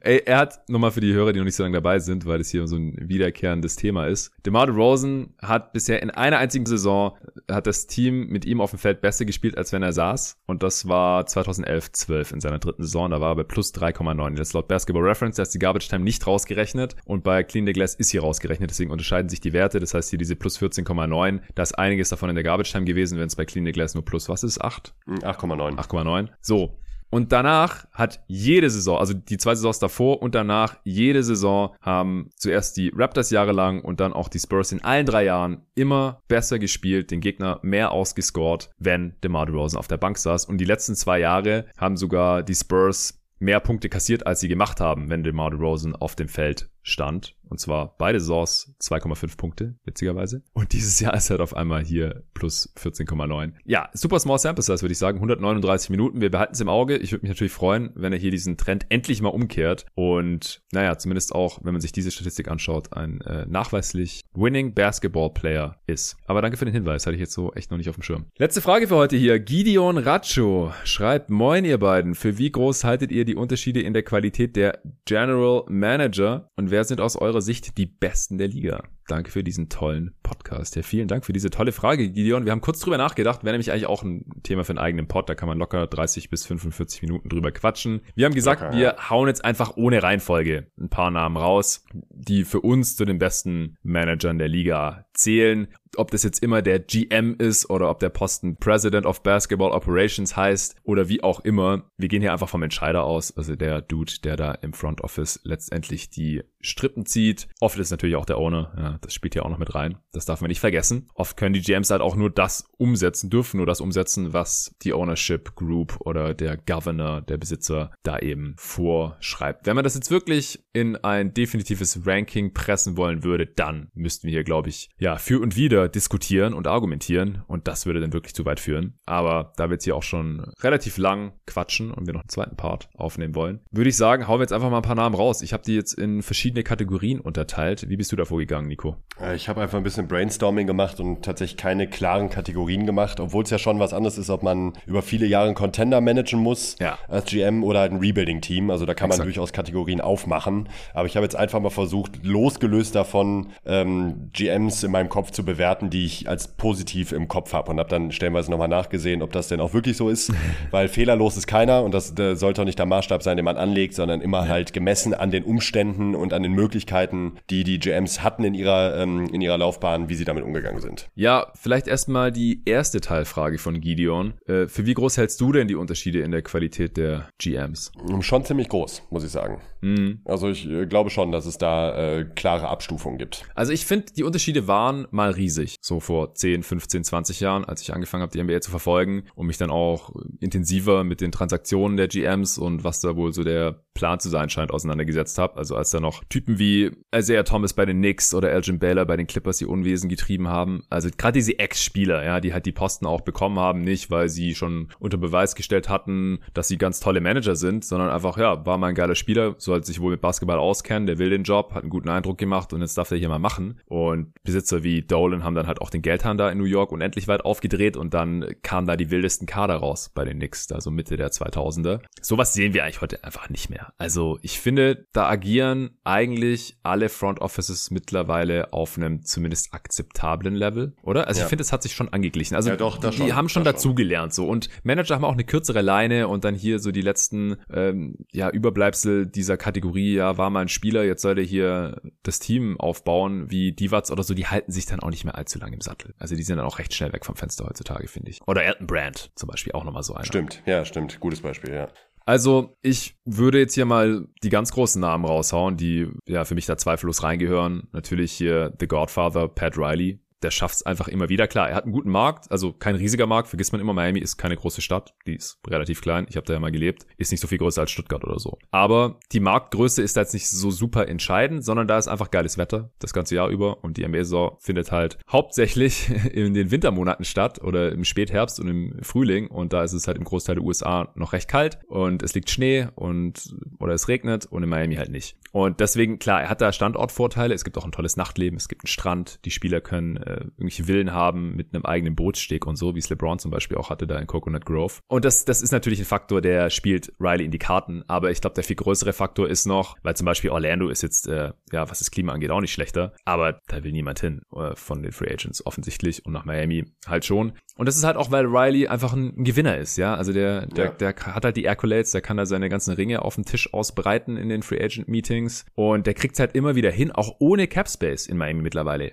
[0.00, 2.40] Ey, er hat, nochmal für die Hörer, die noch nicht so lange dabei sind, weil
[2.40, 4.32] es hier so ein wiederkehrendes Thema ist.
[4.46, 7.14] DeMar Rosen hat bisher in einer einzigen Saison,
[7.50, 10.38] hat das Team mit ihm auf dem Feld besser gespielt, als wenn er saß.
[10.46, 13.10] Und das war 2011-12 in seiner dritten Saison.
[13.10, 14.36] Da war er bei plus 3,9.
[14.36, 16.96] Das ist laut Basketball Reference, da ist die Garbage Time nicht rausgerechnet.
[17.04, 18.70] Und bei Clean the Glass ist hier rausgerechnet.
[18.70, 19.78] Deswegen unterscheiden sich die Werte.
[19.78, 21.40] Das heißt hier diese plus 14,9.
[21.54, 23.92] Da ist einiges davon in der Garbage Time gewesen, wenn es bei Clean the Glass
[23.92, 24.58] nur plus was ist?
[24.58, 24.94] 8?
[25.06, 25.76] 8,9.
[25.76, 26.28] 8,9.
[26.40, 26.77] So.
[27.10, 32.30] Und danach hat jede Saison, also die zwei Saisons davor und danach, jede Saison haben
[32.36, 36.58] zuerst die Raptors jahrelang und dann auch die Spurs in allen drei Jahren immer besser
[36.58, 40.44] gespielt, den Gegner mehr ausgescored, wenn DeMar DeRozan auf der Bank saß.
[40.44, 44.80] Und die letzten zwei Jahre haben sogar die Spurs mehr Punkte kassiert, als sie gemacht
[44.80, 47.34] haben, wenn DeMar DeRozan auf dem Feld stand.
[47.48, 50.42] Und zwar beide Saisons 2,5 Punkte, witzigerweise.
[50.52, 53.52] Und dieses Jahr ist halt auf einmal hier plus 14,9.
[53.64, 55.16] Ja, super small sample size, würde ich sagen.
[55.16, 56.20] 139 Minuten.
[56.20, 56.96] Wir behalten es im Auge.
[56.98, 59.86] Ich würde mich natürlich freuen, wenn er hier diesen Trend endlich mal umkehrt.
[59.94, 65.30] Und naja, zumindest auch, wenn man sich diese Statistik anschaut, ein äh, nachweislich Winning Basketball
[65.30, 66.16] Player ist.
[66.26, 67.06] Aber danke für den Hinweis.
[67.06, 68.26] Hatte ich jetzt so echt noch nicht auf dem Schirm.
[68.36, 69.38] Letzte Frage für heute hier.
[69.38, 72.14] Gideon Racho schreibt, moin ihr beiden.
[72.14, 76.77] Für wie groß haltet ihr die Unterschiede in der Qualität der General Manager und wer
[76.78, 78.84] wer sind aus eurer Sicht die Besten der Liga?
[79.08, 80.76] Danke für diesen tollen Podcast.
[80.76, 82.44] Ja, vielen Dank für diese tolle Frage, Gideon.
[82.44, 85.28] Wir haben kurz drüber nachgedacht, wäre nämlich eigentlich auch ein Thema für einen eigenen Pod.
[85.28, 88.02] Da kann man locker 30 bis 45 Minuten drüber quatschen.
[88.14, 92.44] Wir haben gesagt, locker, wir hauen jetzt einfach ohne Reihenfolge ein paar Namen raus, die
[92.44, 97.36] für uns zu den besten Managern der Liga zählen ob das jetzt immer der GM
[97.38, 101.90] ist oder ob der Posten President of Basketball Operations heißt oder wie auch immer.
[101.96, 105.40] Wir gehen hier einfach vom Entscheider aus, also der Dude, der da im Front Office
[105.44, 107.48] letztendlich die Strippen zieht.
[107.60, 109.98] Oft ist natürlich auch der Owner, ja, das spielt hier auch noch mit rein.
[110.12, 111.08] Das darf man nicht vergessen.
[111.14, 114.92] Oft können die GMs halt auch nur das umsetzen, dürfen nur das umsetzen, was die
[114.92, 119.66] Ownership Group oder der Governor, der Besitzer da eben vorschreibt.
[119.66, 124.32] Wenn man das jetzt wirklich in ein definitives Ranking pressen wollen würde, dann müssten wir
[124.32, 128.34] hier, glaube ich, ja, für und wieder diskutieren und argumentieren und das würde dann wirklich
[128.34, 128.98] zu weit führen.
[129.06, 132.56] Aber da wir jetzt hier auch schon relativ lang quatschen und wir noch einen zweiten
[132.56, 135.42] Part aufnehmen wollen, würde ich sagen, hauen wir jetzt einfach mal ein paar Namen raus.
[135.42, 137.88] Ich habe die jetzt in verschiedene Kategorien unterteilt.
[137.88, 138.96] Wie bist du da vorgegangen, Nico?
[139.20, 143.44] Äh, ich habe einfach ein bisschen Brainstorming gemacht und tatsächlich keine klaren Kategorien gemacht, obwohl
[143.44, 146.76] es ja schon was anderes ist, ob man über viele Jahre einen Contender managen muss
[146.78, 146.98] ja.
[147.08, 148.70] als GM oder halt ein Rebuilding-Team.
[148.70, 149.20] Also da kann Exakt.
[149.20, 150.68] man durchaus Kategorien aufmachen.
[150.94, 155.44] Aber ich habe jetzt einfach mal versucht, losgelöst davon ähm, GMs in meinem Kopf zu
[155.44, 159.32] bewerten die ich als positiv im Kopf habe und habe dann stellenweise nochmal nachgesehen, ob
[159.32, 160.32] das denn auch wirklich so ist,
[160.70, 163.56] weil fehlerlos ist keiner und das, das sollte auch nicht der Maßstab sein, den man
[163.56, 164.48] anlegt, sondern immer ja.
[164.48, 168.96] halt gemessen an den Umständen und an den Möglichkeiten, die die GMs hatten in ihrer,
[168.98, 171.08] ähm, in ihrer Laufbahn, wie sie damit umgegangen sind.
[171.14, 174.34] Ja, vielleicht erstmal die erste Teilfrage von Gideon.
[174.46, 177.92] Äh, für wie groß hältst du denn die Unterschiede in der Qualität der GMs?
[178.20, 179.60] Schon ziemlich groß, muss ich sagen.
[179.80, 180.20] Mhm.
[180.24, 183.44] Also ich äh, glaube schon, dass es da äh, klare Abstufungen gibt.
[183.54, 185.76] Also ich finde, die Unterschiede waren mal riesig.
[185.80, 189.46] So vor 10, 15, 20 Jahren, als ich angefangen habe, die NBA zu verfolgen und
[189.46, 190.10] mich dann auch
[190.40, 194.48] intensiver mit den Transaktionen der GMs und was da wohl so der Plan zu sein
[194.48, 195.56] scheint, auseinandergesetzt habe.
[195.56, 199.16] Also als da noch Typen wie Isaiah Thomas bei den Knicks oder Elgin Baylor bei
[199.16, 200.84] den Clippers die Unwesen getrieben haben.
[200.88, 204.54] Also gerade diese Ex-Spieler, ja, die halt die Posten auch bekommen haben, nicht weil sie
[204.54, 208.78] schon unter Beweis gestellt hatten, dass sie ganz tolle Manager sind, sondern einfach, ja, war
[208.78, 211.82] mal ein geiler Spieler, sollte sich wohl mit Basketball auskennen, der will den Job, hat
[211.82, 213.80] einen guten Eindruck gemacht und jetzt darf er hier mal machen.
[213.86, 217.28] Und Besitzer wie Dolan haben dann halt auch den Geldhahn da in New York unendlich
[217.28, 220.90] weit aufgedreht und dann kamen da die wildesten Kader raus bei den Knicks, da so
[220.90, 222.00] Mitte der 2000er.
[222.20, 223.92] Sowas sehen wir eigentlich heute einfach nicht mehr.
[223.98, 230.94] Also ich finde, da agieren eigentlich alle Front Offices mittlerweile auf einem zumindest akzeptablen Level,
[231.02, 231.28] oder?
[231.28, 231.46] Also ja.
[231.46, 232.56] ich finde, es hat sich schon angeglichen.
[232.56, 235.82] Also ja, doch, die schon, haben schon dazugelernt so und Manager haben auch eine kürzere
[235.82, 240.62] Leine und dann hier so die letzten ähm, ja Überbleibsel dieser Kategorie, ja war mal
[240.62, 244.72] ein Spieler, jetzt soll er hier das Team aufbauen wie Divac oder so, die halten
[244.72, 246.14] sich dann auch nicht mehr allzu lange im Sattel.
[246.18, 248.40] Also die sind dann auch recht schnell weg vom Fenster heutzutage, finde ich.
[248.46, 250.24] Oder Elton Brand zum Beispiel auch nochmal so einer.
[250.24, 251.20] Stimmt, ja, stimmt.
[251.20, 251.88] Gutes Beispiel, ja.
[252.24, 256.66] Also ich würde jetzt hier mal die ganz großen Namen raushauen, die ja für mich
[256.66, 257.88] da zweifellos reingehören.
[257.92, 261.46] Natürlich hier The Godfather, Pat Riley, der schafft es einfach immer wieder.
[261.48, 264.36] Klar, er hat einen guten Markt, also kein riesiger Markt, vergisst man immer, Miami ist
[264.36, 267.40] keine große Stadt, die ist relativ klein, ich habe da ja mal gelebt, ist nicht
[267.40, 268.58] so viel größer als Stuttgart oder so.
[268.70, 272.58] Aber die Marktgröße ist da jetzt nicht so super entscheidend, sondern da ist einfach geiles
[272.58, 273.82] Wetter das ganze Jahr über.
[273.82, 279.02] Und die NBA-Saison findet halt hauptsächlich in den Wintermonaten statt oder im Spätherbst und im
[279.02, 279.48] Frühling.
[279.48, 281.78] Und da ist es halt im Großteil der USA noch recht kalt.
[281.86, 285.36] Und es liegt Schnee und oder es regnet und in Miami halt nicht.
[285.52, 288.82] Und deswegen, klar, er hat da Standortvorteile, es gibt auch ein tolles Nachtleben, es gibt
[288.82, 292.94] einen Strand, die Spieler können äh, irgendwelche Villen haben mit einem eigenen Bootssteg und so,
[292.94, 294.94] wie es LeBron zum Beispiel auch hatte da in Coconut Grove.
[295.08, 298.04] Und das, das ist natürlich ein Faktor, der spielt Riley in die Karten.
[298.06, 301.28] Aber ich glaube, der viel größere Faktor ist noch, weil zum Beispiel Orlando ist jetzt,
[301.28, 303.14] äh, ja, was das Klima angeht, auch nicht schlechter.
[303.24, 307.24] Aber da will niemand hin äh, von den Free Agents offensichtlich und nach Miami halt
[307.24, 307.52] schon.
[307.76, 310.14] Und das ist halt auch, weil Riley einfach ein, ein Gewinner ist, ja.
[310.14, 310.90] Also der, der, ja.
[310.92, 314.36] der hat halt die Accolades, der kann da seine ganzen Ringe auf dem Tisch ausbreiten
[314.36, 315.64] in den Free Agent Meetings.
[315.74, 319.12] Und der kriegt halt immer wieder hin, auch ohne Cap Space in Miami mittlerweile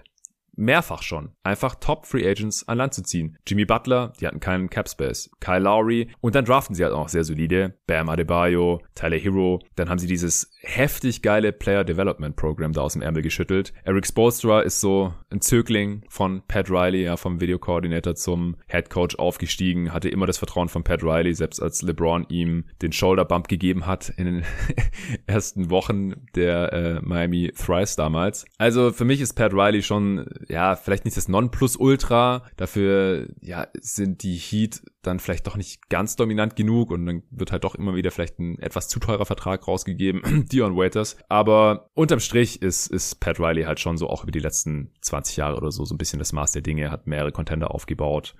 [0.55, 3.37] mehrfach schon, einfach Top Free Agents an Land zu ziehen.
[3.45, 5.29] Jimmy Butler, die hatten keinen Cap Space.
[5.39, 7.77] Kyle Lowry und dann draften sie halt auch sehr solide.
[7.87, 9.59] Bam Adebayo, Tyler Hero.
[9.75, 13.73] Dann haben sie dieses heftig geile Player Development Program da aus dem Ärmel geschüttelt.
[13.83, 19.15] Eric Spolstra ist so ein Zögling von Pat Riley, ja, vom Videokoordinator zum Head Coach
[19.17, 23.47] aufgestiegen, hatte immer das Vertrauen von Pat Riley, selbst als LeBron ihm den Shoulder Bump
[23.47, 24.43] gegeben hat in den
[25.27, 28.45] ersten Wochen der äh, Miami Thrice damals.
[28.57, 32.43] Also für mich ist Pat Riley schon ja, vielleicht nicht das Nonplusultra.
[32.57, 37.51] Dafür, ja, sind die Heat dann vielleicht doch nicht ganz dominant genug und dann wird
[37.51, 41.17] halt doch immer wieder vielleicht ein etwas zu teurer Vertrag rausgegeben, Dion Waiters.
[41.29, 45.37] Aber unterm Strich ist, ist Pat Riley halt schon so auch über die letzten 20
[45.37, 48.35] Jahre oder so so ein bisschen das Maß der Dinge, hat mehrere Contender aufgebaut.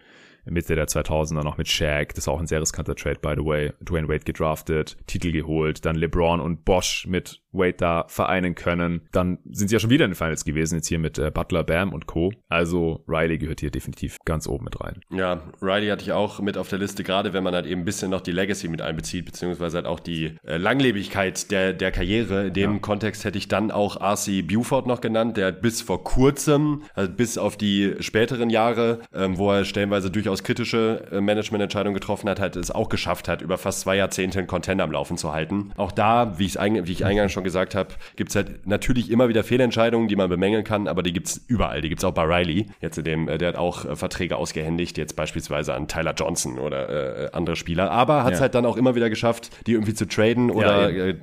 [0.46, 3.46] Mitte der 2000er noch mit Shaq, das ist auch ein sehr riskanter Trade, by the
[3.46, 3.74] way.
[3.82, 9.02] Dwayne Wade gedraftet, Titel geholt, dann LeBron und Bosch mit Wade da vereinen können.
[9.12, 11.64] Dann sind sie ja schon wieder in den Finals gewesen, jetzt hier mit äh, Butler,
[11.64, 12.32] Bam und Co.
[12.50, 15.02] Also Riley gehört hier definitiv ganz oben mit rein.
[15.10, 17.86] Ja, Riley hatte ich auch mit auf der Liste, gerade wenn man halt eben ein
[17.86, 22.48] bisschen noch die Legacy mit einbezieht, beziehungsweise halt auch die äh, Langlebigkeit der, der Karriere.
[22.48, 22.80] In dem ja.
[22.80, 24.42] Kontext hätte ich dann auch R.C.
[24.42, 29.52] Buford noch genannt, der bis vor kurzem, also bis auf die späteren Jahre, ähm, wo
[29.52, 33.82] er stellenweise durchaus kritische äh, Managemententscheidungen getroffen hat, halt es auch geschafft hat, über fast
[33.82, 35.72] zwei Jahrzehnte einen Contender am Laufen zu halten.
[35.78, 39.46] Auch da, wie, wie ich eingangs schon gesagt habe, gibt es halt natürlich immer wieder
[39.46, 41.80] Fehlentscheidungen, die man bemängeln kann, aber die gibt es überall.
[41.80, 42.68] Die gibt es auch bei Riley.
[42.82, 46.60] Jetzt in dem, äh, der hat auch äh, Verträge ausgehändigt, jetzt beispielsweise an Tyler Johnson
[46.60, 47.92] oder äh, andere Spieler.
[47.92, 48.44] Aber hat es ja.
[48.44, 51.16] halt dann auch immer wieder geschafft, die irgendwie zu traden oder ja, äh,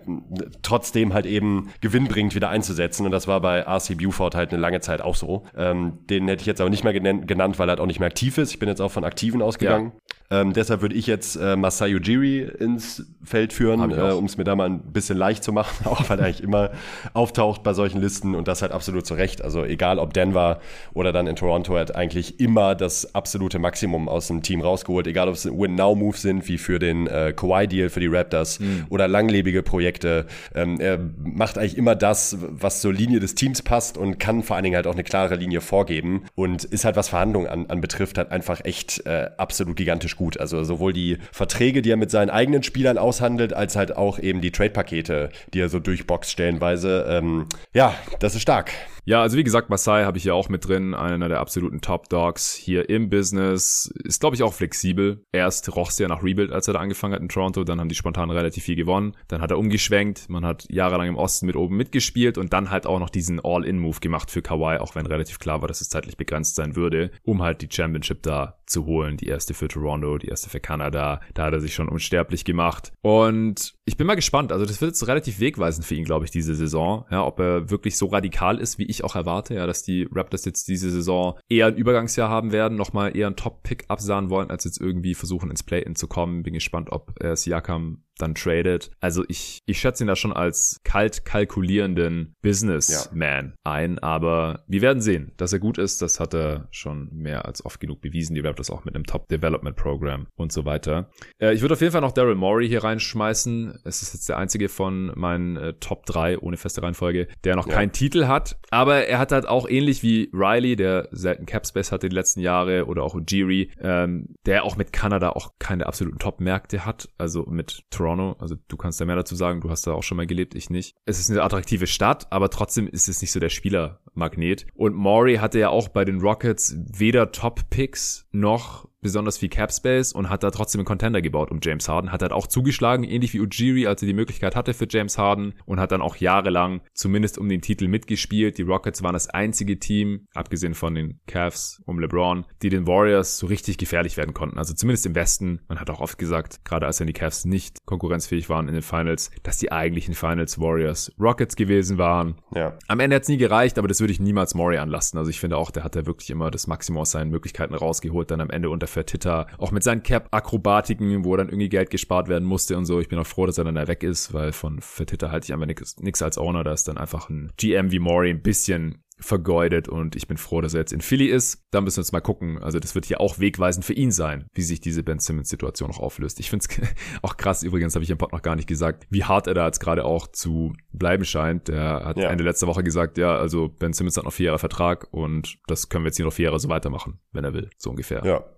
[0.62, 3.04] trotzdem halt eben gewinnbringend wieder einzusetzen.
[3.04, 5.44] Und das war bei RC Buford halt eine lange Zeit auch so.
[5.56, 8.06] Ähm, den hätte ich jetzt aber nicht mehr genannt, weil er halt auch nicht mehr
[8.06, 8.50] aktiv ist.
[8.52, 9.92] Ich bin jetzt auch von Aktiven ausgegangen.
[9.94, 10.21] Ja.
[10.32, 14.44] Ähm, deshalb würde ich jetzt äh, Masai Ujiri ins Feld führen, äh, um es mir
[14.44, 16.70] da mal ein bisschen leicht zu machen, auch weil er eigentlich immer
[17.12, 19.44] auftaucht bei solchen Listen und das halt absolut zu Recht.
[19.44, 20.60] Also egal ob Denver
[20.94, 25.28] oder dann in Toronto, hat eigentlich immer das absolute Maximum aus dem Team rausgeholt, egal
[25.28, 28.86] ob es Win-Now-Moves sind, wie für den äh, Kawhi-Deal für die Raptors mhm.
[28.88, 30.24] oder langlebige Projekte.
[30.54, 34.56] Ähm, er macht eigentlich immer das, was zur Linie des Teams passt und kann vor
[34.56, 37.82] allen Dingen halt auch eine klare Linie vorgeben und ist halt, was Verhandlungen an, an
[37.82, 40.38] betrifft, halt einfach echt äh, absolut gigantisch gut gut.
[40.38, 44.40] Also sowohl die Verträge, die er mit seinen eigenen Spielern aushandelt, als halt auch eben
[44.40, 47.06] die Trade-Pakete, die er so durchboxt stellenweise.
[47.08, 48.70] Ähm, ja, das ist stark.
[49.04, 52.54] Ja, also wie gesagt, Masai habe ich ja auch mit drin, einer der absoluten Top-Dogs
[52.54, 53.92] hier im Business.
[54.04, 55.24] Ist, glaube ich, auch flexibel.
[55.32, 57.64] Erst roch es ja nach Rebuild, als er da angefangen hat in Toronto.
[57.64, 59.16] Dann haben die spontan relativ viel gewonnen.
[59.26, 60.28] Dann hat er umgeschwenkt.
[60.28, 63.98] Man hat jahrelang im Osten mit oben mitgespielt und dann halt auch noch diesen All-In-Move
[63.98, 67.42] gemacht für Kawhi, auch wenn relativ klar war, dass es zeitlich begrenzt sein würde, um
[67.42, 69.16] halt die Championship da zu holen.
[69.16, 71.20] Die erste für Toronto, die erste für Kanada.
[71.34, 72.92] Da hat er sich schon unsterblich gemacht.
[73.02, 74.52] Und ich bin mal gespannt.
[74.52, 77.04] Also das wird jetzt relativ wegweisend für ihn, glaube ich, diese Saison.
[77.10, 80.44] Ja, ob er wirklich so radikal ist, wie ich auch erwarte, ja, dass die Raptors
[80.44, 84.64] jetzt diese Saison eher ein Übergangsjahr haben werden, nochmal eher ein Top-Pick absahen wollen, als
[84.64, 86.44] jetzt irgendwie versuchen ins Play-In zu kommen.
[86.44, 88.90] Bin gespannt, ob er Siakam dann tradet.
[89.00, 93.54] Also ich, ich schätze ihn da schon als kalt kalkulierenden Businessman ja.
[93.64, 95.32] ein, aber wir werden sehen.
[95.36, 98.34] Dass er gut ist, das hat er schon mehr als oft genug bewiesen.
[98.34, 101.10] Die Raptors auch mit einem Top Development Program und so weiter.
[101.38, 103.71] Äh, ich würde auf jeden Fall noch Daryl Morey hier reinschmeißen.
[103.84, 107.66] Es ist jetzt der einzige von meinen äh, Top 3 ohne feste Reihenfolge, der noch
[107.66, 107.74] ja.
[107.74, 108.58] keinen Titel hat.
[108.70, 112.86] Aber er hat halt auch ähnlich wie Riley, der selten Capspace hatte die letzten Jahre
[112.86, 117.08] oder auch Ujiri, ähm, der auch mit Kanada auch keine absoluten Top-Märkte hat.
[117.18, 118.36] Also mit Toronto.
[118.38, 119.60] Also du kannst da mehr dazu sagen.
[119.60, 120.96] Du hast da auch schon mal gelebt, ich nicht.
[121.04, 124.66] Es ist eine attraktive Stadt, aber trotzdem ist es nicht so der Spielermagnet.
[124.74, 130.12] Und Maury hatte ja auch bei den Rockets weder Top-Picks noch besonders viel Cap Space
[130.12, 132.12] und hat da trotzdem einen Contender gebaut um James Harden.
[132.12, 135.55] Hat halt auch zugeschlagen, ähnlich wie Ujiri, als er die Möglichkeit hatte für James Harden
[135.66, 138.57] und hat dann auch jahrelang zumindest um den Titel mitgespielt.
[138.59, 143.38] Die Rockets waren das einzige Team, abgesehen von den Cavs um LeBron, die den Warriors
[143.38, 144.59] so richtig gefährlich werden konnten.
[144.59, 145.61] Also zumindest im Westen.
[145.68, 148.82] Man hat auch oft gesagt, gerade als dann die Cavs nicht konkurrenzfähig waren in den
[148.82, 152.36] Finals, dass die eigentlichen Finals Warriors Rockets gewesen waren.
[152.55, 152.78] Ja.
[152.86, 155.18] Am Ende hat es nie gereicht, aber das würde ich niemals Maury anlasten.
[155.18, 158.30] Also ich finde auch, der hat da wirklich immer das Maximum aus seinen Möglichkeiten rausgeholt,
[158.30, 159.47] dann am Ende unter Fertitta.
[159.59, 163.01] Auch mit seinen Cap-Akrobatiken, wo dann irgendwie Geld gespart werden musste und so.
[163.01, 165.53] Ich bin auch froh, dass er dann da weg ist, weil von Fertitta halte ich
[165.53, 166.62] einfach nichts als Owner.
[166.64, 170.60] Da ist dann einfach ein GM wie Maury ein bisschen vergeudet und ich bin froh,
[170.60, 171.62] dass er jetzt in Philly ist.
[171.70, 172.62] Da müssen wir jetzt mal gucken.
[172.62, 175.90] Also das wird hier auch wegweisend für ihn sein, wie sich diese Ben Simmons Situation
[175.90, 176.40] noch auflöst.
[176.40, 176.80] Ich finde es
[177.22, 179.66] auch krass, übrigens habe ich im Pod noch gar nicht gesagt, wie hart er da
[179.66, 181.68] jetzt gerade auch zu bleiben scheint.
[181.68, 182.28] Der hat ja.
[182.28, 185.88] Ende letzter Woche gesagt, ja, also Ben Simmons hat noch vier Jahre Vertrag und das
[185.88, 188.24] können wir jetzt hier noch vier Jahre so weitermachen, wenn er will, so ungefähr.
[188.24, 188.44] Ja.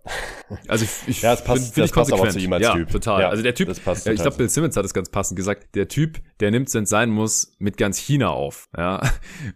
[0.68, 2.74] Also ich, ich ja, es passt, find, find das ich passt zu ihm als ja,
[2.74, 2.90] Typ.
[2.90, 3.22] total.
[3.22, 5.88] Ja, also der Typ, passt ich glaube, Bill Simmons hat es ganz passend gesagt, der
[5.88, 9.00] Typ, der nimmt, wenn sein muss, mit ganz China auf, ja,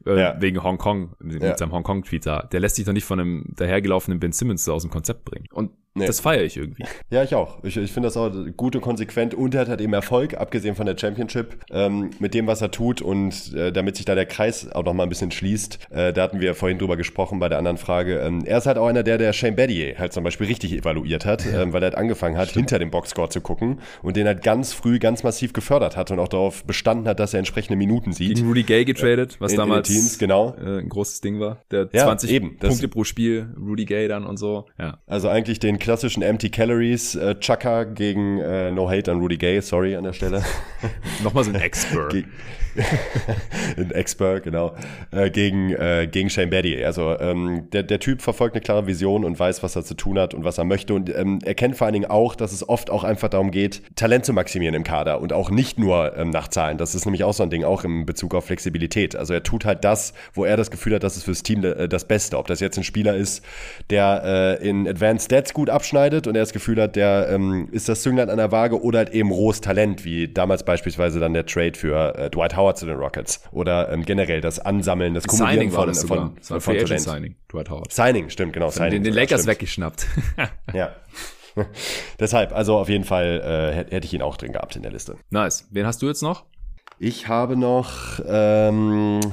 [0.06, 0.40] ja.
[0.40, 1.57] wegen Hongkong, mit ja.
[1.57, 2.42] seinem Hongkong-Tweet da.
[2.42, 5.46] Der lässt sich doch nicht von einem dahergelaufenen Ben Simmons so aus dem Konzept bringen.
[5.53, 6.07] Und Nee.
[6.07, 6.84] Das feiere ich irgendwie.
[7.11, 7.64] Ja, ich auch.
[7.64, 10.74] Ich, ich finde das auch gut und konsequent und er hat halt eben Erfolg, abgesehen
[10.74, 14.26] von der Championship, ähm, mit dem, was er tut und äh, damit sich da der
[14.26, 15.78] Kreis auch nochmal ein bisschen schließt.
[15.91, 18.18] Äh, da hatten wir vorhin drüber gesprochen bei der anderen Frage.
[18.18, 21.24] Ähm, er ist halt auch einer der, der Shane Battier halt zum Beispiel richtig evaluiert
[21.24, 21.62] hat, ja.
[21.62, 22.66] ähm, weil er halt angefangen hat, Stimmt.
[22.66, 26.18] hinter dem Boxscore zu gucken und den halt ganz früh ganz massiv gefördert hat und
[26.18, 28.36] auch darauf bestanden hat, dass er entsprechende Minuten sieht.
[28.36, 30.55] Gegen Rudy Gay getradet, was in, damals in Teams, genau.
[30.61, 31.62] Äh, ein großes Ding war.
[31.70, 34.66] Der ja, 20 eben, Punkte pro Spiel, Rudy Gay dann und so.
[34.78, 34.99] Ja.
[35.07, 39.62] Also eigentlich den klassischen Empty Calories äh, Chaka gegen äh, No Hate an Rudy Gay,
[39.62, 40.45] sorry an der Stelle.
[41.24, 42.14] Nochmal so ein Expert.
[43.76, 44.74] ein Expert, genau.
[45.11, 46.86] Äh, gegen, äh, gegen Shane Battier.
[46.86, 50.18] Also ähm, der, der Typ verfolgt eine klare Vision und weiß, was er zu tun
[50.18, 50.95] hat und was er möchte.
[50.95, 53.82] Und ähm, er kennt vor allen Dingen auch, dass es oft auch einfach darum geht,
[53.97, 56.78] Talent zu maximieren im Kader und auch nicht nur ähm, nach Zahlen.
[56.78, 59.16] Das ist nämlich auch so ein Ding, auch im Bezug auf Flexibilität.
[59.16, 61.89] Also er tut halt das, wo er das Gefühl hat, das ist fürs Team äh,
[61.89, 62.39] das Beste.
[62.39, 63.45] Ob das jetzt ein Spieler ist,
[63.91, 67.88] der äh, in Advanced Stats gut abschneidet und er das Gefühl hat, der ähm, ist
[67.88, 71.46] das Zünglein an der Waage oder halt eben rohes Talent, wie damals beispielsweise dann der
[71.46, 73.42] Trade für äh, Dwight Howard zu den Rockets.
[73.52, 77.00] Oder ähm, generell das Ansammeln, das Kumulieren von, von, von, von, von Talent.
[77.00, 77.92] Signing, Dwight Howard.
[77.92, 78.70] Signing, stimmt, genau.
[78.70, 79.54] Signing, den, den Lakers stimmt.
[79.54, 80.06] weggeschnappt.
[80.74, 80.90] ja.
[82.20, 85.16] Deshalb, also auf jeden Fall äh, hätte ich ihn auch drin gehabt in der Liste.
[85.30, 85.66] Nice.
[85.70, 86.44] Wen hast du jetzt noch?
[87.00, 89.26] Ich habe noch ähm, äh,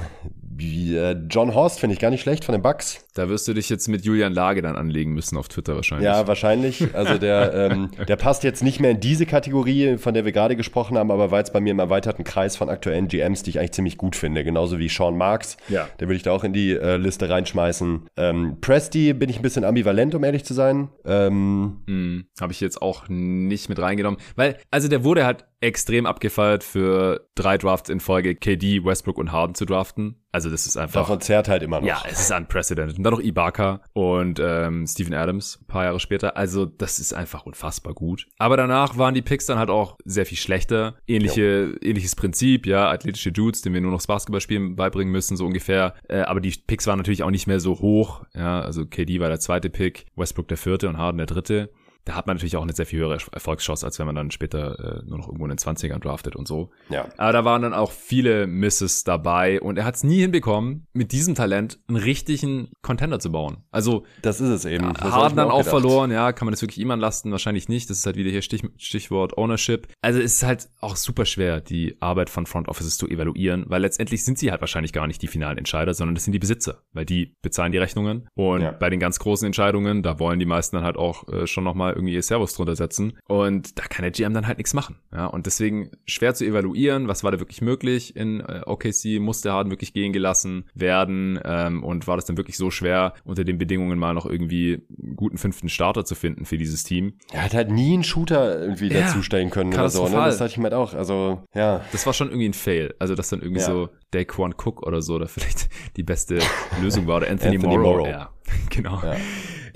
[0.58, 3.04] John Horst finde ich gar nicht schlecht von den Bucks.
[3.14, 6.06] Da wirst du dich jetzt mit Julian Lage dann anlegen müssen auf Twitter wahrscheinlich.
[6.06, 6.94] Ja, wahrscheinlich.
[6.94, 10.56] Also der, ähm, der passt jetzt nicht mehr in diese Kategorie, von der wir gerade
[10.56, 13.58] gesprochen haben, aber war jetzt bei mir im erweiterten Kreis von aktuellen GMs, die ich
[13.58, 14.44] eigentlich ziemlich gut finde.
[14.44, 15.56] Genauso wie Sean Marks.
[15.68, 15.88] Ja.
[16.00, 18.08] Der würde ich da auch in die äh, Liste reinschmeißen.
[18.16, 20.88] Ähm, Presti bin ich ein bisschen ambivalent, um ehrlich zu sein.
[21.04, 24.20] Ähm, hm, Habe ich jetzt auch nicht mit reingenommen.
[24.36, 29.32] Weil, also der wurde halt extrem abgefeiert für drei Drafts in Folge KD, Westbrook und
[29.32, 30.22] Harden zu draften.
[30.30, 31.00] Also das ist einfach.
[31.00, 31.86] Davon zerrt halt immer noch.
[31.86, 32.98] Ja, es ist unprecedented.
[32.98, 36.36] Und dann noch Ibaka und ähm, Steven Adams ein paar Jahre später.
[36.36, 38.26] Also das ist einfach unfassbar gut.
[38.36, 40.96] Aber danach waren die Picks dann halt auch sehr viel schlechter.
[41.06, 41.88] Ähnliche, jo.
[41.88, 45.94] ähnliches Prinzip, ja, athletische Dudes, denen wir nur noch das Basketballspielen beibringen müssen, so ungefähr.
[46.08, 48.24] Äh, aber die Picks waren natürlich auch nicht mehr so hoch.
[48.34, 51.70] Ja, also KD war der zweite Pick, Westbrook der vierte und Harden der dritte
[52.06, 55.02] da hat man natürlich auch eine sehr viel höhere Erfolgschance, als wenn man dann später
[55.02, 56.70] äh, nur noch irgendwo in den 20ern draftet und so.
[56.88, 57.08] Ja.
[57.18, 61.10] Aber da waren dann auch viele Misses dabei und er hat es nie hinbekommen, mit
[61.10, 63.64] diesem Talent einen richtigen Contender zu bauen.
[63.72, 64.94] Also das ist es eben.
[64.94, 67.32] Das Harden dann auch, auch verloren, ja, kann man das wirklich ihm anlasten?
[67.32, 67.90] Wahrscheinlich nicht.
[67.90, 69.88] Das ist halt wieder hier Stich, Stichwort Ownership.
[70.00, 73.82] Also es ist halt auch super schwer, die Arbeit von Front Offices zu evaluieren, weil
[73.82, 76.82] letztendlich sind sie halt wahrscheinlich gar nicht die finalen Entscheider, sondern das sind die Besitzer,
[76.92, 78.70] weil die bezahlen die Rechnungen und ja.
[78.70, 81.95] bei den ganz großen Entscheidungen, da wollen die meisten dann halt auch äh, schon nochmal
[81.96, 83.14] irgendwie ihr Servus drunter setzen.
[83.26, 84.96] Und da kann der GM dann halt nichts machen.
[85.12, 89.52] Ja, und deswegen schwer zu evaluieren, was war da wirklich möglich in äh, OKC, musste
[89.52, 93.58] Harden wirklich gehen gelassen werden ähm, und war das dann wirklich so schwer, unter den
[93.58, 97.14] Bedingungen mal noch irgendwie einen guten fünften Starter zu finden für dieses Team.
[97.32, 100.08] Er hat halt nie einen Shooter irgendwie ja, dazustellen können oder so.
[100.08, 100.14] Ne?
[100.14, 100.94] Das hatte ich mir halt auch.
[100.94, 101.82] Also, ja.
[101.92, 102.94] Das war schon irgendwie ein Fail.
[102.98, 103.66] Also, dass dann irgendwie ja.
[103.66, 106.38] so Daquan Cook oder so oder vielleicht die beste
[106.82, 107.98] Lösung war oder Anthony, Anthony Morrow.
[107.98, 108.08] Morrow.
[108.08, 108.30] Ja,
[108.70, 109.00] genau.
[109.02, 109.16] Ja.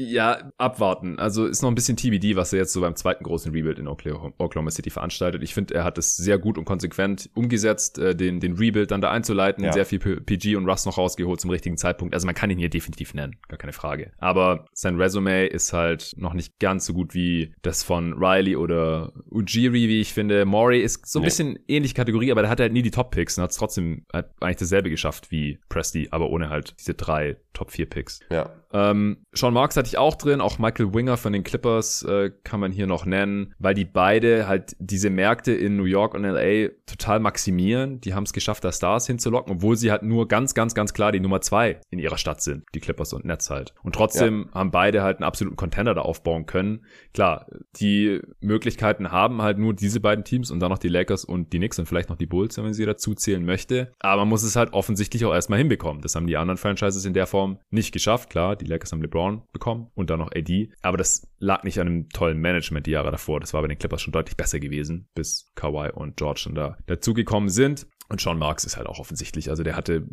[0.00, 1.18] Ja, abwarten.
[1.18, 3.86] Also ist noch ein bisschen TBD, was er jetzt so beim zweiten großen Rebuild in
[3.86, 5.42] Oklahoma City veranstaltet.
[5.42, 9.02] Ich finde, er hat es sehr gut und konsequent umgesetzt, äh, den, den Rebuild dann
[9.02, 9.72] da einzuleiten, ja.
[9.72, 12.14] sehr viel PG und Russ noch rausgeholt zum richtigen Zeitpunkt.
[12.14, 14.12] Also man kann ihn hier definitiv nennen, gar keine Frage.
[14.18, 19.12] Aber sein Resume ist halt noch nicht ganz so gut wie das von Riley oder
[19.30, 20.46] Ujiri, wie ich finde.
[20.46, 21.26] Maury ist so ein nee.
[21.26, 24.28] bisschen ähnliche Kategorie, aber der hat halt nie die Top-Picks und hat es trotzdem halt
[24.40, 28.20] eigentlich dasselbe geschafft wie Presti, aber ohne halt diese drei Top-4-Picks.
[28.30, 28.50] Ja.
[28.72, 30.40] Ähm, Sean Marks hatte ich auch drin.
[30.40, 34.46] Auch Michael Winger von den Clippers äh, kann man hier noch nennen, weil die beide
[34.46, 38.00] halt diese Märkte in New York und LA total maximieren.
[38.00, 41.12] Die haben es geschafft, da Stars hinzulocken, obwohl sie halt nur ganz, ganz, ganz klar
[41.12, 42.64] die Nummer zwei in ihrer Stadt sind.
[42.74, 43.74] Die Clippers und Nets halt.
[43.82, 44.60] Und trotzdem ja.
[44.60, 46.84] haben beide halt einen absoluten Contender da aufbauen können.
[47.12, 47.46] Klar,
[47.76, 51.58] die Möglichkeiten haben halt nur diese beiden Teams und dann noch die Lakers und die
[51.58, 53.92] Knicks und vielleicht noch die Bulls, wenn man sie dazu zählen möchte.
[53.98, 56.02] Aber man muss es halt offensichtlich auch erstmal hinbekommen.
[56.02, 58.30] Das haben die anderen Franchises in der Form nicht geschafft.
[58.30, 60.70] Klar, die Lakers haben LeBron bekommen und dann noch AD.
[60.82, 63.40] Aber das lag nicht an einem tollen Management die Jahre davor.
[63.40, 66.78] Das war bei den Clippers schon deutlich besser gewesen, bis Kawhi und George dann da
[66.86, 67.86] dazugekommen sind.
[68.08, 69.50] Und Sean Marks ist halt auch offensichtlich.
[69.50, 70.06] Also der hatte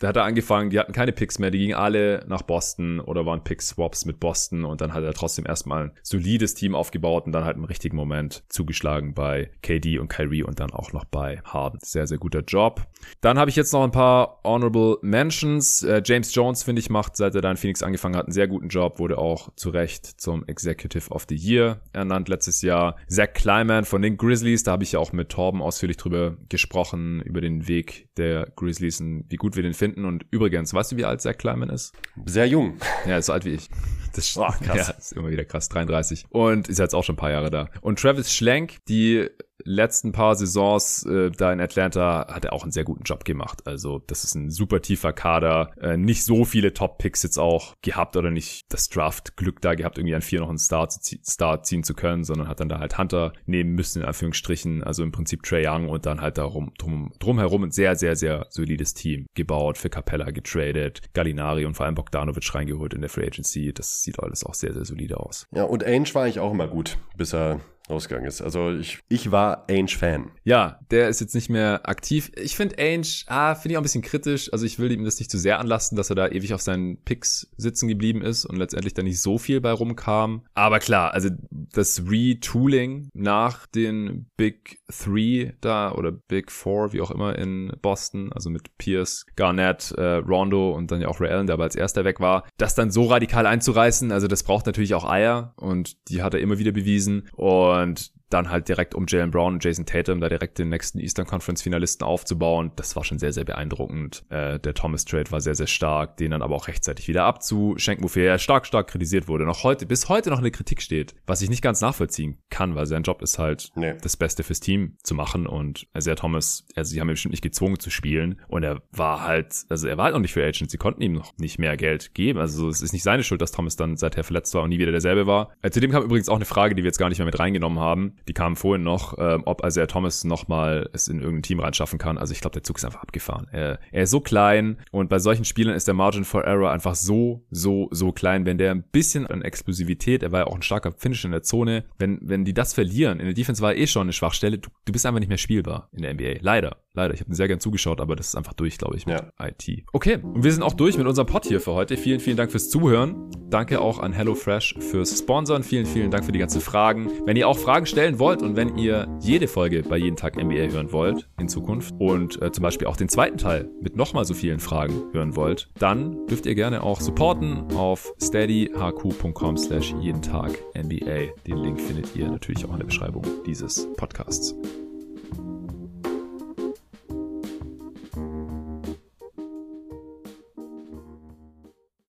[0.00, 3.24] da hat er angefangen, die hatten keine Picks mehr, die gingen alle nach Boston oder
[3.26, 7.32] waren Pick-Swaps mit Boston und dann hat er trotzdem erstmal ein solides Team aufgebaut und
[7.32, 11.40] dann halt im richtigen Moment zugeschlagen bei KD und Kyrie und dann auch noch bei
[11.44, 11.78] Harden.
[11.82, 12.86] Sehr, sehr guter Job.
[13.20, 15.82] Dann habe ich jetzt noch ein paar Honorable Mentions.
[15.82, 18.48] Äh, James Jones, finde ich, macht, seit er da in Phoenix angefangen hat, einen sehr
[18.48, 22.96] guten Job, wurde auch zu Recht zum Executive of the Year ernannt letztes Jahr.
[23.08, 27.20] Zach Kleiman von den Grizzlies, da habe ich ja auch mit Torben ausführlich drüber gesprochen,
[27.22, 30.04] über den Weg der Grizzlies und wie gut wir den finden.
[30.04, 31.94] Und übrigens, weißt du, wie alt Zach Kleiman ist?
[32.24, 32.76] Sehr jung.
[33.06, 33.68] Ja, ist so alt wie ich.
[34.14, 34.88] Das ist, oh, krass.
[34.88, 35.68] Ja, ist immer wieder krass.
[35.68, 36.26] 33.
[36.30, 37.68] Und ist jetzt auch schon ein paar Jahre da.
[37.80, 39.28] Und Travis Schlenk, die
[39.62, 43.66] letzten paar Saisons äh, da in Atlanta hat er auch einen sehr guten Job gemacht.
[43.66, 45.72] Also das ist ein super tiefer Kader.
[45.80, 50.14] Äh, nicht so viele Top-Picks jetzt auch gehabt oder nicht das Draft-Glück da gehabt, irgendwie
[50.14, 53.32] an vier noch einen Star, Star ziehen zu können, sondern hat dann da halt Hunter
[53.46, 54.82] nehmen müssen, in Anführungsstrichen.
[54.82, 58.46] Also im Prinzip Trey Young und dann halt darum, drum, drumherum ein sehr, sehr, sehr
[58.50, 63.26] solides Team gebaut, für Capella getradet, Gallinari und vor allem Bogdanovic reingeholt in der Free
[63.26, 63.72] Agency.
[63.72, 65.46] Das sieht alles auch sehr, sehr solide aus.
[65.52, 68.40] Ja, und Ainge war eigentlich auch immer gut, bis er rausgegangen ist.
[68.40, 70.30] Also ich, ich war Ainge-Fan.
[70.42, 72.32] Ja, der ist jetzt nicht mehr aktiv.
[72.36, 74.52] Ich finde Ainge, ah, finde ich auch ein bisschen kritisch.
[74.52, 77.02] Also ich will ihm das nicht zu sehr anlasten, dass er da ewig auf seinen
[77.04, 80.46] Picks sitzen geblieben ist und letztendlich da nicht so viel bei rumkam.
[80.54, 87.10] Aber klar, also das Retooling nach den Big Three da oder Big Four, wie auch
[87.10, 91.46] immer in Boston, also mit Pierce, Garnett, äh, Rondo und dann ja auch Ray Allen,
[91.46, 94.94] der aber als erster weg war, das dann so radikal einzureißen, also das braucht natürlich
[94.94, 99.06] auch Eier und die hat er immer wieder bewiesen und und dann halt direkt um
[99.08, 102.72] Jalen Brown und Jason Tatum da direkt den nächsten Eastern Conference Finalisten aufzubauen.
[102.76, 104.24] Das war schon sehr, sehr beeindruckend.
[104.28, 108.04] Äh, der Thomas Trade war sehr, sehr stark, den dann aber auch rechtzeitig wieder abzuschenken,
[108.04, 109.44] wofür er stark, stark kritisiert wurde.
[109.44, 112.86] Noch heute, bis heute noch eine Kritik steht, was ich nicht ganz nachvollziehen kann, weil
[112.86, 113.94] sein Job ist halt nee.
[114.02, 117.32] das Beste fürs Team zu machen und also der Thomas, also sie haben ihn bestimmt
[117.32, 120.44] nicht gezwungen zu spielen und er war halt, also er war halt noch nicht für
[120.44, 122.40] Agent, sie konnten ihm noch nicht mehr Geld geben.
[122.40, 124.90] Also es ist nicht seine Schuld, dass Thomas dann seither verletzt war und nie wieder
[124.90, 125.52] derselbe war.
[125.62, 127.78] Äh, zudem kam übrigens auch eine Frage, die wir jetzt gar nicht mehr mit reingenommen
[127.78, 131.98] haben die kamen vorhin noch, ähm, ob Isaiah Thomas nochmal es in irgendein Team reinschaffen
[131.98, 132.18] kann.
[132.18, 133.46] Also ich glaube, der Zug ist einfach abgefahren.
[133.52, 136.94] Er, er ist so klein und bei solchen Spielern ist der Margin for Error einfach
[136.94, 138.46] so, so, so klein.
[138.46, 141.42] Wenn der ein bisschen an Explosivität, er war ja auch ein starker Finish in der
[141.42, 144.70] Zone, wenn, wenn die das verlieren, in der Defense war eh schon eine Schwachstelle, du,
[144.84, 146.38] du bist einfach nicht mehr spielbar in der NBA.
[146.40, 146.83] Leider.
[146.96, 149.20] Leider, ich habe mir sehr gern zugeschaut, aber das ist einfach durch, glaube ich, mit
[149.20, 149.46] ja.
[149.46, 149.84] IT.
[149.92, 151.96] Okay, und wir sind auch durch mit unserem Pod hier für heute.
[151.96, 153.30] Vielen, vielen Dank fürs Zuhören.
[153.50, 155.64] Danke auch an HelloFresh fürs Sponsoren.
[155.64, 157.10] Vielen, vielen Dank für die ganzen Fragen.
[157.26, 160.72] Wenn ihr auch Fragen stellen wollt und wenn ihr jede Folge bei Jeden Tag NBA
[160.72, 164.34] hören wollt in Zukunft und äh, zum Beispiel auch den zweiten Teil mit nochmal so
[164.34, 170.52] vielen Fragen hören wollt, dann dürft ihr gerne auch supporten auf steadyhq.com slash jeden Tag
[170.76, 171.32] NBA.
[171.46, 174.54] Den Link findet ihr natürlich auch in der Beschreibung dieses Podcasts.